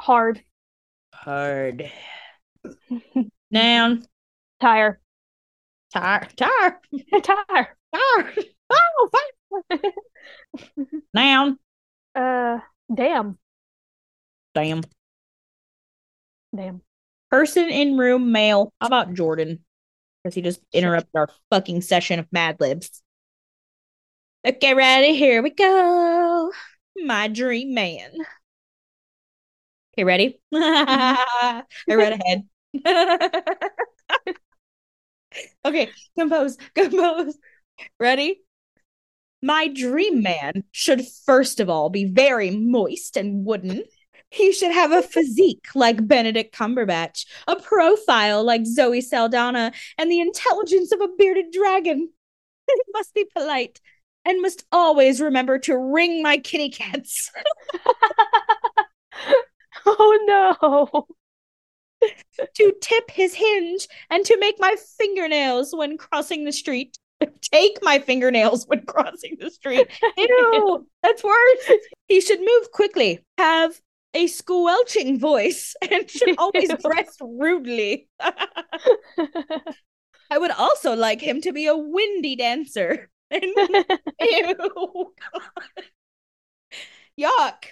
Hard. 0.00 0.42
Hard. 1.14 1.90
Noun. 3.50 4.04
Tire. 4.60 5.00
Tire. 5.92 6.28
Tire. 6.36 6.80
Tire. 7.22 7.76
Tire. 7.92 8.34
Oh, 8.72 9.10
fire. 9.12 9.80
Noun. 11.14 11.58
Uh. 12.14 12.58
Damn. 12.92 13.38
Damn. 14.54 14.82
Damn. 16.54 16.82
Person 17.30 17.68
in 17.70 17.96
room 17.96 18.32
male. 18.32 18.72
How 18.80 18.88
about 18.88 19.14
Jordan? 19.14 19.64
Because 20.22 20.34
he 20.34 20.42
just 20.42 20.60
interrupted 20.72 21.14
our 21.14 21.28
fucking 21.50 21.82
session 21.82 22.18
of 22.18 22.26
Mad 22.32 22.56
Libs. 22.60 23.02
Okay, 24.46 24.74
ready? 24.74 25.14
Here 25.16 25.42
we 25.42 25.50
go. 25.50 26.52
My 26.96 27.28
dream 27.28 27.74
man. 27.74 28.12
Okay, 29.94 30.04
ready? 30.04 30.40
I 30.54 31.62
read 31.88 32.20
ahead. 32.20 32.48
okay, 35.64 35.90
compose, 36.18 36.56
compose. 36.74 37.36
Ready? 38.00 38.42
My 39.42 39.68
dream 39.68 40.22
man 40.22 40.64
should 40.70 41.06
first 41.06 41.60
of 41.60 41.70
all 41.70 41.88
be 41.88 42.04
very 42.04 42.50
moist 42.50 43.16
and 43.16 43.44
wooden. 43.44 43.84
He 44.30 44.52
should 44.52 44.70
have 44.70 44.92
a 44.92 45.02
physique 45.02 45.66
like 45.74 46.06
Benedict 46.06 46.54
Cumberbatch, 46.54 47.26
a 47.48 47.56
profile 47.56 48.44
like 48.44 48.66
Zoe 48.66 49.00
Saldana, 49.00 49.72
and 49.98 50.10
the 50.10 50.20
intelligence 50.20 50.92
of 50.92 51.00
a 51.00 51.08
bearded 51.18 51.50
dragon. 51.52 52.10
He 52.70 52.76
must 52.92 53.12
be 53.14 53.24
polite 53.36 53.80
and 54.24 54.42
must 54.42 54.64
always 54.72 55.20
remember 55.20 55.58
to 55.60 55.76
ring 55.76 56.22
my 56.22 56.38
kitty 56.38 56.70
cats. 56.70 57.30
oh 59.86 60.18
no. 60.26 61.06
to 62.54 62.72
tip 62.80 63.10
his 63.10 63.34
hinge 63.34 63.86
and 64.10 64.24
to 64.24 64.38
make 64.38 64.56
my 64.58 64.74
fingernails 64.98 65.74
when 65.74 65.98
crossing 65.98 66.44
the 66.44 66.52
street. 66.52 66.96
Take 67.42 67.78
my 67.82 67.98
fingernails 67.98 68.66
when 68.66 68.84
crossing 68.86 69.36
the 69.38 69.50
street. 69.50 69.88
Ew, 70.16 70.86
that's 71.02 71.22
worse. 71.22 71.70
He 72.08 72.20
should 72.20 72.40
move 72.40 72.72
quickly, 72.72 73.20
have 73.36 73.78
a 74.14 74.26
squelching 74.26 75.18
voice 75.18 75.74
and 75.90 76.10
should 76.10 76.36
always 76.38 76.70
dress 76.82 77.16
rudely. 77.20 78.08
I 80.32 80.38
would 80.38 80.52
also 80.52 80.94
like 80.94 81.20
him 81.20 81.40
to 81.42 81.52
be 81.52 81.66
a 81.66 81.76
windy 81.76 82.36
dancer. 82.36 83.10
Ew. 84.20 85.12
Yuck. 87.18 87.64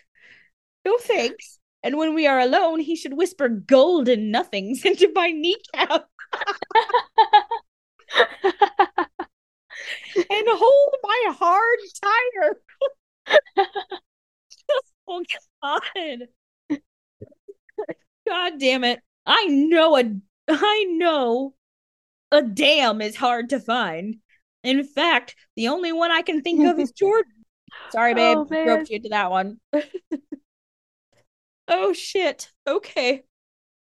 No 0.85 0.99
thanks. 0.99 1.59
And 1.83 1.99
when 1.99 2.15
we 2.15 2.27
are 2.27 2.41
alone, 2.41 2.81
he 2.81 2.97
should 2.97 3.15
whisper 3.15 3.49
golden 3.49 4.31
nothings 4.33 4.85
into 4.87 5.13
my 5.15 5.31
kneecap 5.31 6.09
and 10.17 10.47
hold 10.49 10.95
my 11.03 11.25
hard 11.39 11.79
tire. 12.03 12.61
oh 15.09 15.23
God. 15.63 16.29
God 18.27 18.59
damn 18.59 18.85
it. 18.85 19.01
I 19.27 19.47
know 19.47 19.97
a 19.97 20.05
I 20.49 20.85
know 20.91 21.55
a 22.33 22.43
dam 22.43 23.03
is 23.03 23.17
hard 23.17 23.51
to 23.51 23.61
find. 23.61 24.17
In 24.69 24.85
fact, 24.85 25.35
the 25.57 25.69
only 25.69 25.93
one 25.93 26.11
I 26.11 26.21
can 26.21 26.43
think 26.43 26.67
of 26.67 26.79
is 26.79 26.93
Jordan. 26.97 27.33
Sorry, 27.91 28.13
babe. 28.13 28.37
Oh. 28.39 28.47
Roped 28.51 28.91
you 28.91 29.01
to 29.01 29.09
that 29.09 29.31
one. 29.31 29.59
oh 31.69 31.95
shit. 31.95 32.51
Okay. 32.67 33.23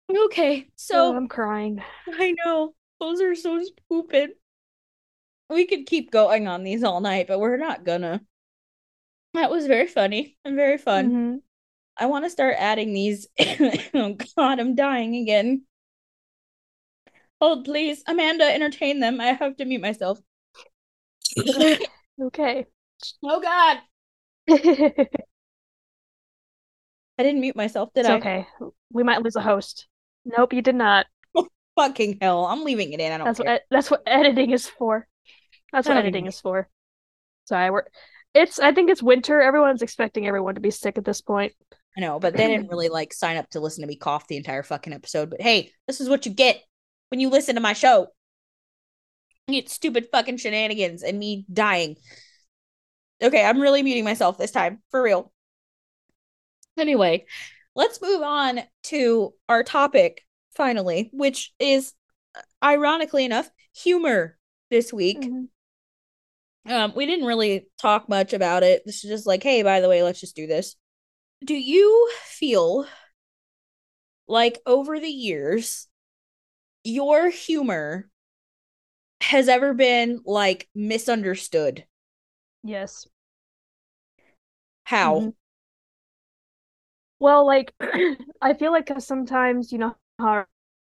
Okay. 0.10 0.66
oh, 0.68 0.72
So 0.76 1.16
I'm 1.16 1.28
crying. 1.28 1.84
I 2.08 2.34
know. 2.44 2.74
Those 3.00 3.22
are 3.22 3.36
so 3.36 3.62
stupid. 3.64 4.32
We 5.52 5.68
could 5.68 5.86
keep 5.86 6.10
going 6.10 6.48
on 6.48 6.64
these 6.64 6.84
all 6.84 7.00
night, 7.00 7.28
but 7.28 7.40
we're 7.40 7.58
not 7.58 7.84
gonna. 7.84 8.22
That 9.36 9.52
was 9.52 9.68
very 9.68 9.88
funny 9.88 10.36
and 10.44 10.56
very 10.56 10.80
fun. 10.80 11.12
Mhm. 11.12 11.42
I 11.96 12.08
want 12.08 12.26
to 12.26 12.30
start 12.32 12.56
adding 12.58 12.92
these. 12.94 13.28
oh 13.94 14.16
god, 14.36 14.60
I'm 14.60 14.74
dying 14.74 15.16
again. 15.16 15.64
Hold, 17.40 17.66
please. 17.66 18.04
Amanda, 18.08 18.46
entertain 18.46 19.00
them. 19.00 19.22
I 19.22 19.34
have 19.34 19.58
to 19.58 19.66
mute 19.66 19.82
myself. 19.82 20.20
Okay. 22.22 22.66
Oh 23.24 23.42
god. 23.42 23.80
I 27.18 27.24
didn't 27.24 27.42
mute 27.42 27.56
myself, 27.56 27.90
did 27.94 28.06
I? 28.06 28.18
okay. 28.18 28.48
We 28.92 29.04
might 29.04 29.22
lose 29.22 29.36
a 29.36 29.42
host. 29.42 29.88
Nope, 30.26 30.54
you 30.54 30.62
did 30.62 30.76
not. 30.76 31.08
Fucking 31.76 32.20
hell. 32.22 32.46
I'm 32.46 32.64
leaving 32.64 32.94
it 32.94 33.00
in. 33.00 33.12
I 33.12 33.18
don't 33.18 33.26
That's 33.26 33.40
care. 33.40 33.54
what 33.54 33.62
that's 33.72 33.90
what 33.90 34.04
editing 34.06 34.52
is 34.52 34.68
for. 34.68 35.08
That's 35.72 35.88
what 35.88 35.98
editing 35.98 36.28
is 36.28 36.40
for. 36.40 36.70
Sorry, 37.46 37.70
we're 37.70 37.84
it's 38.34 38.60
I 38.60 38.72
think 38.72 38.90
it's 38.90 39.04
winter. 39.04 39.42
Everyone's 39.42 39.82
expecting 39.82 40.28
everyone 40.28 40.56
to 40.56 40.62
be 40.62 40.72
sick 40.72 40.98
at 40.98 41.06
this 41.06 41.22
point. 41.22 41.54
I 41.98 42.02
know, 42.02 42.20
but 42.20 42.36
they 42.36 42.48
didn't 42.48 42.70
really 42.70 42.90
like 42.90 43.14
sign 43.14 43.38
up 43.38 43.50
to 43.50 43.60
listen 43.60 43.82
to 43.82 43.88
me 43.88 43.98
cough 43.98 44.28
the 44.28 44.38
entire 44.38 44.64
fucking 44.64 44.94
episode. 44.94 45.30
But 45.30 45.42
hey, 45.42 45.72
this 45.88 46.00
is 46.00 46.08
what 46.08 46.26
you 46.26 46.34
get 46.34 46.62
when 47.10 47.20
you 47.20 47.30
listen 47.30 47.56
to 47.56 47.62
my 47.62 47.74
show. 47.74 48.08
Stupid 49.68 50.08
fucking 50.12 50.38
shenanigans 50.38 51.04
and 51.04 51.18
me 51.20 51.46
dying. 51.52 51.96
Okay, 53.22 53.44
I'm 53.46 53.62
really 53.62 53.84
muting 53.84 54.04
myself 54.04 54.38
this 54.38 54.52
time. 54.52 54.82
For 54.90 55.02
real. 55.02 55.32
Anyway, 56.78 57.26
let's 57.76 58.02
move 58.02 58.22
on 58.22 58.62
to 58.84 59.34
our 59.48 59.64
topic 59.64 60.26
finally, 60.56 61.10
which 61.14 61.54
is 61.60 61.94
ironically 62.64 63.26
enough, 63.26 63.50
humor 63.76 64.38
this 64.70 64.92
week. 64.92 65.20
Mhm. 65.22 65.48
Um, 66.66 66.94
we 66.96 67.06
didn't 67.06 67.26
really 67.26 67.68
talk 67.80 68.08
much 68.08 68.34
about 68.34 68.64
it. 68.64 68.84
This 68.86 69.04
is 69.04 69.10
just 69.10 69.26
like, 69.26 69.42
hey, 69.42 69.64
by 69.64 69.80
the 69.82 69.90
way, 69.90 70.04
let's 70.04 70.20
just 70.20 70.36
do 70.36 70.46
this. 70.46 70.76
Do 71.44 71.56
you 71.56 72.12
feel 72.26 72.86
like 74.28 74.62
over 74.68 75.00
the 75.00 75.10
years, 75.10 75.88
your 76.84 77.30
humor 77.30 78.11
has 79.22 79.48
ever 79.50 79.74
been 79.74 80.22
like 80.26 80.68
misunderstood? 80.76 81.86
Yes. 82.64 83.08
How? 84.84 85.20
Mhm. 85.20 85.34
Well, 87.20 87.46
like 87.46 87.74
I 88.42 88.54
feel 88.54 88.72
like 88.72 88.90
sometimes 89.00 89.72
you 89.72 89.78
know 89.78 89.96
how 90.20 90.26
our, 90.28 90.48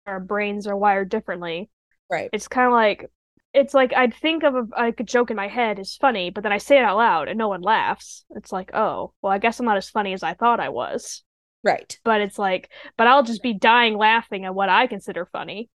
our 0.06 0.20
brains 0.20 0.66
are 0.66 0.76
wired 0.76 1.08
differently. 1.08 1.70
Right. 2.10 2.30
It's 2.32 2.48
kind 2.48 2.66
of 2.66 2.72
like 2.72 3.10
it's 3.52 3.74
like 3.74 3.94
I'd 3.94 4.14
think 4.14 4.42
of 4.44 4.54
a, 4.54 4.62
like 4.76 5.00
a 5.00 5.04
joke 5.04 5.30
in 5.30 5.36
my 5.36 5.48
head 5.48 5.78
is 5.78 5.96
funny, 5.96 6.30
but 6.30 6.42
then 6.42 6.52
I 6.52 6.58
say 6.58 6.78
it 6.78 6.84
out 6.84 6.96
loud 6.96 7.28
and 7.28 7.38
no 7.38 7.48
one 7.48 7.62
laughs. 7.62 8.24
It's 8.30 8.52
like, 8.52 8.70
oh, 8.74 9.12
well, 9.22 9.32
I 9.32 9.38
guess 9.38 9.60
I'm 9.60 9.66
not 9.66 9.76
as 9.78 9.90
funny 9.90 10.12
as 10.12 10.22
I 10.22 10.34
thought 10.34 10.60
I 10.60 10.68
was. 10.68 11.24
Right. 11.62 11.98
But 12.04 12.20
it's 12.20 12.38
like, 12.38 12.70
but 12.96 13.06
I'll 13.06 13.22
just 13.24 13.42
be 13.42 13.54
dying 13.54 13.96
laughing 13.96 14.44
at 14.44 14.54
what 14.54 14.68
I 14.68 14.86
consider 14.86 15.26
funny. 15.26 15.70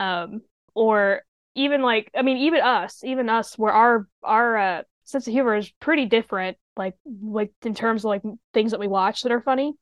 Um, 0.00 0.42
or 0.74 1.22
even 1.58 1.82
like, 1.82 2.10
I 2.16 2.22
mean, 2.22 2.38
even 2.38 2.60
us, 2.60 3.02
even 3.04 3.28
us, 3.28 3.58
where 3.58 3.72
our 3.72 4.08
our 4.22 4.56
uh, 4.56 4.82
sense 5.04 5.26
of 5.26 5.32
humor 5.32 5.56
is 5.56 5.70
pretty 5.80 6.06
different. 6.06 6.56
Like, 6.76 6.94
like 7.04 7.52
in 7.64 7.74
terms 7.74 8.02
of 8.04 8.08
like 8.08 8.22
things 8.54 8.70
that 8.70 8.80
we 8.80 8.88
watch 8.88 9.22
that 9.22 9.32
are 9.32 9.42
funny, 9.42 9.74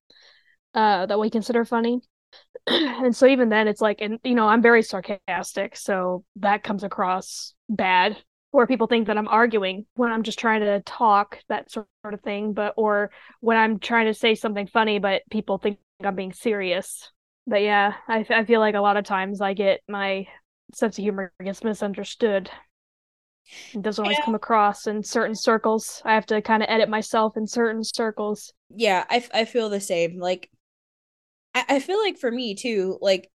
uh, 0.74 1.06
that 1.06 1.18
we 1.18 1.30
consider 1.30 1.64
funny. 1.64 2.00
and 2.66 3.14
so 3.14 3.26
even 3.26 3.48
then 3.48 3.68
it's 3.68 3.80
like 3.80 4.00
and 4.00 4.18
you 4.24 4.34
know 4.34 4.48
i'm 4.48 4.60
very 4.60 4.82
sarcastic 4.82 5.76
so 5.76 6.24
that 6.36 6.64
comes 6.64 6.82
across 6.82 7.54
bad 7.68 8.16
where 8.50 8.66
people 8.66 8.88
think 8.88 9.06
that 9.06 9.16
i'm 9.16 9.28
arguing 9.28 9.86
when 9.94 10.10
i'm 10.10 10.24
just 10.24 10.38
trying 10.38 10.60
to 10.60 10.80
talk 10.82 11.38
that 11.48 11.70
sort 11.70 11.86
of 12.04 12.20
thing 12.22 12.52
but 12.52 12.74
or 12.76 13.10
when 13.40 13.56
i'm 13.56 13.78
trying 13.78 14.06
to 14.06 14.14
say 14.14 14.34
something 14.34 14.66
funny 14.66 14.98
but 14.98 15.22
people 15.30 15.58
think 15.58 15.78
i'm 16.02 16.16
being 16.16 16.32
serious 16.32 17.10
but 17.46 17.62
yeah 17.62 17.94
i, 18.08 18.26
I 18.28 18.44
feel 18.44 18.60
like 18.60 18.74
a 18.74 18.80
lot 18.80 18.96
of 18.96 19.04
times 19.04 19.40
i 19.40 19.54
get 19.54 19.80
my 19.88 20.26
sense 20.74 20.98
of 20.98 21.02
humor 21.04 21.32
gets 21.42 21.64
misunderstood 21.64 22.50
it 23.74 23.82
doesn't 23.82 24.02
always 24.02 24.18
Yeah. 24.18 24.24
come 24.24 24.34
across 24.34 24.86
in 24.86 25.02
certain 25.04 25.34
circles 25.34 26.02
i 26.04 26.14
have 26.14 26.26
to 26.26 26.40
kind 26.42 26.62
of 26.62 26.68
edit 26.68 26.88
myself 26.88 27.36
in 27.36 27.46
certain 27.46 27.84
circles 27.84 28.52
Yeah, 28.70 29.04
I, 29.08 29.16
f- 29.16 29.30
I 29.34 29.44
feel 29.44 29.68
the 29.68 29.80
same. 29.80 30.18
Like, 30.18 30.50
I, 31.54 31.64
I 31.68 31.80
feel 31.80 31.98
like 32.00 32.18
for 32.18 32.30
me 32.30 32.54
too, 32.54 32.98
like, 33.00 33.30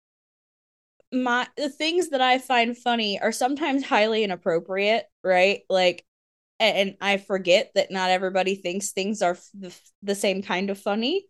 my 1.12 1.46
the 1.56 1.68
things 1.68 2.10
that 2.10 2.20
I 2.20 2.38
find 2.38 2.76
funny 2.76 3.20
are 3.20 3.32
sometimes 3.32 3.84
highly 3.84 4.22
inappropriate, 4.24 5.06
right? 5.24 5.60
Like, 5.68 6.04
a- 6.60 6.64
and, 6.64 6.96
I 7.00 7.18
forget 7.18 7.72
that 7.74 7.90
not 7.90 8.10
everybody 8.10 8.56
thinks 8.56 8.92
things 8.92 9.22
are 9.22 9.32
f- 9.32 9.48
the, 9.54 9.74
the 10.02 10.14
same 10.14 10.42
kind 10.42 10.70
of 10.70 10.78
funny. 10.78 11.26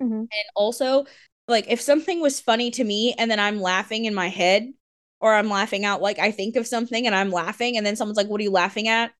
Mhm. 0.00 0.28
And 0.32 0.44
also, 0.54 1.06
like, 1.48 1.66
if 1.68 1.80
something 1.80 2.20
was 2.20 2.40
funny 2.40 2.70
to 2.72 2.84
me 2.84 3.14
and 3.16 3.30
then 3.30 3.40
I'm 3.40 3.60
laughing 3.60 4.04
in 4.04 4.14
my 4.14 4.28
head, 4.28 4.72
or 5.20 5.34
I'm 5.34 5.48
laughing 5.48 5.84
out, 5.84 6.02
like, 6.02 6.18
I 6.18 6.30
think 6.30 6.56
of 6.56 6.66
something 6.66 7.06
and 7.06 7.14
I'm 7.14 7.30
laughing, 7.30 7.76
and 7.76 7.86
then 7.86 7.96
someone's 7.96 8.16
like, 8.16 8.28
What 8.28 8.40
are 8.40 8.44
you 8.44 8.50
laughing 8.50 8.88
at? 8.88 9.12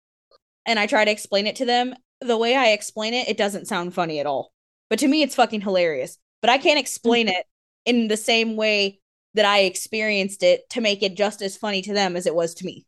And 0.67 0.79
I 0.79 0.87
try 0.87 1.05
to 1.05 1.11
explain 1.11 1.47
it 1.47 1.57
to 1.57 1.65
them. 1.65 1.95
The 2.21 2.37
way 2.39 2.57
I 2.57 2.69
explain 2.69 3.15
it, 3.15 3.29
it 3.29 3.37
doesn't 3.37 3.69
sound 3.69 3.95
funny 3.95 4.21
at 4.21 4.27
all. 4.27 4.53
But 4.91 4.99
to 5.01 5.09
me, 5.09 5.23
it's 5.23 5.35
fucking 5.35 5.63
hilarious. 5.63 6.19
But 6.41 6.51
I 6.51 6.59
can't 6.59 6.79
explain 6.79 7.29
it 7.29 7.47
in 7.85 8.09
the 8.09 8.17
same 8.17 8.57
way 8.57 9.01
that 9.35 9.45
I 9.45 9.61
experienced 9.61 10.43
it 10.43 10.69
to 10.71 10.81
make 10.81 11.03
it 11.03 11.17
just 11.17 11.43
as 11.43 11.57
funny 11.57 11.83
to 11.83 11.95
them 11.95 12.17
as 12.17 12.27
it 12.27 12.35
was 12.35 12.55
to 12.55 12.67
me. 12.67 12.87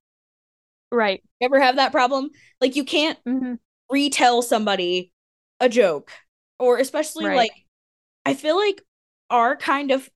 right 0.90 1.22
You 1.40 1.46
ever 1.46 1.60
have 1.60 1.76
that 1.76 1.92
problem? 1.92 2.30
Like, 2.60 2.76
you 2.76 2.84
can't 2.84 3.18
hmm 3.26 3.54
retell 3.90 4.42
somebody 4.42 5.12
a 5.60 5.68
joke 5.68 6.12
or 6.58 6.78
especially 6.78 7.28
Right. 7.28 7.30
like 7.30 7.52
i 8.26 8.34
feel 8.34 8.56
like 8.56 8.82
our 9.30 9.56
kind 9.56 9.90
of 9.90 10.08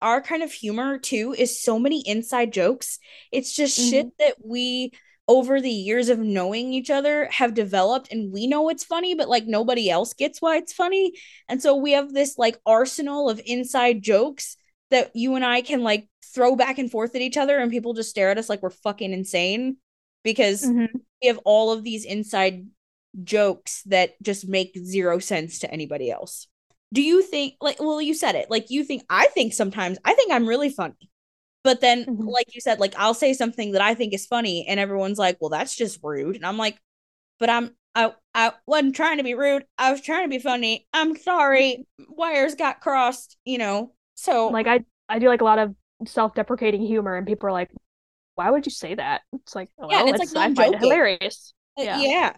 our 0.00 0.20
kind 0.20 0.42
of 0.42 0.52
humor 0.52 0.98
too 0.98 1.34
is 1.36 1.60
so 1.60 1.78
many 1.78 2.02
inside 2.06 2.52
jokes. 2.52 2.98
It's 3.32 3.54
just 3.54 3.78
shit 3.78 4.08
that 4.18 4.36
we 4.44 4.92
over 5.26 5.60
the 5.60 5.70
years 5.70 6.08
of 6.08 6.18
knowing 6.18 6.72
each 6.72 6.90
other 6.90 7.26
have 7.30 7.52
developed 7.52 8.10
and 8.10 8.32
we 8.32 8.46
know 8.46 8.70
it's 8.70 8.84
funny 8.84 9.14
but 9.14 9.28
like 9.28 9.46
nobody 9.46 9.90
else 9.90 10.14
gets 10.14 10.40
why 10.40 10.56
it's 10.56 10.72
funny. 10.72 11.12
And 11.48 11.62
so 11.62 11.76
we 11.76 11.92
have 11.92 12.12
this 12.12 12.38
like 12.38 12.58
arsenal 12.66 13.28
of 13.28 13.40
inside 13.44 14.02
jokes 14.02 14.56
that 14.90 15.10
you 15.14 15.34
and 15.34 15.44
i 15.44 15.60
can 15.60 15.82
like 15.82 16.08
throw 16.34 16.56
back 16.56 16.78
and 16.78 16.90
forth 16.90 17.14
at 17.14 17.20
each 17.22 17.36
other 17.36 17.58
and 17.58 17.70
people 17.70 17.94
just 17.94 18.10
stare 18.10 18.30
at 18.30 18.38
us 18.38 18.48
like 18.48 18.62
we're 18.62 18.70
fucking 18.70 19.12
insane 19.12 19.76
because 20.22 20.72
hmm 20.72 21.08
we 21.22 21.28
have 21.28 21.38
all 21.44 21.72
of 21.72 21.82
these 21.84 22.04
inside 22.04 22.66
jokes 23.24 23.82
that 23.84 24.20
just 24.22 24.48
make 24.48 24.76
zero 24.84 25.18
sense 25.18 25.60
to 25.60 25.70
anybody 25.70 26.10
else. 26.10 26.46
Do 26.92 27.02
you 27.02 27.22
think 27.22 27.54
like 27.60 27.80
well 27.80 28.00
you 28.00 28.14
said 28.14 28.34
it 28.34 28.50
like 28.50 28.70
you 28.70 28.82
think 28.84 29.04
I 29.10 29.26
think 29.28 29.52
sometimes 29.52 29.98
I 30.04 30.14
think 30.14 30.32
I'm 30.32 30.46
really 30.48 30.70
funny. 30.70 31.10
But 31.64 31.80
then 31.80 32.06
Mhm. 32.06 32.36
like 32.36 32.54
you 32.54 32.60
said 32.60 32.80
like 32.80 32.94
I'll 32.98 33.14
say 33.14 33.34
something 33.34 33.72
that 33.72 33.82
I 33.82 33.94
think 33.94 34.14
is 34.14 34.26
funny 34.26 34.66
and 34.68 34.80
everyone's 34.80 35.18
like, 35.18 35.38
"Well, 35.40 35.50
that's 35.50 35.76
just 35.76 36.00
rude." 36.02 36.36
And 36.36 36.46
I'm 36.46 36.58
like, 36.58 36.78
"But 37.40 37.50
I'm 37.50 37.76
I 37.94 38.14
I 38.34 38.52
wasn't 38.66 38.96
trying 38.96 39.18
to 39.18 39.24
be 39.24 39.34
rude. 39.34 39.66
I 39.78 39.92
was 39.92 40.02
trying 40.02 40.24
to 40.24 40.30
be 40.30 40.38
funny. 40.40 40.86
I'm 40.94 41.16
sorry. 41.16 41.84
Wires 42.08 42.54
got 42.56 42.80
crossed, 42.80 43.36
you 43.44 43.58
know." 43.58 43.94
So 44.16 44.48
like 44.48 44.66
I 44.66 44.84
I 45.08 45.18
do 45.18 45.28
like 45.28 45.40
a 45.40 45.44
lot 45.44 45.58
of 45.58 45.74
self-deprecating 46.06 46.82
humor, 46.86 47.16
and 47.16 47.26
people 47.26 47.48
are 47.48 47.52
like, 47.52 47.70
"Why 48.36 48.50
would 48.50 48.66
you 48.66 48.72
say 48.72 48.94
that?" 48.96 49.22
It's 49.34 49.54
like, 49.56 49.70
well, 49.78 49.90
Yeah, 49.90 50.02
it's 50.06 50.18
it's, 50.18 50.20
like, 50.20 50.30
no, 50.32 50.42
I 50.42 50.48
I'm 50.48 50.54
find 50.56 50.74
joking. 50.74 50.76
hilarious. 50.76 51.54
Uh, 51.78 51.84
Yeah. 51.84 51.92
yeah. 51.92 52.36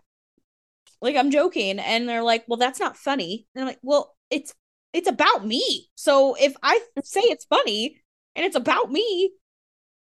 Like 1.01 1.17
I'm 1.17 1.31
joking 1.31 1.79
and 1.79 2.09
they're 2.09 2.23
like, 2.23 2.45
"Well, 2.47 2.59
that's 2.59 2.81
not 2.81 2.97
funny." 2.97 3.47
And 3.55 3.63
I'm 3.63 3.69
like, 3.69 3.79
"Well, 3.83 4.15
it's 4.31 4.55
it's 4.93 5.09
about 5.09 5.47
me. 5.47 5.89
So 5.95 6.35
if 6.35 6.55
I 6.63 6.81
say 7.03 7.21
it's 7.21 7.45
funny 7.45 8.03
and 8.35 8.45
it's 8.45 8.57
about 8.57 8.91
me, 8.91 9.33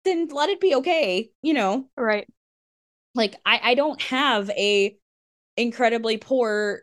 then 0.05 0.29
let 0.29 0.49
it 0.49 0.61
be 0.61 0.77
okay, 0.77 1.31
you 1.43 1.55
know. 1.55 1.89
Right. 1.97 2.27
Like 3.15 3.37
I 3.45 3.61
I 3.63 3.75
don't 3.75 4.01
have 4.03 4.51
a 4.51 4.97
incredibly 5.57 6.17
poor 6.17 6.83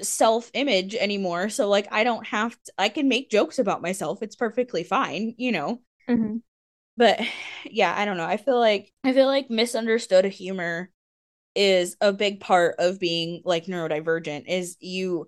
self 0.00 0.50
image 0.54 0.94
anymore. 0.94 1.48
So 1.48 1.68
like 1.68 1.88
I 1.90 2.04
don't 2.04 2.26
have 2.26 2.52
to 2.64 2.72
I 2.78 2.88
can 2.88 3.08
make 3.08 3.30
jokes 3.30 3.58
about 3.58 3.82
myself. 3.82 4.22
It's 4.22 4.36
perfectly 4.36 4.84
fine, 4.84 5.34
you 5.38 5.52
know. 5.52 5.80
Mm-hmm. 6.08 6.38
But 6.96 7.20
yeah, 7.64 7.94
I 7.96 8.04
don't 8.04 8.16
know. 8.16 8.26
I 8.26 8.36
feel 8.36 8.58
like 8.58 8.92
I 9.04 9.12
feel 9.12 9.26
like 9.26 9.50
misunderstood 9.50 10.24
humor 10.26 10.90
is 11.54 11.96
a 12.02 12.12
big 12.12 12.40
part 12.40 12.74
of 12.78 13.00
being 13.00 13.40
like 13.44 13.64
neurodivergent 13.64 14.44
is 14.46 14.76
you 14.78 15.26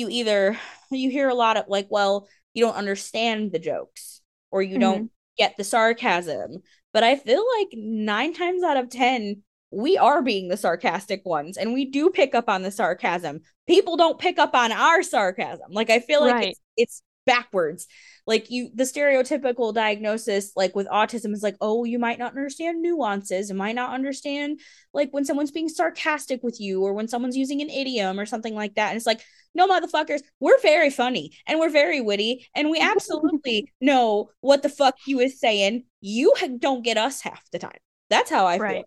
you 0.00 0.08
either 0.10 0.58
you 0.90 1.10
hear 1.10 1.28
a 1.28 1.34
lot 1.34 1.56
of 1.56 1.66
like 1.68 1.86
well 1.90 2.28
you 2.54 2.64
don't 2.64 2.76
understand 2.76 3.52
the 3.52 3.58
jokes 3.58 4.20
or 4.50 4.62
you 4.62 4.72
mm-hmm. 4.72 4.80
don't 4.80 5.10
get 5.38 5.56
the 5.56 5.64
sarcasm 5.64 6.58
but 6.92 7.04
i 7.04 7.16
feel 7.16 7.44
like 7.58 7.68
9 7.72 8.34
times 8.34 8.62
out 8.62 8.76
of 8.76 8.90
10 8.90 9.42
we 9.70 9.96
are 9.96 10.22
being 10.22 10.48
the 10.48 10.56
sarcastic 10.56 11.22
ones 11.24 11.56
and 11.56 11.72
we 11.72 11.84
do 11.84 12.10
pick 12.10 12.34
up 12.34 12.48
on 12.48 12.62
the 12.62 12.70
sarcasm 12.70 13.40
people 13.68 13.96
don't 13.96 14.18
pick 14.18 14.38
up 14.38 14.54
on 14.54 14.72
our 14.72 15.02
sarcasm 15.02 15.70
like 15.70 15.90
i 15.90 16.00
feel 16.00 16.20
like 16.20 16.34
right. 16.34 16.48
it's, 16.48 16.60
it's 16.76 17.02
backwards 17.26 17.86
like 18.26 18.50
you 18.50 18.70
the 18.74 18.84
stereotypical 18.84 19.72
diagnosis 19.74 20.52
like 20.56 20.74
with 20.74 20.88
autism 20.88 21.32
is 21.32 21.42
like 21.42 21.56
oh 21.60 21.84
you 21.84 21.98
might 21.98 22.18
not 22.18 22.32
understand 22.32 22.80
nuances 22.80 23.50
and 23.50 23.58
might 23.58 23.74
not 23.74 23.92
understand 23.92 24.58
like 24.92 25.10
when 25.12 25.24
someone's 25.24 25.50
being 25.50 25.68
sarcastic 25.68 26.42
with 26.42 26.60
you 26.60 26.82
or 26.82 26.92
when 26.92 27.08
someone's 27.08 27.36
using 27.36 27.60
an 27.60 27.70
idiom 27.70 28.18
or 28.18 28.26
something 28.26 28.54
like 28.54 28.74
that 28.74 28.88
and 28.88 28.96
it's 28.96 29.06
like 29.06 29.20
no 29.54 29.66
motherfuckers 29.66 30.20
we're 30.38 30.60
very 30.60 30.90
funny 30.90 31.32
and 31.46 31.58
we're 31.58 31.70
very 31.70 32.00
witty 32.00 32.46
and 32.54 32.70
we 32.70 32.78
absolutely 32.80 33.70
know 33.80 34.30
what 34.40 34.62
the 34.62 34.68
fuck 34.68 34.96
you 35.06 35.20
is 35.20 35.40
saying. 35.40 35.84
You 36.00 36.34
don't 36.58 36.82
get 36.82 36.96
us 36.96 37.20
half 37.20 37.42
the 37.50 37.58
time. 37.58 37.78
That's 38.08 38.30
how 38.30 38.46
i 38.46 38.58
right. 38.58 38.76
feel. 38.76 38.84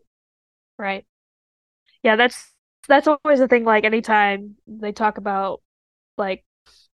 Right. 0.78 1.06
Yeah 2.02 2.16
that's 2.16 2.52
that's 2.88 3.08
always 3.08 3.40
the 3.40 3.48
thing 3.48 3.64
like 3.64 3.84
anytime 3.84 4.56
they 4.68 4.92
talk 4.92 5.18
about 5.18 5.62
like 6.18 6.44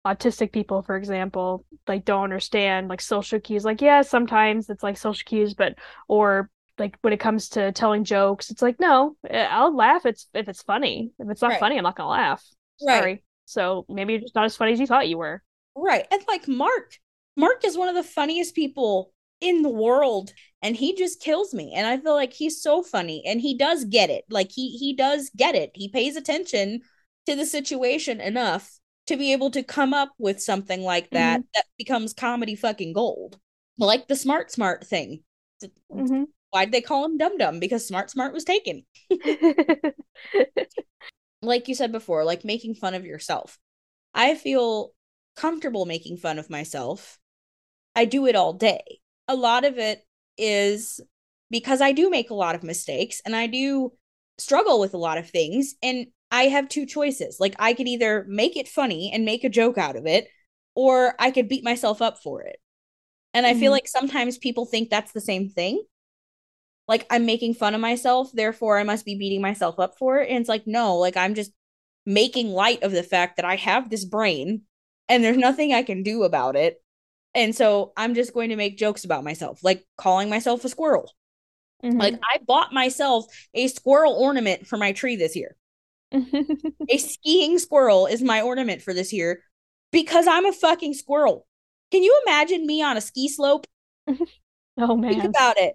autistic 0.07 0.53
people 0.53 0.83
for 0.83 0.97
example 0.97 1.65
like 1.89 2.05
don't 2.05 2.25
understand 2.25 2.89
like 2.89 3.01
social 3.01 3.41
cues 3.41 3.65
like 3.65 3.81
yeah 3.81 4.03
sometimes 4.03 4.69
it's 4.69 4.83
like 4.83 4.99
social 4.99 5.25
cues 5.25 5.55
but 5.55 5.75
or 6.09 6.51
like 6.79 6.99
when 7.01 7.13
it 7.13 7.21
comes 7.21 7.49
to 7.49 7.73
telling 7.73 8.05
jokes 8.05 8.51
it's 8.51 8.61
like 8.61 8.79
no 8.79 9.17
eh, 9.31 9.47
i'll 9.51 9.75
laugh 9.75 10.05
it's 10.05 10.29
if 10.35 10.49
it's 10.49 10.63
funny. 10.63 11.13
If 11.19 11.31
it's 11.31 11.41
not 11.41 11.53
right. 11.53 11.61
funny 11.61 11.79
i'm 11.79 11.85
not 11.85 11.97
gonna 11.97 12.11
laugh. 12.11 12.45
Right. 12.87 12.99
sorry 12.99 13.25
so 13.45 13.85
maybe 13.89 14.13
you're 14.13 14.23
just 14.23 14.35
not 14.35 14.45
as 14.45 14.57
funny 14.57 14.73
as 14.73 14.81
you 14.81 14.87
thought 14.87 15.09
you 15.09 15.19
were 15.19 15.43
right 15.77 16.07
and 16.11 16.23
like 16.29 16.49
mark 16.49 16.99
mark 17.37 17.65
is 17.65 17.77
one 17.77 17.89
of 17.89 17.95
the 17.95 18.03
funniest 18.03 18.55
people 18.55 19.13
in 19.41 19.63
the 19.63 19.69
world 19.69 20.33
and 20.63 20.77
he 20.77 20.95
just 20.95 21.21
kills 21.21 21.53
me 21.53 21.73
and 21.75 21.87
i 21.87 21.99
feel 21.99 22.15
like 22.15 22.33
he's 22.33 22.63
so 22.63 22.83
funny 22.83 23.23
and 23.27 23.41
he 23.41 23.57
does 23.57 23.85
get 23.85 24.11
it 24.11 24.25
like 24.31 24.51
he 24.51 24.71
he 24.79 24.95
does 24.95 25.31
get 25.37 25.55
it 25.55 25.71
he 25.75 25.89
pays 25.89 26.17
attention 26.17 26.81
to 27.27 27.35
the 27.35 27.47
situation 27.47 28.21
enough 28.21 28.79
to 29.07 29.17
be 29.17 29.33
able 29.33 29.51
to 29.51 29.63
come 29.63 29.93
up 29.93 30.13
with 30.19 30.41
something 30.41 30.83
like 30.83 31.11
that 31.11 31.41
mm-hmm. 31.41 31.49
that 31.55 31.67
becomes 31.79 32.13
comedy 32.13 32.57
fucking 32.57 32.93
gold. 32.93 33.39
Like 33.79 34.09
the 34.09 34.17
smart 34.17 34.51
smart 34.51 34.87
thing. 34.87 35.23
Mm-hmm. 35.93 36.25
Why'd 36.51 36.73
they 36.73 36.81
call 36.81 37.05
him 37.05 37.19
Dum 37.19 37.37
Dum? 37.37 37.59
Because 37.59 37.87
Smart 37.87 38.11
Smart 38.11 38.33
was 38.33 38.45
taken. 38.45 38.85
like 41.47 41.69
you 41.69 41.75
said 41.75 41.93
before, 41.93 42.25
like 42.25 42.45
making 42.45 42.75
fun 42.75 42.95
of 42.95 43.05
yourself. 43.05 43.59
I 44.15 44.35
feel 44.35 44.93
comfortable 45.37 45.87
making 45.87 46.19
fun 46.19 46.39
of 46.39 46.51
myself. 46.51 47.19
I 47.97 48.05
do 48.05 48.27
it 48.27 48.37
all 48.37 48.53
day. 48.53 49.01
A 49.29 49.35
lot 49.35 49.65
of 49.65 49.79
it 49.79 50.05
is 50.37 51.01
because 51.51 51.81
I 51.81 51.93
do 51.93 52.11
make 52.11 52.31
a 52.31 52.35
lot 52.35 52.55
of 52.55 52.63
mistakes 52.63 53.21
and 53.25 53.35
I 53.35 53.47
do 53.47 53.93
struggle 54.39 54.81
with 54.81 54.95
a 54.95 54.99
lot 54.99 55.19
of 55.19 55.31
things. 55.31 55.75
And 55.83 56.07
I 56.31 56.45
have 56.45 56.69
two 56.69 56.87
choices. 56.87 57.39
Like 57.39 57.55
I 57.59 57.75
could 57.75 57.87
either 57.87 58.25
make 58.29 58.57
it 58.57 58.69
funny 58.69 59.11
and 59.13 59.25
make 59.25 59.45
a 59.45 59.49
joke 59.49 59.79
out 59.79 59.97
of 59.97 60.07
it, 60.07 60.27
or 60.75 61.15
I 61.19 61.31
could 61.31 61.49
beat 61.49 61.63
myself 61.63 62.03
up 62.03 62.19
for 62.23 62.43
it. 62.43 62.57
And 63.33 63.47
mm-hmm. 63.47 63.57
I 63.57 63.61
feel 63.61 63.69
mm-hmm. 63.69 63.73
like 63.73 63.89
sometimes 63.89 64.39
people 64.39 64.67
think 64.67 64.91
that's 64.91 65.13
the 65.13 65.21
same 65.21 65.49
thing. 65.49 65.83
Like 66.87 67.07
I'm 67.11 67.27
making 67.27 67.55
fun 67.55 67.75
of 67.75 67.81
myself, 67.81 68.31
therefore 68.33 68.79
I 68.79 68.85
must 68.85 69.05
be 69.05 69.17
beating 69.17 69.41
myself 69.41 69.79
up 69.79 69.97
for 69.99 70.19
it. 70.19 70.29
And 70.29 70.39
it's 70.39 70.49
like, 70.49 70.67
no, 70.67 70.97
like 70.97 71.17
I'm 71.17 71.35
just 71.35 71.53
making 72.05 72.51
light 72.51 72.83
of 72.83 72.93
the 72.93 73.03
fact 73.03 73.37
that 73.37 73.47
I 73.47 73.57
have 73.57 73.89
this 73.89 74.05
brain 74.05 74.63
and 75.09 75.25
there's 75.25 75.37
nothing 75.37 75.73
I 75.73 75.83
can 75.83 76.03
do 76.03 76.25
about 76.25 76.57
it. 76.57 76.83
And 77.35 77.55
so 77.55 77.93
I'm 77.97 78.15
just 78.15 78.33
going 78.33 78.51
to 78.51 78.57
make 78.57 78.79
jokes 78.79 79.05
about 79.05 79.25
myself, 79.25 79.61
like 79.63 79.85
calling 79.97 80.29
myself 80.29 80.65
a 80.65 80.69
squirrel. 80.69 81.11
Mm-hmm. 81.83 81.99
Like 81.99 82.15
I 82.15 82.39
bought 82.47 82.73
myself 82.73 83.27
a 83.55 83.69
squirrel 83.69 84.15
ornament 84.15 84.67
for 84.67 84.77
my 84.77 84.93
tree 84.93 85.17
this 85.17 85.37
year. 85.37 85.57
a 86.89 86.99
skiing 86.99 87.59
squirrel 87.59 88.07
is 88.07 88.23
my 88.23 88.41
ornament 88.41 88.83
for 88.83 88.95
this 88.95 89.13
year 89.13 89.43
because 89.91 90.27
I'm 90.27 90.47
a 90.47 90.53
fucking 90.53 90.95
squirrel. 90.95 91.47
Can 91.91 92.03
you 92.03 92.21
imagine 92.27 92.67
me 92.67 92.83
on 92.83 92.97
a 92.97 93.01
ski 93.01 93.29
slope? 93.29 93.67
oh 94.79 94.97
man. 94.97 95.13
Think 95.13 95.25
about 95.25 95.59
it. 95.59 95.75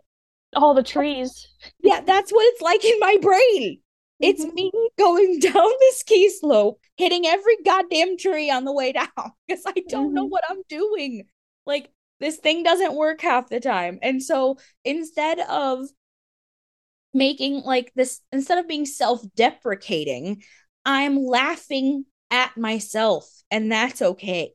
All 0.55 0.73
the 0.73 0.83
trees. 0.83 1.47
yeah, 1.83 2.01
that's 2.01 2.31
what 2.31 2.45
it's 2.53 2.61
like 2.61 2.83
in 2.83 2.99
my 2.99 3.17
brain. 3.21 3.79
It's 4.19 4.43
mm-hmm. 4.43 4.55
me 4.55 4.71
going 4.97 5.39
down 5.41 5.53
the 5.53 5.93
ski 5.93 6.29
slope, 6.29 6.79
hitting 6.97 7.25
every 7.25 7.57
goddamn 7.63 8.17
tree 8.17 8.49
on 8.49 8.65
the 8.65 8.73
way 8.73 8.91
down 8.91 9.07
because 9.47 9.63
I 9.65 9.73
don't 9.87 10.07
mm-hmm. 10.07 10.15
know 10.15 10.25
what 10.25 10.43
I'm 10.49 10.61
doing. 10.67 11.25
Like, 11.65 11.91
this 12.19 12.37
thing 12.37 12.63
doesn't 12.63 12.95
work 12.95 13.21
half 13.21 13.47
the 13.47 13.61
time. 13.61 13.99
And 14.01 14.21
so 14.21 14.57
instead 14.83 15.39
of 15.39 15.87
making 17.13 17.61
like 17.61 17.91
this 17.95 18.21
instead 18.31 18.57
of 18.57 18.67
being 18.67 18.85
self-deprecating 18.85 20.41
i'm 20.85 21.17
laughing 21.17 22.05
at 22.29 22.55
myself 22.57 23.27
and 23.49 23.71
that's 23.71 24.01
okay 24.01 24.51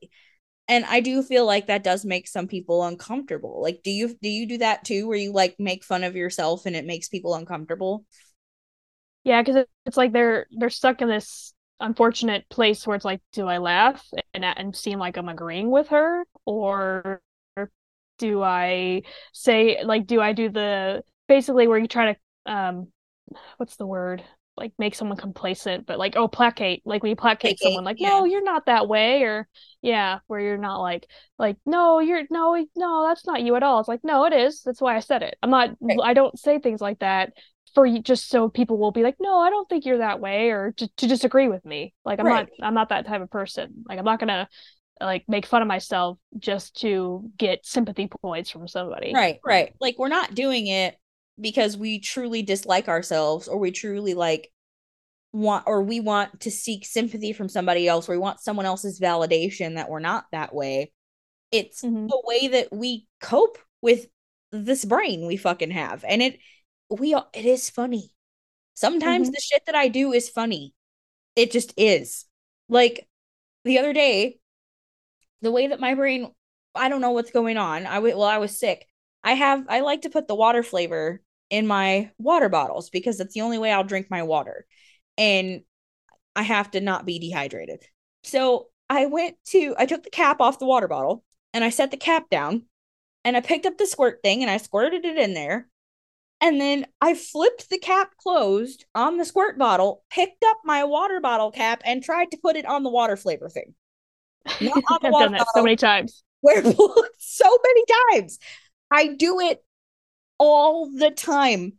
and 0.67 0.85
i 0.85 0.99
do 0.99 1.21
feel 1.21 1.45
like 1.45 1.67
that 1.67 1.83
does 1.83 2.05
make 2.05 2.27
some 2.27 2.47
people 2.47 2.83
uncomfortable. 2.83 3.61
Like 3.61 3.81
do 3.83 3.91
you 3.91 4.15
do 4.21 4.29
you 4.29 4.47
do 4.47 4.57
that 4.59 4.83
too 4.83 5.07
where 5.07 5.17
you 5.17 5.31
like 5.31 5.55
make 5.59 5.83
fun 5.83 6.03
of 6.03 6.15
yourself 6.15 6.65
and 6.65 6.75
it 6.75 6.85
makes 6.85 7.09
people 7.09 7.35
uncomfortable? 7.35 8.05
Yeah 9.23 9.41
because 9.41 9.65
it's 9.85 9.97
like 9.97 10.11
they're 10.11 10.47
they're 10.57 10.69
stuck 10.69 11.01
in 11.01 11.09
this 11.09 11.53
unfortunate 11.79 12.47
place 12.49 12.87
where 12.87 12.95
it's 12.95 13.03
like 13.05 13.21
do 13.33 13.47
i 13.47 13.57
laugh 13.57 14.05
and 14.33 14.45
and 14.45 14.75
seem 14.75 14.97
like 14.97 15.17
i'm 15.17 15.29
agreeing 15.29 15.69
with 15.69 15.89
her? 15.89 16.23
Or 16.45 17.21
do 18.17 18.41
i 18.41 19.01
say 19.33 19.83
like 19.83 20.07
do 20.07 20.21
i 20.21 20.31
do 20.31 20.49
the 20.49 21.03
basically 21.27 21.67
where 21.67 21.77
you 21.77 21.87
try 21.87 22.13
to 22.13 22.51
um 22.51 22.87
what's 23.57 23.75
the 23.75 23.85
word 23.85 24.23
like 24.57 24.71
make 24.79 24.95
someone 24.95 25.17
complacent 25.17 25.85
but 25.85 25.99
like 25.99 26.15
oh 26.15 26.27
placate 26.27 26.81
like 26.85 27.03
we 27.03 27.13
placate, 27.13 27.39
placate 27.39 27.59
someone 27.59 27.83
like 27.83 27.99
yeah. 27.99 28.09
no 28.09 28.25
you're 28.25 28.43
not 28.43 28.65
that 28.67 28.87
way 28.87 29.23
or 29.23 29.47
yeah 29.81 30.19
where 30.27 30.39
you're 30.39 30.57
not 30.57 30.79
like 30.79 31.07
like 31.37 31.57
no 31.65 31.99
you're 31.99 32.23
no 32.29 32.65
no 32.75 33.05
that's 33.07 33.25
not 33.25 33.41
you 33.41 33.55
at 33.55 33.63
all. 33.63 33.79
It's 33.79 33.89
like 33.89 34.03
no 34.03 34.25
it 34.25 34.33
is. 34.33 34.61
That's 34.63 34.81
why 34.81 34.95
i 34.95 34.99
said 34.99 35.23
it. 35.23 35.37
I'm 35.43 35.49
not 35.49 35.75
right. 35.81 35.99
i 36.03 36.13
don't 36.13 36.39
say 36.39 36.59
things 36.59 36.81
like 36.81 36.99
that 36.99 37.33
for 37.73 37.85
you 37.85 38.01
just 38.01 38.29
so 38.29 38.47
people 38.47 38.77
will 38.77 38.91
be 38.91 39.03
like 39.03 39.17
no 39.19 39.37
i 39.39 39.49
don't 39.49 39.67
think 39.67 39.85
you're 39.85 39.97
that 39.97 40.21
way 40.21 40.49
or 40.51 40.71
to, 40.77 40.87
to 40.97 41.07
disagree 41.07 41.49
with 41.49 41.65
me. 41.65 41.93
Like 42.05 42.19
i'm 42.19 42.25
right. 42.25 42.47
not 42.59 42.67
i'm 42.67 42.73
not 42.73 42.89
that 42.89 43.05
type 43.07 43.21
of 43.21 43.29
person. 43.29 43.83
Like 43.87 43.99
i'm 43.99 44.05
not 44.05 44.19
gonna 44.19 44.47
like 45.01 45.25
make 45.27 45.45
fun 45.45 45.61
of 45.61 45.67
myself 45.67 46.17
just 46.39 46.79
to 46.79 47.29
get 47.37 47.65
sympathy 47.65 48.07
points 48.07 48.49
from 48.49 48.67
somebody. 48.67 49.11
Right 49.13 49.39
right. 49.43 49.73
Like 49.81 49.95
we're 49.97 50.07
not 50.07 50.33
doing 50.33 50.67
it 50.67 50.97
because 51.39 51.77
we 51.77 51.99
truly 51.99 52.41
dislike 52.41 52.87
ourselves 52.87 53.47
or 53.47 53.57
we 53.57 53.71
truly 53.71 54.13
like 54.13 54.51
want 55.33 55.65
or 55.67 55.81
we 55.83 55.99
want 55.99 56.39
to 56.39 56.49
seek 56.49 56.85
sympathy 56.85 57.33
from 57.33 57.49
somebody 57.49 57.87
else 57.87 58.07
or 58.07 58.13
we 58.13 58.17
want 58.17 58.39
someone 58.39 58.65
else's 58.65 58.99
validation 58.99 59.75
that 59.75 59.89
we're 59.89 59.99
not 59.99 60.25
that 60.31 60.55
way 60.55 60.91
it's 61.51 61.83
mm-hmm. 61.83 62.07
the 62.07 62.21
way 62.23 62.47
that 62.47 62.71
we 62.71 63.05
cope 63.19 63.57
with 63.81 64.07
this 64.51 64.85
brain 64.85 65.27
we 65.27 65.35
fucking 65.35 65.71
have 65.71 66.05
and 66.07 66.21
it 66.21 66.39
we 66.89 67.13
all, 67.13 67.29
it 67.33 67.45
is 67.45 67.69
funny. 67.69 68.11
Sometimes 68.73 69.27
mm-hmm. 69.27 69.33
the 69.33 69.41
shit 69.41 69.63
that 69.65 69.75
i 69.75 69.87
do 69.87 70.13
is 70.13 70.29
funny. 70.29 70.73
It 71.35 71.51
just 71.51 71.73
is. 71.77 72.25
Like 72.69 73.07
the 73.63 73.79
other 73.79 73.93
day 73.93 74.39
the 75.41 75.51
way 75.51 75.67
that 75.67 75.79
my 75.79 75.93
brain 75.93 76.31
i 76.73 76.89
don't 76.89 77.01
know 77.01 77.11
what's 77.11 77.31
going 77.31 77.57
on. 77.57 77.85
I 77.85 77.99
well 77.99 78.23
i 78.23 78.37
was 78.37 78.57
sick. 78.57 78.87
I 79.23 79.33
have 79.33 79.65
i 79.69 79.81
like 79.81 80.01
to 80.01 80.09
put 80.09 80.27
the 80.27 80.35
water 80.35 80.63
flavor 80.63 81.21
in 81.49 81.67
my 81.67 82.11
water 82.17 82.49
bottles 82.49 82.89
because 82.89 83.17
that's 83.17 83.33
the 83.33 83.41
only 83.41 83.57
way 83.57 83.71
I'll 83.71 83.83
drink 83.83 84.07
my 84.09 84.23
water. 84.23 84.65
And 85.17 85.61
I 86.35 86.43
have 86.43 86.71
to 86.71 86.81
not 86.81 87.05
be 87.05 87.19
dehydrated. 87.19 87.83
So 88.23 88.67
I 88.89 89.05
went 89.05 89.37
to, 89.47 89.75
I 89.77 89.85
took 89.85 90.03
the 90.03 90.09
cap 90.09 90.41
off 90.41 90.59
the 90.59 90.65
water 90.65 90.87
bottle 90.87 91.23
and 91.53 91.63
I 91.63 91.69
set 91.69 91.91
the 91.91 91.97
cap 91.97 92.29
down 92.29 92.63
and 93.23 93.37
I 93.37 93.41
picked 93.41 93.65
up 93.65 93.77
the 93.77 93.87
squirt 93.87 94.19
thing 94.23 94.41
and 94.41 94.51
I 94.51 94.57
squirted 94.57 95.05
it 95.05 95.17
in 95.17 95.33
there. 95.33 95.67
And 96.41 96.59
then 96.59 96.85
I 96.99 97.13
flipped 97.13 97.69
the 97.69 97.79
cap 97.79 98.11
closed 98.17 98.85
on 98.93 99.17
the 99.17 99.25
squirt 99.25 99.57
bottle, 99.57 100.03
picked 100.11 100.43
up 100.43 100.57
my 100.65 100.83
water 100.83 101.21
bottle 101.21 101.49
cap, 101.49 101.81
and 101.85 102.03
tried 102.03 102.31
to 102.31 102.37
put 102.37 102.57
it 102.57 102.65
on 102.65 102.83
the 102.83 102.89
water 102.89 103.15
flavor 103.15 103.49
thing. 103.49 103.73
Not 104.61 104.83
on 104.89 104.99
the 105.01 105.07
I've 105.07 105.11
water 105.13 105.25
done 105.25 105.31
that 105.33 105.47
so 105.55 105.63
many 105.63 105.77
times. 105.77 106.23
Where 106.41 106.61
so 107.17 107.57
many 107.63 107.83
times. 108.11 108.37
I 108.91 109.07
do 109.07 109.39
it 109.39 109.63
all 110.37 110.89
the 110.91 111.11
time 111.11 111.73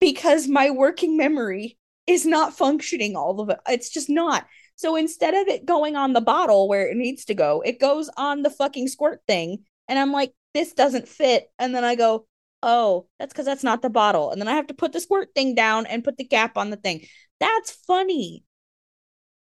because 0.00 0.46
my 0.48 0.70
working 0.70 1.16
memory 1.16 1.78
is 2.06 2.24
not 2.26 2.56
functioning 2.56 3.16
all 3.16 3.40
of 3.40 3.50
it. 3.50 3.58
It's 3.68 3.90
just 3.90 4.08
not. 4.08 4.46
So 4.76 4.94
instead 4.96 5.34
of 5.34 5.48
it 5.48 5.64
going 5.64 5.96
on 5.96 6.12
the 6.12 6.20
bottle 6.20 6.68
where 6.68 6.86
it 6.88 6.96
needs 6.96 7.24
to 7.26 7.34
go, 7.34 7.62
it 7.64 7.80
goes 7.80 8.10
on 8.16 8.42
the 8.42 8.50
fucking 8.50 8.88
squirt 8.88 9.22
thing. 9.26 9.64
And 9.88 9.98
I'm 9.98 10.12
like, 10.12 10.32
this 10.54 10.72
doesn't 10.72 11.08
fit. 11.08 11.50
And 11.58 11.74
then 11.74 11.84
I 11.84 11.94
go, 11.94 12.26
oh, 12.62 13.06
that's 13.18 13.32
because 13.32 13.46
that's 13.46 13.64
not 13.64 13.82
the 13.82 13.90
bottle. 13.90 14.30
And 14.30 14.40
then 14.40 14.48
I 14.48 14.54
have 14.54 14.66
to 14.68 14.74
put 14.74 14.92
the 14.92 15.00
squirt 15.00 15.28
thing 15.34 15.54
down 15.54 15.86
and 15.86 16.04
put 16.04 16.16
the 16.16 16.24
cap 16.26 16.56
on 16.58 16.70
the 16.70 16.76
thing. 16.76 17.06
That's 17.40 17.70
funny. 17.70 18.44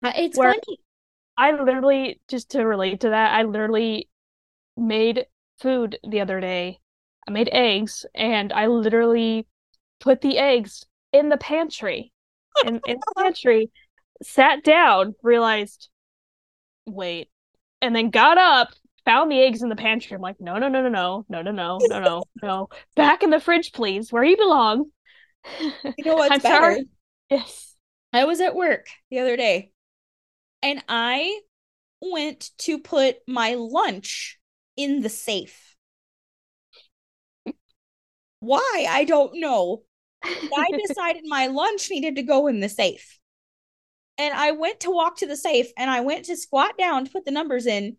Uh, 0.03 0.14
It's 0.16 0.38
Where- 0.38 0.51
funny. 0.53 0.80
I 1.38 1.51
literally, 1.51 2.22
just 2.30 2.51
to 2.51 2.64
relate 2.64 3.01
to 3.01 3.10
that, 3.10 3.34
I 3.34 3.43
literally 3.43 4.10
made 4.78 5.26
food 5.60 5.97
the 6.08 6.22
other 6.22 6.39
day. 6.39 6.80
I 7.28 7.32
made 7.32 7.49
eggs 7.51 8.05
and 8.13 8.53
I 8.53 8.67
literally 8.67 9.47
put 9.99 10.21
the 10.21 10.38
eggs 10.38 10.86
in 11.11 11.30
the 11.30 11.38
pantry. 11.38 12.11
In, 12.65 12.80
in 12.88 12.97
the 12.97 13.13
pantry, 13.17 13.69
sat 14.23 14.63
down, 14.63 15.15
realized, 15.21 15.89
wait, 16.86 17.30
and 17.82 17.95
then 17.95 18.09
got 18.09 18.38
up, 18.38 18.69
found 19.03 19.32
the 19.32 19.41
eggs 19.41 19.61
in 19.61 19.69
the 19.69 19.76
pantry. 19.76 20.15
I'm 20.15 20.21
like, 20.21 20.39
no, 20.39 20.57
no, 20.57 20.67
no, 20.67 20.82
no, 20.82 20.89
no, 20.89 21.26
no, 21.30 21.41
no, 21.41 21.51
no, 21.51 21.78
no, 21.80 21.99
no, 22.01 22.23
no. 22.41 22.69
Back 22.95 23.23
in 23.23 23.30
the 23.30 23.39
fridge, 23.39 23.71
please, 23.73 24.11
where 24.11 24.23
you 24.23 24.38
belong. 24.38 24.86
You 25.59 26.05
know 26.05 26.15
what's 26.15 26.34
I'm 26.34 26.39
better? 26.39 26.55
sorry. 26.55 26.86
Yes. 27.30 27.76
I 28.13 28.26
was 28.26 28.39
at 28.39 28.55
work 28.55 28.88
the 29.09 29.19
other 29.19 29.36
day 29.36 29.71
and 30.63 30.84
I 30.88 31.41
went 32.01 32.49
to 32.59 32.80
put 32.80 33.17
my 33.28 33.55
lunch 33.55 34.39
in 34.78 35.01
the 35.01 35.09
safe. 35.09 35.74
Why? 38.46 38.86
I 38.89 39.04
don't 39.06 39.39
know. 39.39 39.84
I 40.24 40.72
decided 40.88 41.24
my 41.26 41.48
lunch 41.48 41.89
needed 41.89 42.16
to 42.16 42.24
go 42.24 42.48
in 42.48 42.60
the 42.60 42.70
safe. 42.70 43.20
And 44.18 44.34
I 44.34 44.52
went 44.52 44.82
to 44.82 44.91
walk 44.91 45.18
to 45.18 45.28
the 45.28 45.36
safe 45.36 45.68
and 45.78 45.89
I 45.89 46.02
went 46.02 46.26
to 46.26 46.38
squat 46.38 46.78
down 46.78 47.06
to 47.06 47.12
put 47.12 47.26
the 47.26 47.32
numbers 47.32 47.66
in. 47.66 47.98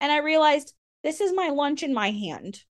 And 0.00 0.10
I 0.12 0.18
realized 0.18 0.72
this 1.02 1.20
is 1.20 1.32
my 1.34 1.48
lunch 1.48 1.82
in 1.82 1.92
my 1.92 2.10
hand, 2.10 2.62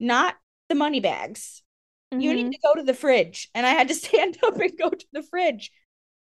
not 0.00 0.36
the 0.68 0.74
money 0.74 1.00
bags. 1.00 1.62
You 2.10 2.30
Mhm. 2.30 2.36
need 2.36 2.52
to 2.52 2.58
go 2.64 2.74
to 2.74 2.82
the 2.82 2.94
fridge. 2.94 3.50
And 3.54 3.66
I 3.66 3.70
had 3.70 3.88
to 3.88 3.94
stand 4.04 4.38
up 4.42 4.58
and 4.58 4.76
go 4.78 4.90
to 4.90 5.06
the 5.12 5.22
fridge 5.22 5.70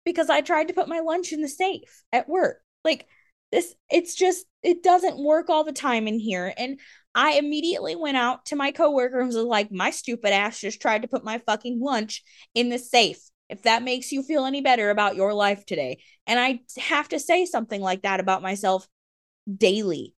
because 0.05 0.31
I 0.31 0.41
tried 0.41 0.69
to 0.69 0.75
put 0.75 0.89
my 0.89 1.01
lunch 1.01 1.33
in 1.33 1.43
the 1.43 1.49
safe 1.49 2.05
at 2.13 2.29
work. 2.29 2.63
Like 2.85 3.07
this, 3.53 3.75
it's 3.91 4.15
just, 4.15 4.45
it 4.63 4.83
doesn't 4.83 5.23
work 5.23 5.49
all 5.49 5.65
the 5.65 5.73
time 5.73 6.09
in 6.09 6.19
here. 6.19 6.53
And 6.57 6.81
I 7.15 7.33
immediately 7.33 7.97
went 7.97 8.17
out 8.17 8.47
to 8.47 8.57
my 8.57 8.73
coworker 8.73 9.19
and 9.19 9.29
was 9.29 9.37
like, 9.37 9.71
my 9.73 9.91
stupid 9.91 10.33
ass 10.33 10.61
just 10.61 10.81
tried 10.81 11.03
to 11.03 11.09
put 11.09 11.25
my 11.25 11.39
fucking 11.39 11.81
lunch 11.81 12.23
in 12.55 12.69
the 12.69 12.79
safe. 12.79 13.19
If 13.49 13.63
that 13.63 13.83
makes 13.85 14.11
you 14.11 14.23
feel 14.23 14.45
any 14.45 14.61
better 14.61 14.91
about 14.91 15.17
your 15.17 15.33
life 15.33 15.65
today. 15.65 15.99
And 16.27 16.39
I 16.41 16.61
have 16.79 17.09
to 17.11 17.21
say 17.21 17.47
something 17.47 17.81
like 17.81 18.03
that 18.03 18.21
about 18.21 18.43
myself 18.43 18.87
daily 19.57 20.15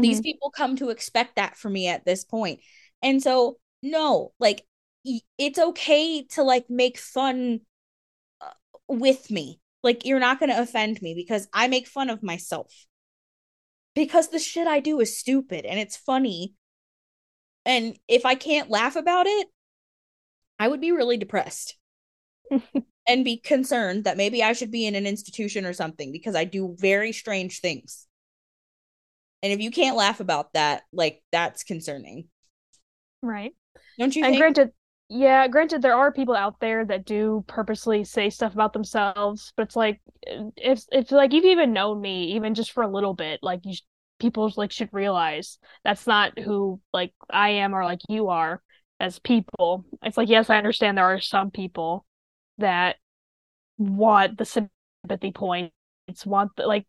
these 0.00 0.18
Mhm. 0.18 0.22
people 0.22 0.50
come 0.50 0.76
to 0.76 0.90
expect 0.90 1.36
that 1.36 1.56
from 1.56 1.72
me 1.72 1.88
at 1.88 2.04
this 2.04 2.24
point 2.24 2.60
and 3.02 3.22
so 3.22 3.58
no 3.82 4.32
like 4.38 4.64
it's 5.38 5.58
okay 5.58 6.24
to 6.24 6.42
like 6.42 6.68
make 6.68 6.98
fun 6.98 7.60
uh, 8.40 8.50
with 8.88 9.30
me 9.30 9.60
like 9.86 10.06
you're 10.06 10.20
not 10.20 10.40
going 10.40 10.50
to 10.50 10.60
offend 10.60 11.02
me 11.02 11.14
because 11.14 11.48
i 11.54 11.68
make 11.68 11.88
fun 11.88 12.10
of 12.10 12.22
myself 12.22 12.86
because 13.94 14.28
the 14.28 14.38
shit 14.38 14.66
i 14.68 14.78
do 14.80 15.00
is 15.00 15.18
stupid 15.18 15.64
and 15.66 15.78
it's 15.80 15.96
funny 15.96 16.54
and 17.64 17.98
if 18.08 18.24
i 18.24 18.34
can't 18.34 18.70
laugh 18.70 18.96
about 18.96 19.26
it 19.26 19.48
i 20.58 20.68
would 20.68 20.80
be 20.82 20.92
really 20.92 21.16
depressed 21.16 21.76
and 23.08 23.24
be 23.24 23.36
concerned 23.38 24.04
that 24.04 24.16
maybe 24.16 24.42
i 24.42 24.52
should 24.52 24.70
be 24.70 24.86
in 24.86 24.94
an 24.94 25.06
institution 25.06 25.64
or 25.64 25.72
something 25.72 26.12
because 26.12 26.34
i 26.34 26.44
do 26.44 26.74
very 26.78 27.12
strange 27.12 27.60
things 27.60 28.06
and 29.42 29.52
if 29.52 29.60
you 29.60 29.70
can't 29.70 29.96
laugh 29.96 30.20
about 30.20 30.52
that, 30.54 30.82
like 30.92 31.22
that's 31.30 31.62
concerning. 31.62 32.28
Right. 33.22 33.54
Don't 33.98 34.14
you 34.16 34.22
And 34.22 34.32
think? 34.32 34.36
granted, 34.36 34.72
yeah, 35.08 35.46
granted, 35.46 35.82
there 35.82 35.94
are 35.94 36.12
people 36.12 36.34
out 36.34 36.58
there 36.60 36.84
that 36.84 37.04
do 37.04 37.44
purposely 37.46 38.02
say 38.04 38.28
stuff 38.28 38.54
about 38.54 38.72
themselves, 38.72 39.52
but 39.56 39.64
it's 39.64 39.76
like, 39.76 40.00
uh, 40.28 40.50
if 40.56 40.82
it's 40.90 41.12
like 41.12 41.32
you've 41.32 41.44
even 41.44 41.72
known 41.72 42.00
me, 42.00 42.32
even 42.34 42.54
just 42.54 42.72
for 42.72 42.82
a 42.82 42.88
little 42.92 43.14
bit, 43.14 43.38
like 43.42 43.60
you, 43.64 43.74
sh- 43.74 43.82
people 44.18 44.52
like 44.56 44.72
should 44.72 44.88
realize 44.92 45.58
that's 45.84 46.06
not 46.08 46.36
who 46.38 46.80
like 46.92 47.12
I 47.30 47.50
am 47.50 47.74
or 47.74 47.84
like 47.84 48.00
you 48.08 48.28
are 48.30 48.60
as 48.98 49.18
people. 49.20 49.84
It's 50.02 50.16
like, 50.16 50.28
yes, 50.28 50.50
I 50.50 50.56
understand 50.58 50.98
there 50.98 51.04
are 51.04 51.20
some 51.20 51.50
people 51.52 52.04
that 52.58 52.96
want 53.78 54.38
the 54.38 54.44
sympathy 54.44 55.32
points, 55.32 55.72
want 56.24 56.52
the, 56.56 56.66
like 56.66 56.86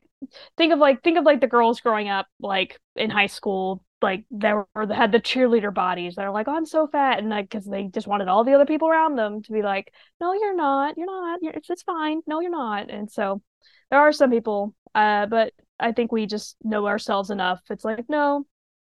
think 0.57 0.74
of 0.74 0.80
like 0.80 1.03
think 1.03 1.18
of 1.18 1.26
like 1.26 1.41
the 1.41 1.47
girls 1.47 1.82
growing 1.82 2.09
up 2.09 2.28
like 2.39 2.80
in 2.95 3.09
high 3.09 3.28
school 3.28 3.84
like 4.01 4.25
that 4.31 4.55
were 4.55 4.93
had 4.93 5.11
the 5.11 5.19
cheerleader 5.19 5.73
bodies. 5.73 6.15
That 6.15 6.25
are 6.25 6.31
like 6.31 6.47
oh, 6.47 6.55
I'm 6.55 6.65
so 6.65 6.87
fat 6.87 7.19
and 7.19 7.29
like 7.29 7.49
because 7.49 7.65
they 7.65 7.85
just 7.85 8.07
wanted 8.07 8.27
all 8.27 8.43
the 8.43 8.53
other 8.53 8.65
people 8.65 8.89
around 8.89 9.15
them 9.15 9.41
to 9.43 9.51
be 9.51 9.61
like 9.61 9.91
no 10.21 10.33
you're 10.33 10.55
not. 10.55 10.97
You're 10.97 11.07
not. 11.07 11.39
You're, 11.41 11.53
it's, 11.53 11.69
it's 11.69 11.83
fine. 11.83 12.21
No 12.27 12.39
you're 12.41 12.51
not. 12.51 12.89
And 12.89 13.11
so 13.11 13.41
there 13.89 13.99
are 13.99 14.11
some 14.11 14.31
people 14.31 14.75
uh 14.95 15.25
but 15.27 15.53
I 15.79 15.91
think 15.91 16.11
we 16.11 16.25
just 16.25 16.55
know 16.63 16.87
ourselves 16.87 17.29
enough. 17.29 17.61
It's 17.69 17.85
like 17.85 18.05
no 18.09 18.45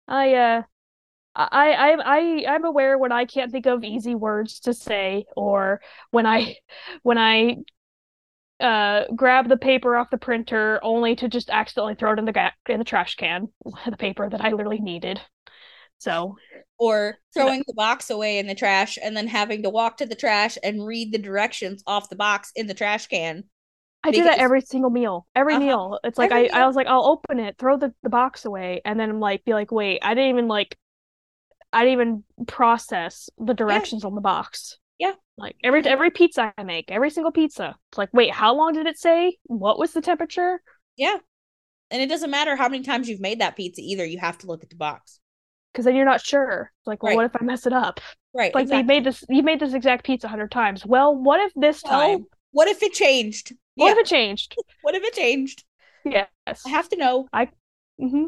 I 0.08 0.34
uh 0.34 0.62
I 1.36 1.72
I 1.72 1.96
I 2.04 2.54
I'm 2.54 2.64
aware 2.64 2.96
when 2.98 3.12
I 3.12 3.24
can't 3.24 3.50
think 3.52 3.66
of 3.66 3.84
easy 3.84 4.14
words 4.14 4.60
to 4.60 4.74
say 4.74 5.24
or 5.36 5.80
when 6.10 6.26
I 6.26 6.56
when 7.02 7.18
I 7.18 7.58
uh 8.60 9.04
grab 9.14 9.48
the 9.48 9.56
paper 9.56 9.96
off 9.96 10.10
the 10.10 10.18
printer 10.18 10.78
only 10.82 11.16
to 11.16 11.28
just 11.28 11.50
accidentally 11.50 11.94
throw 11.94 12.12
it 12.12 12.18
in 12.18 12.24
the 12.24 12.32
ga- 12.32 12.52
in 12.68 12.78
the 12.78 12.84
trash 12.84 13.16
can 13.16 13.48
the 13.86 13.96
paper 13.96 14.28
that 14.28 14.44
I 14.44 14.50
literally 14.50 14.80
needed. 14.80 15.20
So 15.98 16.36
or 16.78 17.16
throwing 17.32 17.62
the 17.66 17.74
box 17.74 18.10
away 18.10 18.38
in 18.38 18.46
the 18.46 18.54
trash 18.54 18.98
and 19.02 19.16
then 19.16 19.26
having 19.26 19.62
to 19.62 19.70
walk 19.70 19.96
to 19.98 20.06
the 20.06 20.14
trash 20.14 20.58
and 20.62 20.86
read 20.86 21.12
the 21.12 21.18
directions 21.18 21.82
off 21.86 22.08
the 22.08 22.16
box 22.16 22.52
in 22.54 22.66
the 22.66 22.74
trash 22.74 23.06
can. 23.06 23.44
I 24.04 24.12
do 24.12 24.22
that 24.24 24.38
every 24.38 24.60
single 24.60 24.90
meal 24.90 25.26
every 25.34 25.56
Uh-huh. 25.56 25.56
meal. 25.56 25.98
It's 26.04 26.18
like 26.18 26.30
Every 26.30 26.32
I 26.32 26.48
I 26.52 26.66
was 26.66 26.76
like 26.76 26.86
I'll 26.86 27.04
open 27.06 27.40
it 27.40 27.56
throw 27.58 27.76
the 27.76 27.94
the 28.02 28.10
box 28.10 28.44
away 28.44 28.80
and 28.84 28.98
then 29.00 29.10
I'm 29.10 29.20
like 29.20 29.44
be 29.44 29.52
like 29.54 29.72
wait 29.72 30.00
I 30.02 30.14
didn't 30.14 30.30
even 30.30 30.48
like 30.48 30.76
I 31.72 31.84
didn't 31.84 31.92
even 31.94 32.24
process 32.46 33.30
the 33.38 33.54
directions 33.54 34.04
on 34.04 34.14
the 34.14 34.20
box 34.22 34.78
Yeah. 34.98 35.12
like 35.36 35.56
every 35.64 35.84
every 35.86 36.10
pizza 36.10 36.52
I 36.56 36.62
make 36.62 36.90
every 36.90 37.10
single 37.10 37.32
pizza 37.32 37.76
it's 37.90 37.98
like 37.98 38.10
wait 38.12 38.30
how 38.32 38.54
long 38.54 38.72
did 38.74 38.86
it 38.86 38.98
say 38.98 39.36
what 39.44 39.78
was 39.78 39.92
the 39.92 40.00
temperature 40.00 40.60
Yeah. 40.96 41.16
And 41.90 42.02
it 42.02 42.08
doesn't 42.08 42.30
matter 42.30 42.56
how 42.56 42.68
many 42.68 42.82
times 42.82 43.08
you've 43.08 43.20
made 43.20 43.40
that 43.40 43.56
pizza 43.56 43.80
either, 43.82 44.04
you 44.04 44.18
have 44.18 44.38
to 44.38 44.46
look 44.46 44.62
at 44.64 44.70
the 44.70 44.76
box. 44.76 45.20
because 45.72 45.84
then 45.84 45.94
you're 45.94 46.04
not 46.04 46.20
sure. 46.24 46.72
It's 46.80 46.86
like, 46.86 47.02
well, 47.02 47.10
Right. 47.10 47.16
what 47.16 47.26
if 47.26 47.36
I 47.40 47.44
mess 47.44 47.66
it 47.66 47.72
up? 47.72 48.00
Right. 48.32 48.54
Like 48.54 48.68
they 48.68 48.80
exactly. 48.80 48.94
made 48.94 49.04
this, 49.04 49.24
you 49.28 49.42
made 49.42 49.60
this 49.60 49.74
exact 49.74 50.04
pizza 50.04 50.26
a 50.26 50.30
hundred 50.30 50.50
times. 50.50 50.84
Well, 50.86 51.14
what 51.14 51.40
if 51.40 51.52
this 51.54 51.82
Well, 51.84 51.92
time? 52.18 52.26
What 52.52 52.68
if 52.68 52.82
it 52.82 52.92
changed? 52.94 53.52
What 53.76 53.88
yeah. 53.88 53.92
if 53.92 53.98
it 53.98 54.06
changed? 54.06 54.56
What 54.82 54.94
if 54.94 55.02
it 55.04 55.14
changed? 55.14 55.64
Yes. 56.04 56.28
I 56.66 56.70
have 56.70 56.88
to 56.90 56.96
know. 56.96 57.28
hmm 57.98 58.26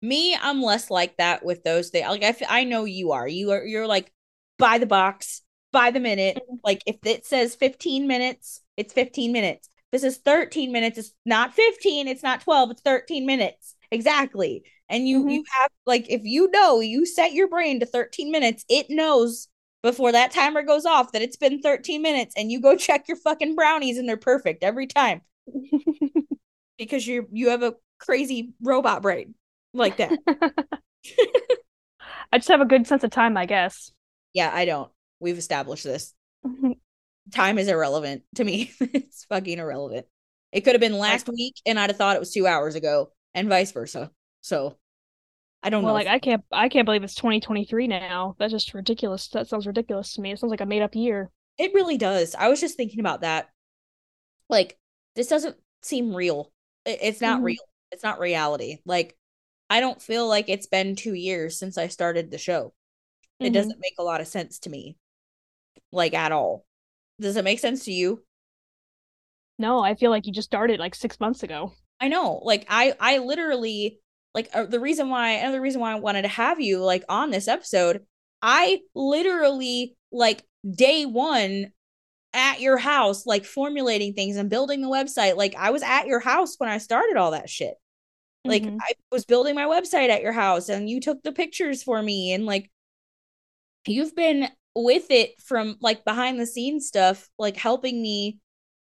Me, 0.00 0.36
I'm 0.40 0.62
less 0.62 0.90
like 0.90 1.16
that 1.18 1.44
with 1.44 1.62
those 1.62 1.90
things. 1.90 2.06
Like 2.08 2.22
I, 2.24 2.28
f- 2.28 2.42
I 2.48 2.64
know 2.64 2.84
you 2.84 3.12
are. 3.12 3.28
You 3.28 3.52
are. 3.52 3.64
You're 3.64 3.86
like 3.86 4.12
by 4.58 4.78
the 4.78 4.86
box, 4.86 5.42
by 5.72 5.90
the 5.90 6.00
minute. 6.00 6.38
Mhm. 6.50 6.58
Like 6.64 6.82
if 6.86 6.96
it 7.04 7.26
says 7.26 7.54
15 7.54 8.06
minutes, 8.06 8.60
it's 8.76 8.92
15 8.92 9.32
minutes. 9.32 9.68
This 9.90 10.04
is 10.04 10.18
13 10.18 10.72
minutes, 10.72 10.98
it's 10.98 11.12
not 11.26 11.54
15. 11.54 12.08
It's 12.08 12.22
not 12.22 12.40
12. 12.42 12.70
It's 12.70 12.82
13 12.82 13.26
minutes 13.26 13.74
exactly. 13.90 14.64
And 14.88 15.08
you 15.08 15.24
Mhm. 15.24 15.32
you 15.34 15.44
have 15.60 15.70
like 15.86 16.08
if 16.10 16.22
you 16.24 16.50
know 16.50 16.80
you 16.80 17.06
set 17.06 17.32
your 17.32 17.48
brain 17.48 17.80
to 17.80 17.86
13 17.86 18.30
minutes, 18.30 18.64
it 18.68 18.86
knows 18.88 19.48
before 19.82 20.12
that 20.12 20.30
timer 20.30 20.62
goes 20.62 20.86
off 20.86 21.12
that 21.12 21.22
it's 21.22 21.36
been 21.36 21.60
13 21.60 22.02
minutes, 22.02 22.34
and 22.36 22.50
you 22.52 22.60
go 22.60 22.76
check 22.76 23.08
your 23.08 23.16
fucking 23.18 23.54
brownies 23.54 23.98
and 23.98 24.08
they're 24.08 24.16
perfect 24.16 24.62
every 24.64 24.86
time 24.86 25.22
because 26.78 27.06
you 27.06 27.28
you 27.32 27.50
have 27.50 27.62
a 27.62 27.74
crazy 27.98 28.52
robot 28.62 29.02
brain 29.02 29.34
like 29.74 29.96
that. 29.98 30.12
I 32.32 32.38
just 32.38 32.48
have 32.48 32.60
a 32.60 32.66
good 32.66 32.86
sense 32.86 33.04
of 33.04 33.10
time, 33.10 33.36
I 33.36 33.46
guess. 33.46 33.92
Yeah, 34.32 34.50
I 34.52 34.64
don't. 34.64 34.90
We've 35.20 35.38
established 35.38 35.84
this. 35.84 36.14
Time 37.32 37.58
is 37.58 37.68
irrelevant 37.68 38.22
to 38.36 38.44
me. 38.44 38.72
it's 38.80 39.24
fucking 39.26 39.58
irrelevant. 39.58 40.06
It 40.50 40.62
could 40.62 40.74
have 40.74 40.80
been 40.80 40.98
last 40.98 41.28
week 41.28 41.54
and 41.64 41.78
I'd 41.78 41.90
have 41.90 41.96
thought 41.96 42.16
it 42.16 42.20
was 42.20 42.32
two 42.32 42.46
hours 42.46 42.74
ago, 42.74 43.12
and 43.34 43.48
vice 43.48 43.72
versa. 43.72 44.10
So 44.40 44.76
I 45.62 45.70
don't 45.70 45.84
well, 45.84 45.92
know. 45.92 45.94
like 45.94 46.08
I 46.08 46.18
can't, 46.18 46.42
I 46.50 46.68
can't 46.68 46.84
believe 46.84 47.04
it's 47.04 47.14
2023 47.14 47.86
now. 47.86 48.34
That's 48.38 48.52
just 48.52 48.74
ridiculous. 48.74 49.28
That 49.28 49.46
sounds 49.46 49.66
ridiculous 49.66 50.14
to 50.14 50.20
me. 50.20 50.32
It 50.32 50.38
sounds 50.38 50.50
like 50.50 50.60
a 50.60 50.66
made 50.66 50.82
up 50.82 50.94
year. 50.94 51.30
it 51.58 51.72
really 51.74 51.96
does. 51.96 52.34
I 52.34 52.48
was 52.48 52.60
just 52.60 52.76
thinking 52.76 53.00
about 53.00 53.20
that. 53.20 53.48
Like, 54.48 54.78
this 55.14 55.28
doesn't 55.28 55.56
seem 55.82 56.14
real. 56.14 56.52
It's 56.84 57.20
not 57.20 57.40
Mhm. 57.40 57.44
real. 57.44 57.62
It's 57.92 58.02
not 58.02 58.18
reality. 58.18 58.78
Like 58.84 59.16
I 59.70 59.80
don't 59.80 60.02
feel 60.02 60.26
like 60.28 60.48
it's 60.48 60.66
been 60.66 60.96
2 60.96 61.14
years 61.14 61.58
since 61.58 61.78
I 61.78 61.88
started 61.88 62.30
the 62.30 62.38
show. 62.38 62.74
It 63.44 63.50
Mhm. 63.50 63.54
doesn't 63.54 63.80
make 63.80 63.94
a 63.98 64.02
lot 64.04 64.20
of 64.20 64.26
sense 64.28 64.58
to 64.60 64.70
me. 64.70 64.96
Like 65.92 66.14
at 66.14 66.32
all. 66.32 66.64
Does 67.20 67.36
it 67.36 67.44
make 67.44 67.58
sense 67.60 67.84
to 67.84 67.92
you? 67.92 68.24
No, 69.58 69.80
I 69.80 69.94
feel 69.94 70.10
like 70.10 70.26
you 70.26 70.32
just 70.32 70.48
started 70.48 70.80
like 70.80 70.94
six 70.94 71.20
months 71.20 71.42
ago. 71.42 71.72
I 72.00 72.08
know. 72.08 72.40
Like 72.44 72.66
I 72.68 72.94
I 72.98 73.18
literally 73.18 74.00
like 74.34 74.48
uh, 74.54 74.64
the 74.66 74.80
reason 74.80 75.08
why 75.08 75.30
another 75.32 75.60
reason 75.60 75.80
why 75.80 75.92
I 75.92 75.96
wanted 76.00 76.22
to 76.22 76.28
have 76.28 76.60
you 76.60 76.78
like 76.82 77.04
on 77.08 77.30
this 77.30 77.48
episode, 77.48 78.04
I 78.40 78.80
literally 78.94 79.96
like 80.10 80.44
day 80.68 81.06
1 81.06 81.72
at 82.34 82.60
your 82.60 82.78
house 82.78 83.26
like 83.26 83.44
formulating 83.44 84.14
things 84.14 84.36
and 84.36 84.48
building 84.50 84.80
the 84.80 84.88
website. 84.88 85.36
Like 85.36 85.54
I 85.56 85.70
was 85.70 85.82
at 85.82 86.06
your 86.06 86.20
house 86.20 86.54
when 86.58 86.70
I 86.70 86.78
started 86.78 87.16
all 87.16 87.32
that 87.32 87.50
shit. 87.50 87.74
Like 88.44 88.64
Mhm. 88.64 88.78
I 88.80 88.94
was 89.12 89.24
building 89.26 89.54
my 89.54 89.66
website 89.66 90.08
at 90.08 90.22
your 90.22 90.32
house 90.32 90.68
and 90.70 90.90
you 90.90 91.00
took 91.00 91.22
the 91.22 91.32
pictures 91.32 91.84
for 91.84 92.02
me 92.02 92.32
and 92.32 92.46
like 92.46 92.71
you've 93.86 94.14
been 94.14 94.48
with 94.74 95.10
it 95.10 95.40
from 95.42 95.76
like 95.80 96.04
behind 96.04 96.40
the 96.40 96.46
scenes 96.46 96.86
stuff, 96.86 97.28
like 97.38 97.56
helping 97.56 98.00
me 98.00 98.38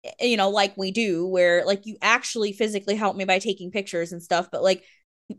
eh, 0.05 0.27
you 0.27 0.37
know, 0.37 0.51
like 0.51 0.77
we 0.77 0.91
do, 0.91 1.27
where 1.27 1.65
like 1.65 1.87
you 1.87 1.97
actually 2.03 2.53
physically 2.53 2.97
help 2.97 3.17
me 3.17 3.25
by 3.25 3.39
taking 3.39 3.71
pictures 3.71 4.13
and 4.13 4.23
stuff, 4.23 4.49
but 4.51 4.63
like 4.63 4.85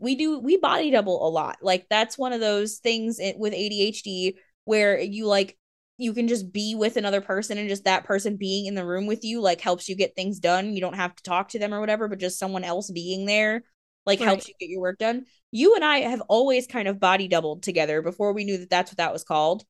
we 0.00 0.14
do 0.16 0.38
we 0.38 0.56
body 0.56 0.90
double 0.90 1.26
a 1.26 1.30
lot. 1.30 1.58
Like 1.62 1.86
that's 1.88 2.18
one 2.18 2.32
of 2.32 2.40
those 2.40 2.78
things 2.78 3.18
with 3.36 3.52
ADHD 3.52 4.38
where 4.64 5.00
you 5.00 5.26
like 5.26 5.56
you 5.96 6.12
can 6.12 6.28
just 6.28 6.52
be 6.52 6.74
with 6.76 6.96
another 6.96 7.20
person 7.20 7.58
and 7.58 7.68
just 7.68 7.84
that 7.84 8.04
person 8.04 8.36
being 8.36 8.66
in 8.66 8.76
the 8.76 8.86
room 8.86 9.06
with 9.06 9.24
you 9.24 9.40
like 9.40 9.60
helps 9.60 9.88
you 9.88 9.96
get 9.96 10.14
things 10.14 10.38
done. 10.38 10.72
You 10.72 10.80
don't 10.80 10.94
have 10.94 11.14
to 11.16 11.22
talk 11.22 11.48
to 11.50 11.58
them 11.58 11.74
or 11.74 11.80
whatever, 11.80 12.06
but 12.06 12.20
just 12.20 12.38
someone 12.38 12.64
else 12.64 12.90
being 12.90 13.26
there 13.26 13.64
like 14.08 14.20
helps 14.20 14.46
Right. 14.46 14.48
you 14.48 14.54
get 14.60 14.70
your 14.72 14.82
work 14.82 14.98
done. 14.98 15.26
You 15.52 15.76
and 15.76 15.84
I 15.84 16.00
have 16.00 16.22
always 16.22 16.66
kind 16.66 16.88
of 16.88 17.00
body 17.00 17.28
doubled 17.28 17.62
together 17.62 18.02
before 18.02 18.34
we 18.34 18.44
knew 18.44 18.58
that 18.58 18.70
that's 18.70 18.90
what 18.92 18.98
that 18.98 19.14
was 19.14 19.24
called 19.24 19.64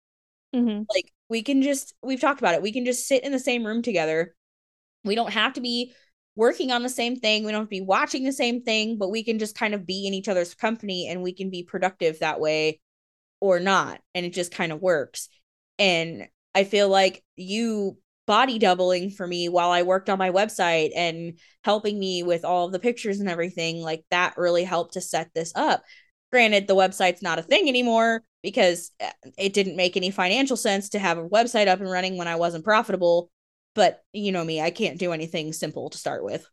Mhm. 0.54 0.88
like 0.94 1.12
we 1.28 1.42
can 1.42 1.62
just 1.62 1.94
we've 2.02 2.20
talked 2.20 2.40
about 2.40 2.54
it 2.54 2.62
we 2.62 2.72
can 2.72 2.84
just 2.84 3.06
sit 3.06 3.24
in 3.24 3.32
the 3.32 3.38
same 3.38 3.66
room 3.66 3.82
together 3.82 4.34
we 5.04 5.14
don't 5.14 5.32
have 5.32 5.54
to 5.54 5.60
be 5.60 5.92
working 6.36 6.70
on 6.72 6.82
the 6.82 6.88
same 6.88 7.16
thing 7.16 7.44
we 7.44 7.52
don't 7.52 7.62
have 7.62 7.68
to 7.68 7.70
be 7.70 7.80
watching 7.80 8.24
the 8.24 8.32
same 8.32 8.62
thing 8.62 8.96
but 8.98 9.10
we 9.10 9.24
can 9.24 9.38
just 9.38 9.56
kind 9.56 9.74
of 9.74 9.86
be 9.86 10.06
in 10.06 10.14
each 10.14 10.28
other's 10.28 10.54
company 10.54 11.08
and 11.08 11.22
we 11.22 11.34
can 11.34 11.50
be 11.50 11.62
productive 11.64 12.20
that 12.20 12.40
way 12.40 12.80
or 13.40 13.60
not 13.60 14.00
and 14.14 14.24
it 14.26 14.32
just 14.32 14.52
kind 14.52 14.72
of 14.72 14.80
works 14.82 15.28
and 15.78 16.28
i 16.54 16.64
feel 16.64 16.88
like 16.88 17.22
you 17.36 17.98
body 18.28 18.60
doubling 18.60 19.10
for 19.10 19.26
me 19.26 19.48
while 19.48 19.70
i 19.70 19.82
worked 19.82 20.08
on 20.08 20.18
my 20.18 20.30
website 20.30 20.90
and 20.94 21.40
helping 21.64 21.98
me 21.98 22.22
with 22.22 22.44
all 22.44 22.66
of 22.66 22.72
the 22.72 22.78
pictures 22.78 23.18
and 23.18 23.28
everything 23.28 23.80
like 23.82 24.04
that 24.12 24.34
really 24.36 24.62
helped 24.62 24.92
to 24.94 25.00
set 25.00 25.28
this 25.34 25.52
up 25.56 25.82
granted 26.30 26.68
the 26.68 26.76
website's 26.76 27.22
not 27.22 27.38
a 27.40 27.42
thing 27.42 27.68
anymore 27.68 28.22
because 28.42 28.92
uh, 29.02 29.10
it 29.36 29.52
didn't 29.52 29.76
make 29.76 29.96
any 29.96 30.10
financial 30.10 30.56
sense 30.56 30.90
to 30.90 30.98
have 30.98 31.18
a 31.18 31.28
website 31.28 31.66
up 31.68 31.80
and 31.80 31.90
running 31.90 32.16
when 32.16 32.28
I 32.28 32.36
wasn't 32.36 32.64
profitable. 32.64 33.30
But 33.74 34.02
you 34.12 34.32
know 34.32 34.44
me, 34.44 34.60
I 34.60 34.70
can't 34.70 34.98
do 34.98 35.12
anything 35.12 35.52
simple 35.52 35.90
to 35.90 35.98
start 35.98 36.24
with. 36.24 36.46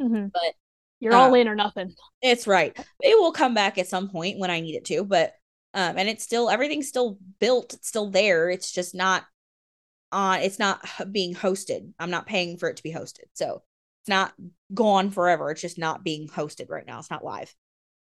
Mhm. 0.00 0.30
But, 0.32 0.54
You're 1.00 1.14
all 1.14 1.32
uh, 1.32 1.36
in 1.36 1.48
or 1.48 1.54
nothing. 1.54 1.94
It's 2.22 2.46
right. 2.46 2.76
It 3.02 3.18
will 3.18 3.32
come 3.32 3.54
back 3.54 3.78
at 3.78 3.88
some 3.88 4.08
point 4.08 4.38
when 4.38 4.50
I 4.50 4.60
need 4.60 4.74
it 4.74 4.84
to, 4.86 5.04
but 5.04 5.34
um 5.74 5.98
and 5.98 6.08
it's 6.08 6.24
still 6.24 6.48
everything's 6.48 6.88
still 6.88 7.18
built, 7.40 7.74
it's 7.74 7.88
still 7.88 8.10
there. 8.10 8.50
It's 8.50 8.72
just 8.72 8.94
not 8.94 9.24
on 10.12 10.40
it's 10.40 10.58
not 10.58 10.84
being 11.12 11.34
hosted. 11.34 11.92
I'm 11.98 12.10
not 12.10 12.26
paying 12.26 12.56
for 12.58 12.68
it 12.68 12.76
to 12.78 12.82
be 12.82 12.92
hosted. 12.92 13.26
So 13.34 13.62
it's 14.02 14.08
not 14.08 14.34
gone 14.74 15.10
forever. 15.10 15.50
It's 15.50 15.60
just 15.60 15.78
not 15.78 16.04
being 16.04 16.28
hosted 16.28 16.70
right 16.70 16.86
now. 16.86 16.98
It's 16.98 17.10
not 17.10 17.24
live. 17.24 17.54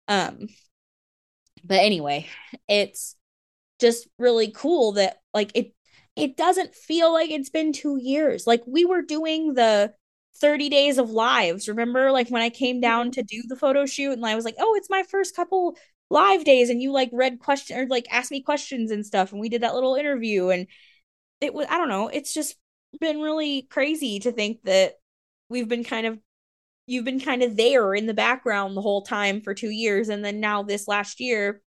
Um 0.08 0.48
but 1.64 1.78
anyway, 1.80 2.26
it's 2.68 3.16
just 3.80 4.08
really 4.18 4.52
cool 4.52 4.92
that 4.92 5.18
like 5.34 5.52
it 5.54 5.74
it 6.16 6.36
doesn't 6.36 6.74
feel 6.74 7.12
like 7.12 7.30
it's 7.30 7.50
been 7.50 7.72
2 7.72 7.98
years. 8.00 8.46
Like 8.46 8.62
we 8.66 8.84
were 8.84 9.02
doing 9.02 9.54
the 9.54 9.94
30 10.40 10.68
days 10.70 10.98
of 10.98 11.10
lives. 11.10 11.68
Remember 11.68 12.12
like 12.12 12.30
when 12.30 12.42
I 12.42 12.50
came 12.50 12.80
down 12.80 13.12
to 13.12 13.22
do 13.24 13.42
the 13.48 13.56
photo 13.56 13.86
shoot 13.86 14.12
and 14.14 14.26
I 14.26 14.36
was 14.36 14.44
like, 14.46 14.56
"Oh, 14.60 14.74
it's 14.76 14.90
my 14.90 15.04
first 15.04 15.36
couple 15.36 15.76
live 16.10 16.44
days." 16.44 16.70
And 16.70 16.82
you 16.82 16.92
like 16.92 17.10
read 17.12 17.40
question 17.40 17.78
or 17.78 17.86
like 17.88 18.06
asked 18.12 18.32
me 18.32 18.42
questions 18.42 18.90
and 18.92 19.06
stuff 19.06 19.32
and 19.32 19.40
we 19.40 19.48
did 19.50 19.62
that 19.62 19.74
little 19.74 19.96
interview 19.96 20.50
and 20.50 20.66
it 21.40 21.54
was 21.54 21.66
I 21.70 21.78
don't 21.78 21.88
know, 21.88 22.08
it's 22.08 22.34
just 22.34 22.56
been 23.00 23.20
really 23.20 23.62
crazy 23.62 24.18
to 24.20 24.32
think 24.32 24.62
that 24.64 24.94
we've 25.48 25.68
been 25.68 25.84
kind 25.84 26.06
of 26.06 26.18
you've 26.86 27.04
been 27.04 27.20
kind 27.20 27.42
of 27.42 27.56
there 27.56 27.94
in 27.94 28.06
the 28.06 28.14
background 28.14 28.76
the 28.76 28.82
whole 28.82 29.02
time 29.02 29.40
for 29.42 29.54
2 29.54 29.68
years 29.70 30.08
and 30.08 30.24
then 30.24 30.40
now 30.40 30.62
this 30.62 30.88
last 30.88 31.20
year 31.20 31.62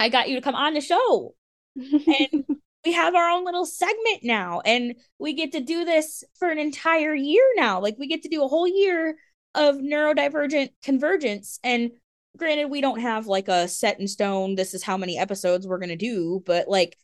I 0.00 0.08
got 0.08 0.28
you 0.28 0.36
to 0.36 0.42
come 0.42 0.54
on 0.54 0.74
the 0.74 0.80
show. 0.80 1.34
And 1.76 2.44
we 2.84 2.92
have 2.92 3.14
our 3.14 3.30
own 3.30 3.44
little 3.44 3.66
segment 3.66 4.22
now 4.22 4.60
and 4.64 4.94
we 5.18 5.32
get 5.32 5.52
to 5.52 5.60
do 5.60 5.84
this 5.84 6.24
for 6.38 6.48
an 6.48 6.58
entire 6.58 7.14
year 7.14 7.42
now 7.56 7.80
like 7.80 7.96
we 7.98 8.06
get 8.06 8.22
to 8.22 8.28
do 8.28 8.44
a 8.44 8.48
whole 8.48 8.68
year 8.68 9.16
of 9.54 9.76
neurodivergent 9.76 10.70
convergence 10.82 11.58
and 11.64 11.90
granted 12.36 12.66
we 12.66 12.80
don't 12.80 13.00
have 13.00 13.26
like 13.26 13.48
a 13.48 13.66
set 13.68 13.98
in 14.00 14.06
stone 14.06 14.54
this 14.54 14.74
is 14.74 14.82
how 14.82 14.96
many 14.96 15.18
episodes 15.18 15.66
we're 15.66 15.78
going 15.78 15.88
to 15.88 15.96
do 15.96 16.42
but 16.46 16.68
like 16.68 16.96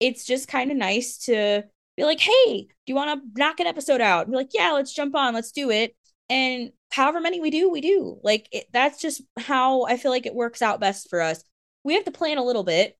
it's 0.00 0.24
just 0.24 0.48
kind 0.48 0.70
of 0.70 0.76
nice 0.76 1.18
to 1.18 1.64
be 1.96 2.04
like 2.04 2.20
hey 2.20 2.62
do 2.62 2.66
you 2.86 2.94
want 2.94 3.20
to 3.20 3.40
knock 3.40 3.60
an 3.60 3.66
episode 3.66 4.00
out 4.00 4.22
and 4.26 4.32
be 4.32 4.36
like 4.36 4.50
yeah 4.52 4.72
let's 4.72 4.94
jump 4.94 5.14
on 5.14 5.34
let's 5.34 5.52
do 5.52 5.70
it 5.70 5.96
and 6.28 6.70
however 6.92 7.20
many 7.20 7.40
we 7.40 7.50
do 7.50 7.70
we 7.70 7.80
do 7.80 8.18
like 8.22 8.48
it, 8.52 8.66
that's 8.72 9.00
just 9.00 9.22
how 9.38 9.84
i 9.84 9.96
feel 9.96 10.10
like 10.10 10.26
it 10.26 10.34
works 10.34 10.62
out 10.62 10.80
best 10.80 11.08
for 11.08 11.20
us 11.20 11.42
we 11.84 11.94
have 11.94 12.04
to 12.04 12.10
plan 12.10 12.38
a 12.38 12.44
little 12.44 12.64
bit 12.64 12.96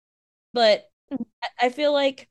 but 0.52 0.84
I- 1.60 1.68
feel 1.70 1.92
like 1.92 2.28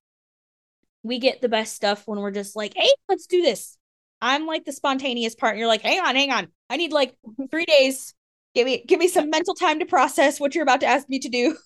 we 1.03 1.20
get 1.20 1.41
the 1.41 1.49
best 1.49 1.76
stuff 1.76 2.03
when 2.07 2.20
we're 2.20 2.32
just 2.32 2.55
like, 2.55 2.74
hey, 2.76 2.89
let's 3.07 3.28
do 3.28 3.41
this. 3.41 3.78
I'm 4.22 4.45
like 4.47 4.66
the 4.66 4.72
spontaneous 4.72 5.36
part, 5.36 5.51
and 5.53 5.59
you're 5.59 5.68
like, 5.68 5.82
hang 5.82 5.99
on, 5.99 6.16
hang 6.16 6.32
on. 6.32 6.47
I 6.70 6.78
need 6.78 6.91
like 6.91 7.16
three 7.51 7.66
days. 7.66 8.13
Give 8.55 8.66
me 8.66 8.84
give 8.88 8.99
me 8.99 9.07
some 9.07 9.30
mental 9.30 9.53
time 9.53 9.80
to 9.80 9.86
process 9.86 10.39
what 10.39 10.55
you're 10.55 10.63
about 10.63 10.80
to 10.82 10.88
ask 10.88 11.07
me 11.09 11.20
to 11.20 11.30
do. 11.30 11.57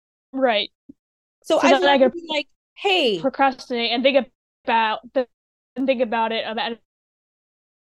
right. 0.32 0.70
So, 1.46 1.60
So 1.60 1.66
I've 1.66 1.80
then 1.80 1.88
I 1.88 1.98
to 1.98 2.12
like, 2.28 2.48
hey, 2.74 3.20
Procrastinate 3.20 3.92
and 3.92 4.02
think 4.02 4.26
about 4.64 5.00
the 5.14 5.26
and 5.76 5.86
think 5.86 6.02
about 6.02 6.32
it 6.32 6.44
about 6.46 6.72
an 6.72 6.78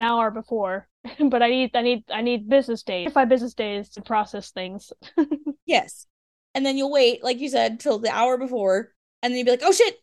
hour 0.01 0.31
before. 0.31 0.87
but 1.29 1.41
I 1.41 1.49
need 1.49 1.75
I 1.75 1.81
need 1.81 2.03
I 2.11 2.21
need 2.21 2.49
business 2.49 2.83
days. 2.83 3.11
Five 3.13 3.29
business 3.29 3.53
days 3.53 3.89
to 3.91 4.01
process 4.01 4.51
things. 4.51 4.91
yes. 5.65 6.05
And 6.53 6.65
then 6.65 6.77
you'll 6.77 6.91
wait, 6.91 7.23
like 7.23 7.39
you 7.39 7.49
said, 7.49 7.79
till 7.79 7.97
the 7.99 8.09
hour 8.09 8.37
before, 8.37 8.91
and 9.23 9.31
then 9.31 9.37
you'll 9.37 9.45
be 9.45 9.51
like, 9.51 9.63
oh 9.63 9.71
shit, 9.71 9.95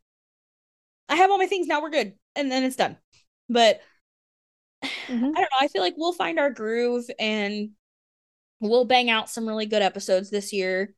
I 1.08 1.16
have 1.16 1.30
all 1.30 1.38
my 1.38 1.46
things 1.46 1.66
now, 1.66 1.82
we're 1.82 1.90
good. 1.90 2.14
And 2.34 2.50
then 2.50 2.64
it's 2.64 2.76
done. 2.76 2.96
But 3.48 3.80
Mhm. 4.82 5.12
I 5.12 5.18
don't 5.18 5.34
know. 5.34 5.60
I 5.60 5.68
feel 5.68 5.82
like 5.82 5.94
we'll 5.96 6.12
find 6.12 6.38
our 6.38 6.50
groove 6.50 7.04
and 7.18 7.70
we'll 8.60 8.84
bang 8.84 9.10
out 9.10 9.30
some 9.30 9.46
really 9.46 9.66
good 9.66 9.82
episodes 9.82 10.30
this 10.30 10.52
year. 10.52 10.94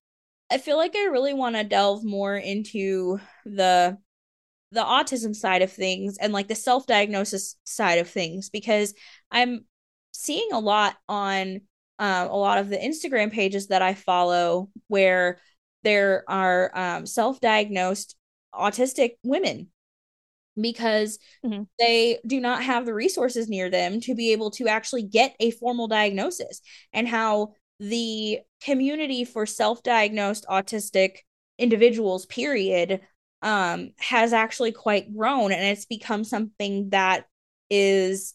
I 0.52 0.58
feel 0.58 0.76
like 0.76 0.94
I 0.94 1.04
really 1.04 1.32
want 1.34 1.56
to 1.56 1.64
delve 1.64 2.04
more 2.04 2.36
into 2.36 3.18
the 3.44 3.96
the 4.70 4.82
autism 4.82 5.34
side 5.34 5.60
of 5.62 5.70
things 5.72 6.16
and 6.18 6.32
like 6.32 6.48
the 6.48 6.54
self-diagnosis 6.54 7.56
side 7.64 7.98
of 7.98 8.08
things 8.08 8.48
because 8.48 8.94
I'm 9.30 9.66
seeing 10.12 10.48
a 10.52 10.58
lot 10.58 10.96
on 11.08 11.60
um, 11.98 12.28
a 12.28 12.36
lot 12.36 12.58
of 12.58 12.70
the 12.70 12.78
Instagram 12.78 13.30
pages 13.30 13.68
that 13.68 13.82
I 13.82 13.92
follow 13.94 14.70
where 14.88 15.38
there 15.82 16.24
are 16.26 16.70
um, 16.78 17.06
self-diagnosed 17.06 18.16
autistic 18.54 19.12
women 19.22 19.68
because 20.60 21.18
Mhm. 21.44 21.66
they 21.78 22.18
do 22.26 22.40
not 22.40 22.62
have 22.62 22.86
the 22.86 22.94
resources 22.94 23.48
near 23.48 23.70
them 23.70 24.00
to 24.02 24.14
be 24.14 24.32
able 24.32 24.50
to 24.52 24.68
actually 24.68 25.02
get 25.02 25.34
a 25.40 25.50
formal 25.50 25.88
diagnosis 25.88 26.60
and 26.92 27.08
how 27.08 27.54
the 27.78 28.40
community 28.64 29.24
for 29.24 29.46
self-diagnosed 29.46 30.46
autistic 30.48 31.18
individuals 31.58 32.26
period 32.26 33.00
um 33.42 33.90
has 33.98 34.32
actually 34.32 34.72
quite 34.72 35.14
grown 35.14 35.52
and 35.52 35.64
it's 35.64 35.84
become 35.84 36.24
something 36.24 36.90
that 36.90 37.26
is 37.70 38.34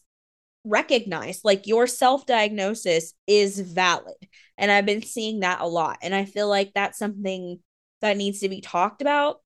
recognized 0.64 1.40
like 1.44 1.66
your 1.66 1.86
self-diagnosis 1.86 3.14
is 3.26 3.58
valid 3.58 4.16
and 4.56 4.70
i've 4.70 4.86
been 4.86 5.02
seeing 5.02 5.40
that 5.40 5.60
a 5.60 5.66
lot 5.66 5.98
and 6.02 6.14
i 6.14 6.24
feel 6.24 6.48
like 6.48 6.72
that's 6.74 6.98
something 6.98 7.58
that 8.00 8.16
needs 8.16 8.40
to 8.40 8.48
be 8.48 8.60
talked 8.60 9.00
about 9.00 9.38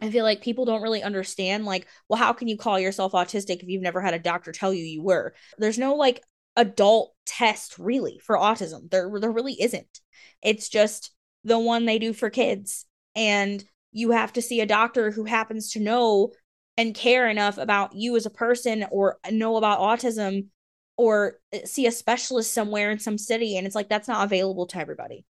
I 0.00 0.10
feel 0.10 0.24
like 0.24 0.40
people 0.40 0.64
don't 0.64 0.82
really 0.82 1.02
understand, 1.02 1.66
like, 1.66 1.86
well, 2.08 2.18
how 2.18 2.32
can 2.32 2.48
you 2.48 2.56
call 2.56 2.80
yourself 2.80 3.12
autistic 3.12 3.62
if 3.62 3.68
you've 3.68 3.82
never 3.82 4.00
had 4.00 4.14
a 4.14 4.18
doctor 4.18 4.50
tell 4.50 4.72
you 4.72 4.82
you 4.82 5.02
were? 5.02 5.34
There's 5.58 5.78
no 5.78 5.94
like 5.94 6.22
adult 6.60 7.14
test 7.26 7.78
really 7.78 8.20
for 8.24 8.36
autism. 8.36 8.90
There, 8.90 9.10
there 9.18 9.30
really 9.32 9.60
isn't. 9.60 10.00
It's 10.42 10.68
just 10.68 11.12
the 11.44 11.58
one 11.58 11.86
they 11.86 11.98
do 11.98 12.12
for 12.12 12.30
kids. 12.30 12.86
And 13.16 13.64
you 13.92 14.10
have 14.12 14.32
to 14.34 14.42
see 14.42 14.60
a 14.60 14.66
doctor 14.66 15.10
who 15.10 15.24
happens 15.24 15.72
to 15.72 15.80
know 15.80 16.32
and 16.76 16.94
care 16.94 17.28
enough 17.28 17.58
about 17.58 17.94
you 17.94 18.16
as 18.16 18.26
a 18.26 18.30
person 18.30 18.86
or 18.90 19.18
know 19.30 19.56
about 19.56 19.80
autism 19.80 20.46
or 20.96 21.38
uh, 21.54 21.58
see 21.64 21.86
a 21.86 21.92
specialist 21.92 22.52
somewhere 22.52 22.90
in 22.90 22.98
some 22.98 23.18
city 23.18 23.56
and 23.56 23.66
it's 23.66 23.74
like 23.74 23.88
that's 23.88 24.08
not 24.08 24.24
available 24.24 24.66
to 24.66 24.78
everybody 24.78 25.24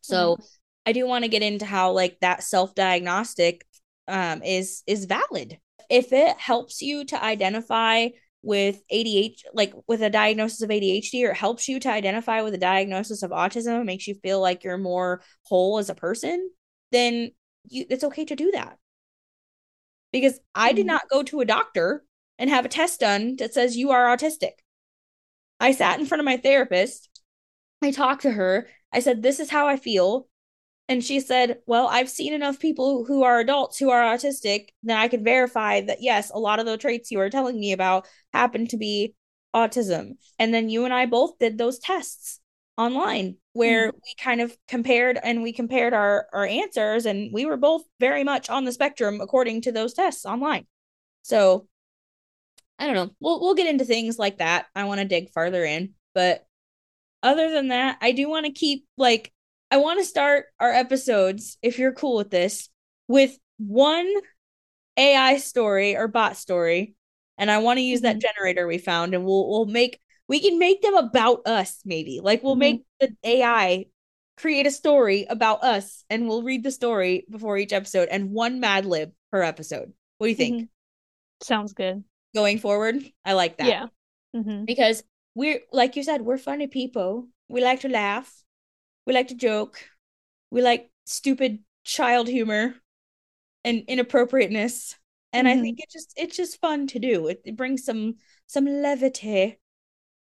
so 0.00 0.36
Mhm. 0.36 0.46
i 0.86 0.92
do 0.92 1.06
want 1.06 1.24
to 1.24 1.28
get 1.30 1.42
into 1.42 1.64
how 1.64 1.92
like 1.92 2.18
that 2.20 2.42
self-diagnostic 2.42 3.66
um 4.08 4.42
is 4.42 4.82
is 4.86 5.06
valid 5.06 5.58
if 5.90 6.12
it 6.12 6.36
helps 6.38 6.80
you 6.82 7.04
to 7.04 7.22
identify 7.22 8.08
with 8.44 8.82
ADHD, 8.92 9.42
like 9.54 9.72
with 9.88 10.02
a 10.02 10.10
diagnosis 10.10 10.62
of 10.62 10.70
ADHD, 10.70 11.26
or 11.26 11.30
it 11.30 11.36
helps 11.36 11.66
you 11.68 11.80
to 11.80 11.90
identify 11.90 12.42
with 12.42 12.54
a 12.54 12.58
diagnosis 12.58 13.22
of 13.22 13.30
autism, 13.30 13.84
makes 13.84 14.06
you 14.06 14.14
feel 14.16 14.40
like 14.40 14.62
you're 14.64 14.78
more 14.78 15.22
whole 15.44 15.78
as 15.78 15.88
a 15.90 15.94
person, 15.94 16.50
then 16.92 17.32
you 17.68 17.86
it's 17.88 18.04
okay 18.04 18.24
to 18.26 18.36
do 18.36 18.50
that. 18.52 18.78
Because 20.12 20.38
I 20.54 20.72
did 20.72 20.84
Mhm. 20.84 20.88
not 20.88 21.08
go 21.08 21.22
to 21.24 21.40
a 21.40 21.44
doctor 21.44 22.04
and 22.38 22.50
have 22.50 22.64
a 22.64 22.68
test 22.68 23.00
done 23.00 23.36
that 23.36 23.54
says 23.54 23.76
you 23.76 23.90
are 23.90 24.14
autistic. 24.14 24.52
I 25.58 25.72
sat 25.72 25.98
in 25.98 26.06
front 26.06 26.20
of 26.20 26.24
my 26.26 26.36
therapist. 26.36 27.08
I 27.82 27.90
talked 27.90 28.22
to 28.22 28.30
her. 28.30 28.68
I 28.92 29.00
said, 29.00 29.22
This 29.22 29.40
is 29.40 29.50
how 29.50 29.66
I 29.66 29.76
feel. 29.76 30.28
And 30.88 31.02
she 31.02 31.20
said, 31.20 31.58
Well, 31.66 31.88
I've 31.88 32.10
seen 32.10 32.32
enough 32.32 32.60
people 32.60 33.04
who 33.04 33.22
are 33.22 33.40
adults 33.40 33.78
who 33.78 33.90
are 33.90 34.02
autistic 34.02 34.68
that 34.82 35.00
I 35.00 35.08
can 35.08 35.24
verify 35.24 35.80
that, 35.82 36.02
yes, 36.02 36.30
a 36.30 36.38
lot 36.38 36.60
of 36.60 36.66
the 36.66 36.76
traits 36.76 37.10
you 37.10 37.20
are 37.20 37.30
telling 37.30 37.58
me 37.58 37.72
about 37.72 38.06
happen 38.32 38.66
to 38.68 38.76
be 38.76 39.14
autism. 39.54 40.16
And 40.38 40.52
then 40.52 40.68
you 40.68 40.84
and 40.84 40.92
I 40.92 41.06
both 41.06 41.38
did 41.38 41.56
those 41.56 41.78
tests 41.78 42.40
online 42.76 43.36
where 43.52 43.88
mm-hmm. 43.88 43.98
we 44.04 44.14
kind 44.22 44.40
of 44.40 44.56
compared 44.68 45.18
and 45.22 45.42
we 45.42 45.52
compared 45.52 45.94
our, 45.94 46.26
our 46.32 46.44
answers, 46.44 47.06
and 47.06 47.32
we 47.32 47.46
were 47.46 47.56
both 47.56 47.82
very 48.00 48.24
much 48.24 48.50
on 48.50 48.64
the 48.64 48.72
spectrum 48.72 49.20
according 49.20 49.62
to 49.62 49.72
those 49.72 49.94
tests 49.94 50.26
online. 50.26 50.66
So 51.22 51.66
I 52.78 52.86
don't 52.86 52.96
know. 52.96 53.10
We'll 53.20 53.40
we'll 53.40 53.54
get 53.54 53.68
into 53.68 53.84
things 53.84 54.18
like 54.18 54.38
that. 54.38 54.66
I 54.74 54.84
want 54.84 55.00
to 55.00 55.06
dig 55.06 55.30
farther 55.30 55.64
in, 55.64 55.94
but 56.14 56.44
other 57.22 57.50
than 57.50 57.68
that, 57.68 57.98
I 58.02 58.12
do 58.12 58.28
want 58.28 58.46
to 58.46 58.52
keep 58.52 58.84
like 58.98 59.32
I 59.74 59.78
want 59.78 59.98
to 59.98 60.04
start 60.04 60.46
our 60.60 60.70
episodes 60.70 61.58
if 61.60 61.80
you're 61.80 61.90
cool 61.92 62.16
with 62.16 62.30
this 62.30 62.68
with 63.08 63.36
one 63.58 64.08
AI 64.96 65.38
story 65.38 65.96
or 65.96 66.06
bot 66.06 66.36
story 66.36 66.94
and 67.38 67.50
I 67.50 67.58
want 67.58 67.78
to 67.78 67.82
use 67.82 68.02
that 68.02 68.18
Mhm. 68.18 68.22
generator 68.22 68.68
we 68.68 68.78
found 68.78 69.14
and 69.14 69.24
we'll 69.24 69.48
we'll 69.50 69.66
make 69.66 69.98
we 70.28 70.38
can 70.38 70.60
make 70.60 70.80
them 70.80 70.94
about 70.94 71.48
us 71.48 71.80
maybe. 71.84 72.20
Like 72.22 72.44
we'll 72.44 72.54
Mhm. 72.54 72.58
make 72.60 72.82
the 73.00 73.16
AI 73.24 73.86
create 74.36 74.68
a 74.68 74.70
story 74.70 75.26
about 75.28 75.64
us 75.64 76.04
and 76.08 76.28
we'll 76.28 76.44
read 76.44 76.62
the 76.62 76.70
story 76.70 77.26
before 77.28 77.58
each 77.58 77.72
episode 77.72 78.08
and 78.12 78.30
one 78.30 78.60
Mad 78.60 78.86
Lib 78.86 79.12
per 79.32 79.42
episode. 79.42 79.92
What 80.18 80.28
do 80.28 80.30
you 80.30 80.36
think? 80.36 80.62
Mhm. 80.62 80.68
Sounds 81.42 81.72
good. 81.72 82.04
Going 82.32 82.58
forward, 82.60 83.02
I 83.24 83.32
like 83.32 83.56
that 83.58 83.66
Yeah. 83.66 83.86
hmm 84.40 84.66
because 84.66 85.02
we're 85.34 85.62
like 85.72 85.96
you 85.96 86.04
said 86.04 86.22
we're 86.22 86.38
funny 86.38 86.68
people 86.68 87.26
we 87.48 87.60
like 87.60 87.80
to 87.80 87.88
laugh 87.88 88.43
we 89.06 89.12
like 89.12 89.28
to 89.28 89.34
joke 89.34 89.80
we 90.50 90.62
like 90.62 90.90
stupid 91.06 91.60
child 91.84 92.28
humor 92.28 92.74
and 93.64 93.84
inappropriateness 93.88 94.96
and 95.32 95.48
i 95.48 95.56
Mhm. 95.56 95.62
think 95.62 95.80
it 95.80 95.90
just 95.90 96.12
it's 96.16 96.36
just 96.36 96.60
fun 96.60 96.86
to 96.88 96.98
do 96.98 97.28
it, 97.28 97.42
it 97.44 97.56
brings 97.56 97.84
some 97.84 98.16
some 98.46 98.66
levity 98.66 99.58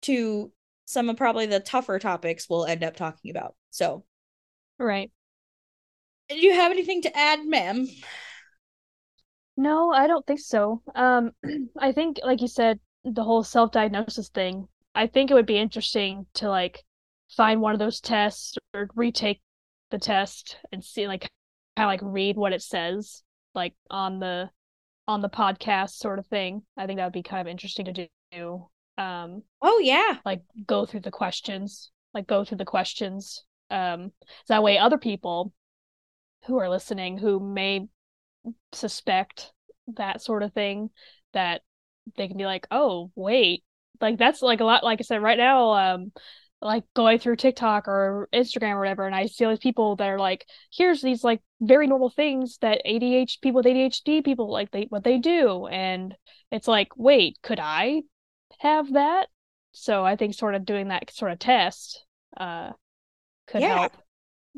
to 0.03 0.53
some 0.87 1.11
of 1.11 1.17
probably 1.17 1.47
the 1.47 1.61
tougher 1.61 1.99
topics 1.99 2.49
we'll 2.51 2.67
end 2.67 2.85
up 2.85 2.97
talking 2.97 3.31
about 3.31 3.57
so 3.71 4.05
Right. 4.79 5.11
do 6.29 6.37
you 6.37 6.55
have 6.55 6.73
anything 6.73 7.03
to 7.03 7.17
add 7.17 7.45
ma'am 7.47 7.87
No, 9.57 9.91
I 9.91 10.07
don't 10.07 10.25
think 10.27 10.39
so. 10.41 10.81
Um, 10.95 11.33
I 11.79 11.91
think, 11.93 12.21
like 12.23 12.41
you 12.41 12.47
said, 12.49 12.79
the 13.05 13.25
whole 13.25 13.43
self-diagnosis 13.43 14.29
thing, 14.29 14.69
I 14.95 15.07
think 15.09 15.31
it 15.31 15.35
would 15.35 15.47
be 15.47 15.59
interesting 15.59 16.27
to 16.35 16.49
like 16.49 16.85
find 17.35 17.61
one 17.61 17.73
of 17.73 17.79
those 17.79 18.01
tests 18.01 18.57
or 18.75 18.89
retake 18.95 19.41
the 19.91 19.99
test 19.99 20.57
and 20.73 20.85
see 20.85 21.07
like 21.07 21.29
kind 21.77 21.85
of 21.85 21.89
like 21.89 22.01
read 22.03 22.37
what 22.37 22.53
it 22.53 22.63
says 22.63 23.23
like 23.55 23.75
on 23.91 24.19
the 24.19 24.51
on 25.07 25.21
the 25.21 25.29
podcast 25.29 25.91
sort 25.91 26.19
of 26.19 26.27
thing. 26.27 26.63
I 26.77 26.87
think 26.87 26.99
that 26.99 27.05
would 27.05 27.13
be 27.13 27.23
kind 27.23 27.41
of 27.41 27.51
interesting 27.51 27.85
to 27.87 28.09
do. 28.33 28.67
Um, 28.97 29.43
oh 29.61 29.81
yeah 29.83 30.19
like 30.25 30.43
go 30.67 30.87
through 30.87 31.01
the 31.01 31.11
questions, 31.11 31.91
like 32.13 32.27
go 32.27 32.45
through 32.45 32.59
the 32.59 32.65
questions. 32.65 33.45
Um, 33.71 34.13
so 34.47 34.55
that 34.55 34.63
way 34.63 34.79
other 34.79 34.99
people 34.99 35.53
who 36.47 36.59
are 36.59 36.69
listening 36.69 37.19
who 37.19 37.41
may 37.41 37.89
suspect 38.73 39.53
that 39.97 40.23
sort 40.23 40.43
of 40.43 40.53
thing 40.53 40.91
that 41.33 41.63
they 42.17 42.29
can 42.29 42.37
be 42.37 42.45
like, 42.45 42.67
"Oh, 42.71 43.11
wait." 43.15 43.65
Like 44.01 44.19
that's 44.19 44.43
like 44.43 44.61
a 44.61 44.65
lot 44.65 44.85
like 44.85 45.01
I 45.01 45.03
said 45.03 45.23
right 45.23 45.39
now 45.39 45.73
um 45.73 46.13
like 46.65 46.85
going 46.95 47.19
through 47.21 47.37
TikTok 47.37 47.89
or 47.89 48.29
Instagram 48.35 48.75
or 48.75 48.81
whatever 48.81 49.07
and 49.07 49.15
I 49.17 49.27
see 49.27 49.45
all 49.47 49.53
these 49.53 49.61
people 49.61 49.97
that 49.97 50.09
are 50.09 50.19
like, 50.19 50.47
"Here's 50.73 51.03
these 51.03 51.25
like 51.25 51.43
very 51.61 51.87
normal 51.89 52.11
things 52.11 52.59
that 52.63 52.83
ADHD 52.87 53.41
people 53.43 53.59
with 53.59 53.67
ADHD 53.67 54.23
people 54.23 54.51
like 54.53 54.73
they 54.73 54.85
what 54.91 55.05
they 55.05 55.19
do." 55.19 55.67
And 55.69 56.17
it's 56.53 56.69
like, 56.69 56.89
"Wait, 56.97 57.39
could 57.43 57.61
I 57.61 58.03
have 58.61 58.93
that?" 58.95 59.29
So 59.73 60.05
I 60.05 60.17
think 60.17 60.35
sort 60.35 60.55
of 60.57 60.65
doing 60.67 60.89
that 60.89 61.11
sort 61.13 61.33
of 61.33 61.39
test 61.41 62.05
uh 62.37 62.73
could 63.49 63.63
Yeah. 63.63 63.67
help 63.67 63.97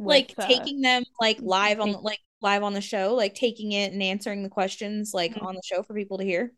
like 0.05 0.37
with, 0.37 0.39
uh, 0.39 0.49
taking 0.49 0.81
them 0.83 1.05
like 1.21 1.39
live 1.43 1.81
on 1.81 1.93
like 2.03 2.21
live 2.43 2.63
on 2.65 2.75
the 2.75 2.81
show 2.83 3.15
like 3.15 3.35
taking 3.35 3.73
it 3.73 3.93
and 3.93 4.03
answering 4.03 4.43
the 4.45 4.49
questions 4.51 5.13
like 5.15 5.37
Mhm. 5.37 5.47
on 5.47 5.55
the 5.57 5.63
show 5.65 5.83
for 5.83 5.95
people 5.95 6.19
to 6.19 6.25
hear 6.25 6.53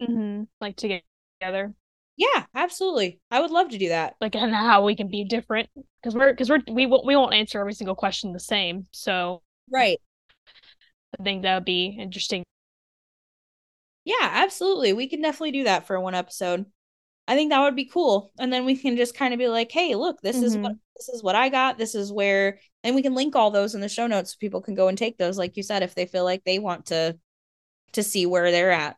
mhm, 0.00 0.48
like 0.60 0.76
to 0.76 0.88
get 0.88 1.04
together. 1.40 1.74
Yeah, 2.18 2.44
absolutely. 2.54 3.20
I 3.30 3.40
would 3.40 3.50
love 3.50 3.70
to 3.70 3.78
do 3.78 3.88
that. 3.88 4.16
like 4.20 4.34
and 4.34 4.54
how 4.54 4.84
we 4.84 4.96
can 4.96 5.08
be 5.08 5.24
different 5.24 5.68
because 6.02 6.14
we're 6.14 6.32
because 6.32 6.50
we're 6.50 6.62
we 6.70 6.86
won't 6.86 7.06
we 7.06 7.16
won't 7.16 7.34
answer 7.34 7.60
every 7.60 7.74
single 7.74 7.94
question 7.94 8.32
the 8.32 8.40
same 8.40 8.86
so 8.92 9.42
Right. 9.70 10.00
i 11.18 11.22
think 11.22 11.42
that 11.42 11.54
would 11.54 11.64
be 11.64 11.96
interesting 12.00 12.44
Yeah, 14.04 14.14
absolutely. 14.22 14.92
We 14.92 15.08
can 15.08 15.20
definitely 15.20 15.52
do 15.52 15.64
that 15.64 15.86
for 15.86 16.00
one 16.00 16.14
episode. 16.14 16.66
I 17.28 17.36
think 17.36 17.50
that 17.50 17.60
would 17.62 17.76
be 17.76 17.86
cool. 17.86 18.32
And 18.38 18.52
then 18.52 18.64
we 18.66 18.76
can 18.76 18.96
just 18.96 19.14
kind 19.16 19.34
of 19.34 19.38
be 19.38 19.48
like, 19.48 19.72
"Hey, 19.72 19.94
look, 19.96 20.20
this 20.22 20.42
is 20.42 20.56
what 20.60 20.72
this 20.96 21.08
is 21.10 21.22
what 21.22 21.36
I 21.36 21.48
got. 21.50 21.78
This 21.78 21.94
is 21.94 22.12
where." 22.12 22.60
And 22.84 22.94
we 22.96 23.02
can 23.02 23.14
link 23.14 23.36
all 23.36 23.50
those 23.50 23.74
in 23.74 23.80
the 23.82 23.88
show 23.88 24.06
notes 24.08 24.32
so 24.32 24.38
people 24.40 24.62
can 24.62 24.74
go 24.74 24.88
and 24.88 24.98
take 24.98 25.18
those 25.18 25.38
like 25.38 25.56
you 25.56 25.62
said 25.64 25.82
if 25.84 25.94
they 25.94 26.06
feel 26.06 26.24
like 26.24 26.44
they 26.44 26.58
want 26.58 26.86
to 26.88 27.18
to 27.94 28.02
see 28.04 28.26
where 28.26 28.52
they're 28.52 28.72
at. 28.72 28.96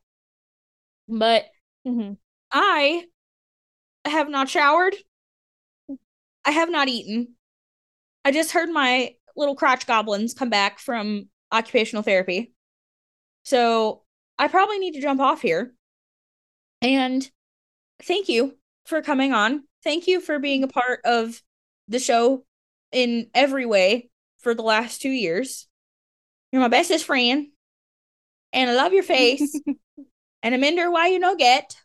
But 1.09 1.51
hmm 1.85 2.13
I 2.53 3.09
have 4.09 4.29
not 4.29 4.49
showered. 4.49 4.95
I 6.45 6.53
have 6.53 6.71
not 6.71 6.89
eaten. 6.89 7.35
I 8.25 8.33
just 8.33 8.53
heard 8.53 8.71
my 8.71 9.15
little 9.37 9.55
crotch 9.55 9.87
goblins 9.87 10.35
come 10.35 10.51
back 10.51 10.79
from 10.79 11.29
occupational 11.53 12.03
therapy. 12.03 12.53
So 13.45 14.03
I 14.39 14.49
probably 14.49 14.79
need 14.79 14.93
to 14.93 15.01
jump 15.01 15.21
off 15.21 15.43
here. 15.43 15.75
And 16.83 17.29
thank 18.03 18.29
you 18.29 18.57
for 18.87 19.03
coming 19.03 19.33
on. 19.33 19.65
Thank 19.85 20.07
you 20.07 20.21
for 20.21 20.39
being 20.39 20.63
a 20.63 20.69
part 20.69 21.01
of 21.05 21.41
the 21.89 21.99
show 21.99 22.45
in 22.93 23.29
every 23.35 23.67
way 23.67 24.11
for 24.39 24.55
the 24.55 24.63
last 24.63 25.01
two 25.01 25.11
years. 25.11 25.67
You're 26.53 26.63
my 26.63 26.69
bestest 26.69 27.05
friend. 27.05 27.49
And 28.53 28.71
I 28.71 28.75
love 28.75 28.93
your 28.93 29.03
face. 29.03 29.59
and 30.43 30.55
I'm 30.55 30.65
into 30.65 30.91
why 30.91 31.09
you 31.09 31.19
no 31.19 31.37
get. 31.37 31.77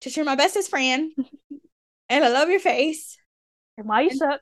Just 0.00 0.16
you're 0.16 0.24
my 0.26 0.36
bestest 0.36 0.70
friend. 0.70 1.12
and 2.08 2.24
I 2.24 2.28
love 2.28 2.48
your 2.48 2.60
face. 2.60 3.16
and 3.78 3.86
why 3.88 4.02
you 4.02 4.10
And- 4.10 4.18
suck 4.18 4.40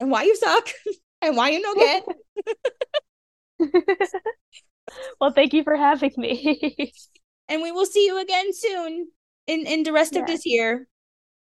And 0.00 0.10
why 0.10 0.24
you 0.24 0.36
suck. 0.36 0.68
and 1.22 1.36
why 1.36 1.50
you 1.50 1.60
no 1.62 1.74
get. 1.74 2.04
well 5.20 5.32
thank 5.32 5.52
you 5.52 5.64
for 5.64 5.76
having 5.76 6.12
me 6.16 6.92
and 7.48 7.62
we 7.62 7.72
will 7.72 7.86
see 7.86 8.06
you 8.06 8.20
again 8.20 8.52
soon 8.52 9.08
in 9.46 9.66
in 9.66 9.82
the 9.82 9.92
rest 9.92 10.14
of 10.16 10.26
this 10.26 10.44
year. 10.46 10.86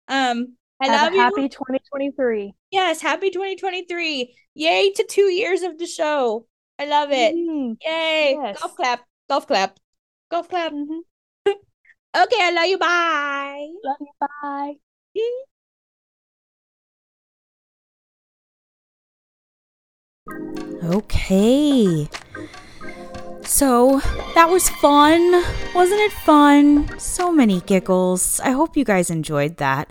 Um 0.07 0.55
I 0.81 0.87
have 0.87 1.13
love 1.13 1.13
a 1.13 1.17
happy 1.17 1.41
you. 1.43 1.49
2023 1.49 2.53
Yes, 2.71 3.01
happy 3.01 3.29
2023. 3.31 4.35
Yay 4.55 4.91
to 4.95 5.05
2 5.07 5.21
years 5.31 5.61
of 5.61 5.77
the 5.77 5.85
show. 5.87 6.45
I 6.77 6.85
love 6.85 7.09
it. 7.11 7.33
Mhm. 7.35 7.77
Yay. 7.81 8.37
Yes. 8.41 8.59
Golf 8.61 8.75
clap. 8.75 9.01
Golf 9.29 9.47
clap. 9.47 9.79
Golf 10.29 10.49
clap. 10.49 10.71
Mhm. 10.73 10.99
Okay, 12.15 12.37
I 12.39 12.51
love 12.51 12.67
you. 12.67 12.77
Bye. 12.77 13.69
love 13.83 13.97
you 13.99 14.13
bye 14.19 14.75
Okay. 20.83 22.07
So 23.43 23.99
that 24.35 24.49
was 24.49 24.69
fun. 24.69 25.43
Wasn't 25.73 25.99
it 25.99 26.11
fun? 26.11 26.99
So 26.99 27.31
many 27.31 27.61
giggles. 27.61 28.39
I 28.41 28.51
hope 28.51 28.77
you 28.77 28.85
guys 28.85 29.09
enjoyed 29.09 29.57
that. 29.57 29.89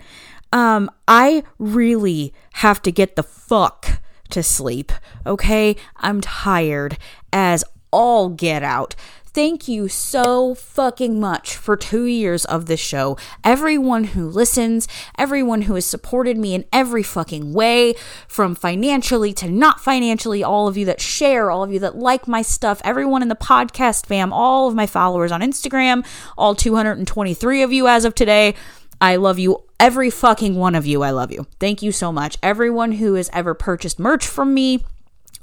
Um, 0.53 0.89
I 1.07 1.43
really 1.59 2.33
have 2.53 2.81
to 2.83 2.91
get 2.91 3.15
the 3.15 3.23
fuck 3.23 4.01
to 4.29 4.43
sleep. 4.43 4.91
Okay? 5.25 5.75
I'm 5.97 6.21
tired 6.21 6.97
as 7.33 7.65
all 7.91 8.29
get 8.29 8.63
out. 8.63 8.95
Thank 9.33 9.67
you 9.67 9.87
so 9.87 10.53
fucking 10.53 11.19
much 11.19 11.57
for 11.57 11.75
two 11.75 12.05
years 12.05 12.45
of 12.45 12.67
this 12.67 12.79
show. 12.79 13.17
Everyone 13.43 14.03
who 14.03 14.29
listens, 14.29 14.87
everyone 15.17 15.63
who 15.63 15.73
has 15.73 15.87
supported 15.87 16.37
me 16.37 16.53
in 16.53 16.65
every 16.71 17.01
fucking 17.01 17.51
way, 17.51 17.95
from 18.27 18.53
financially 18.53 19.33
to 19.33 19.49
not 19.49 19.79
financially, 19.79 20.43
all 20.43 20.67
of 20.67 20.77
you 20.77 20.85
that 20.85 21.01
share, 21.01 21.49
all 21.49 21.63
of 21.63 21.73
you 21.73 21.79
that 21.79 21.95
like 21.95 22.27
my 22.27 22.43
stuff, 22.43 22.79
everyone 22.83 23.23
in 23.23 23.27
the 23.27 23.35
podcast 23.35 24.05
fam, 24.05 24.31
all 24.31 24.67
of 24.67 24.75
my 24.75 24.85
followers 24.85 25.31
on 25.31 25.41
Instagram, 25.41 26.05
all 26.37 26.53
223 26.53 27.63
of 27.63 27.73
you 27.73 27.87
as 27.87 28.05
of 28.05 28.13
today. 28.13 28.53
I 29.01 29.15
love 29.15 29.39
you. 29.39 29.63
Every 29.79 30.11
fucking 30.11 30.55
one 30.57 30.75
of 30.75 30.85
you, 30.85 31.01
I 31.01 31.09
love 31.09 31.31
you. 31.31 31.47
Thank 31.59 31.81
you 31.81 31.91
so 31.91 32.11
much. 32.11 32.37
Everyone 32.43 32.91
who 32.93 33.15
has 33.15 33.31
ever 33.33 33.55
purchased 33.55 33.97
merch 33.97 34.27
from 34.27 34.53
me, 34.53 34.85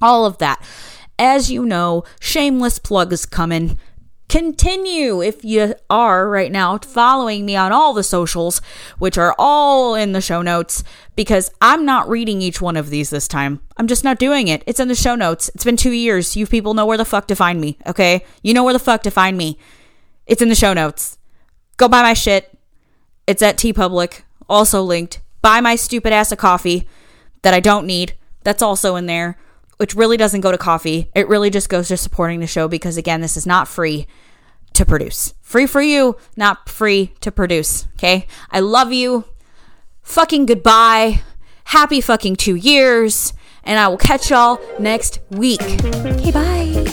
all 0.00 0.26
of 0.26 0.38
that 0.38 0.64
as 1.20 1.50
you 1.50 1.66
know, 1.66 2.02
shameless 2.18 2.78
plugs 2.78 3.26
coming. 3.26 3.78
Continue 4.30 5.20
if 5.20 5.44
you 5.44 5.74
are 5.90 6.30
right 6.30 6.50
now 6.50 6.78
following 6.78 7.44
me 7.44 7.56
on 7.56 7.72
all 7.72 7.92
the 7.92 8.02
socials, 8.02 8.62
which 8.98 9.18
are 9.18 9.34
all 9.38 9.94
in 9.94 10.12
the 10.12 10.20
show 10.20 10.40
notes, 10.40 10.82
because 11.16 11.50
I'm 11.60 11.84
not 11.84 12.08
reading 12.08 12.40
each 12.40 12.62
one 12.62 12.76
of 12.76 12.88
these 12.88 13.10
this 13.10 13.28
time. 13.28 13.60
I'm 13.76 13.86
just 13.86 14.02
not 14.02 14.18
doing 14.18 14.48
it. 14.48 14.62
It's 14.66 14.80
in 14.80 14.88
the 14.88 14.94
show 14.94 15.14
notes. 15.14 15.50
It's 15.54 15.64
been 15.64 15.76
two 15.76 15.90
years. 15.90 16.36
You 16.36 16.46
people 16.46 16.74
know 16.74 16.86
where 16.86 16.96
the 16.96 17.04
fuck 17.04 17.26
to 17.28 17.36
find 17.36 17.60
me, 17.60 17.76
okay? 17.86 18.24
You 18.42 18.54
know 18.54 18.64
where 18.64 18.72
the 18.72 18.78
fuck 18.78 19.02
to 19.02 19.10
find 19.10 19.36
me. 19.36 19.58
It's 20.26 20.42
in 20.42 20.48
the 20.48 20.54
show 20.54 20.72
notes. 20.72 21.18
Go 21.76 21.88
buy 21.88 22.02
my 22.02 22.14
shit. 22.14 22.56
It's 23.26 23.42
at 23.42 23.58
TeePublic, 23.58 24.22
also 24.48 24.80
linked. 24.82 25.20
Buy 25.42 25.60
my 25.60 25.76
stupid 25.76 26.12
ass 26.12 26.32
a 26.32 26.36
coffee 26.36 26.88
that 27.42 27.52
I 27.52 27.60
don't 27.60 27.86
need. 27.86 28.14
That's 28.42 28.62
also 28.62 28.96
in 28.96 29.04
there 29.06 29.36
which 29.80 29.94
really 29.94 30.18
doesn't 30.18 30.42
go 30.42 30.52
to 30.52 30.58
coffee. 30.58 31.10
It 31.14 31.26
really 31.26 31.48
just 31.48 31.70
goes 31.70 31.88
to 31.88 31.96
supporting 31.96 32.40
the 32.40 32.46
show 32.46 32.68
because, 32.68 32.98
again, 32.98 33.22
this 33.22 33.34
is 33.34 33.46
not 33.46 33.66
free 33.66 34.06
to 34.74 34.84
produce. 34.84 35.32
Free 35.40 35.66
for 35.66 35.80
you, 35.80 36.18
not 36.36 36.68
free 36.68 37.14
to 37.20 37.32
produce. 37.32 37.88
Okay? 37.94 38.26
I 38.50 38.60
love 38.60 38.92
you. 38.92 39.24
Fucking 40.02 40.44
goodbye. 40.44 41.22
Happy 41.64 42.02
fucking 42.02 42.36
two 42.36 42.56
years. 42.56 43.32
And 43.64 43.78
I 43.78 43.88
will 43.88 43.96
catch 43.96 44.28
y'all 44.28 44.60
next 44.78 45.20
week. 45.30 45.62
Okay, 45.62 46.30
bye. 46.30 46.84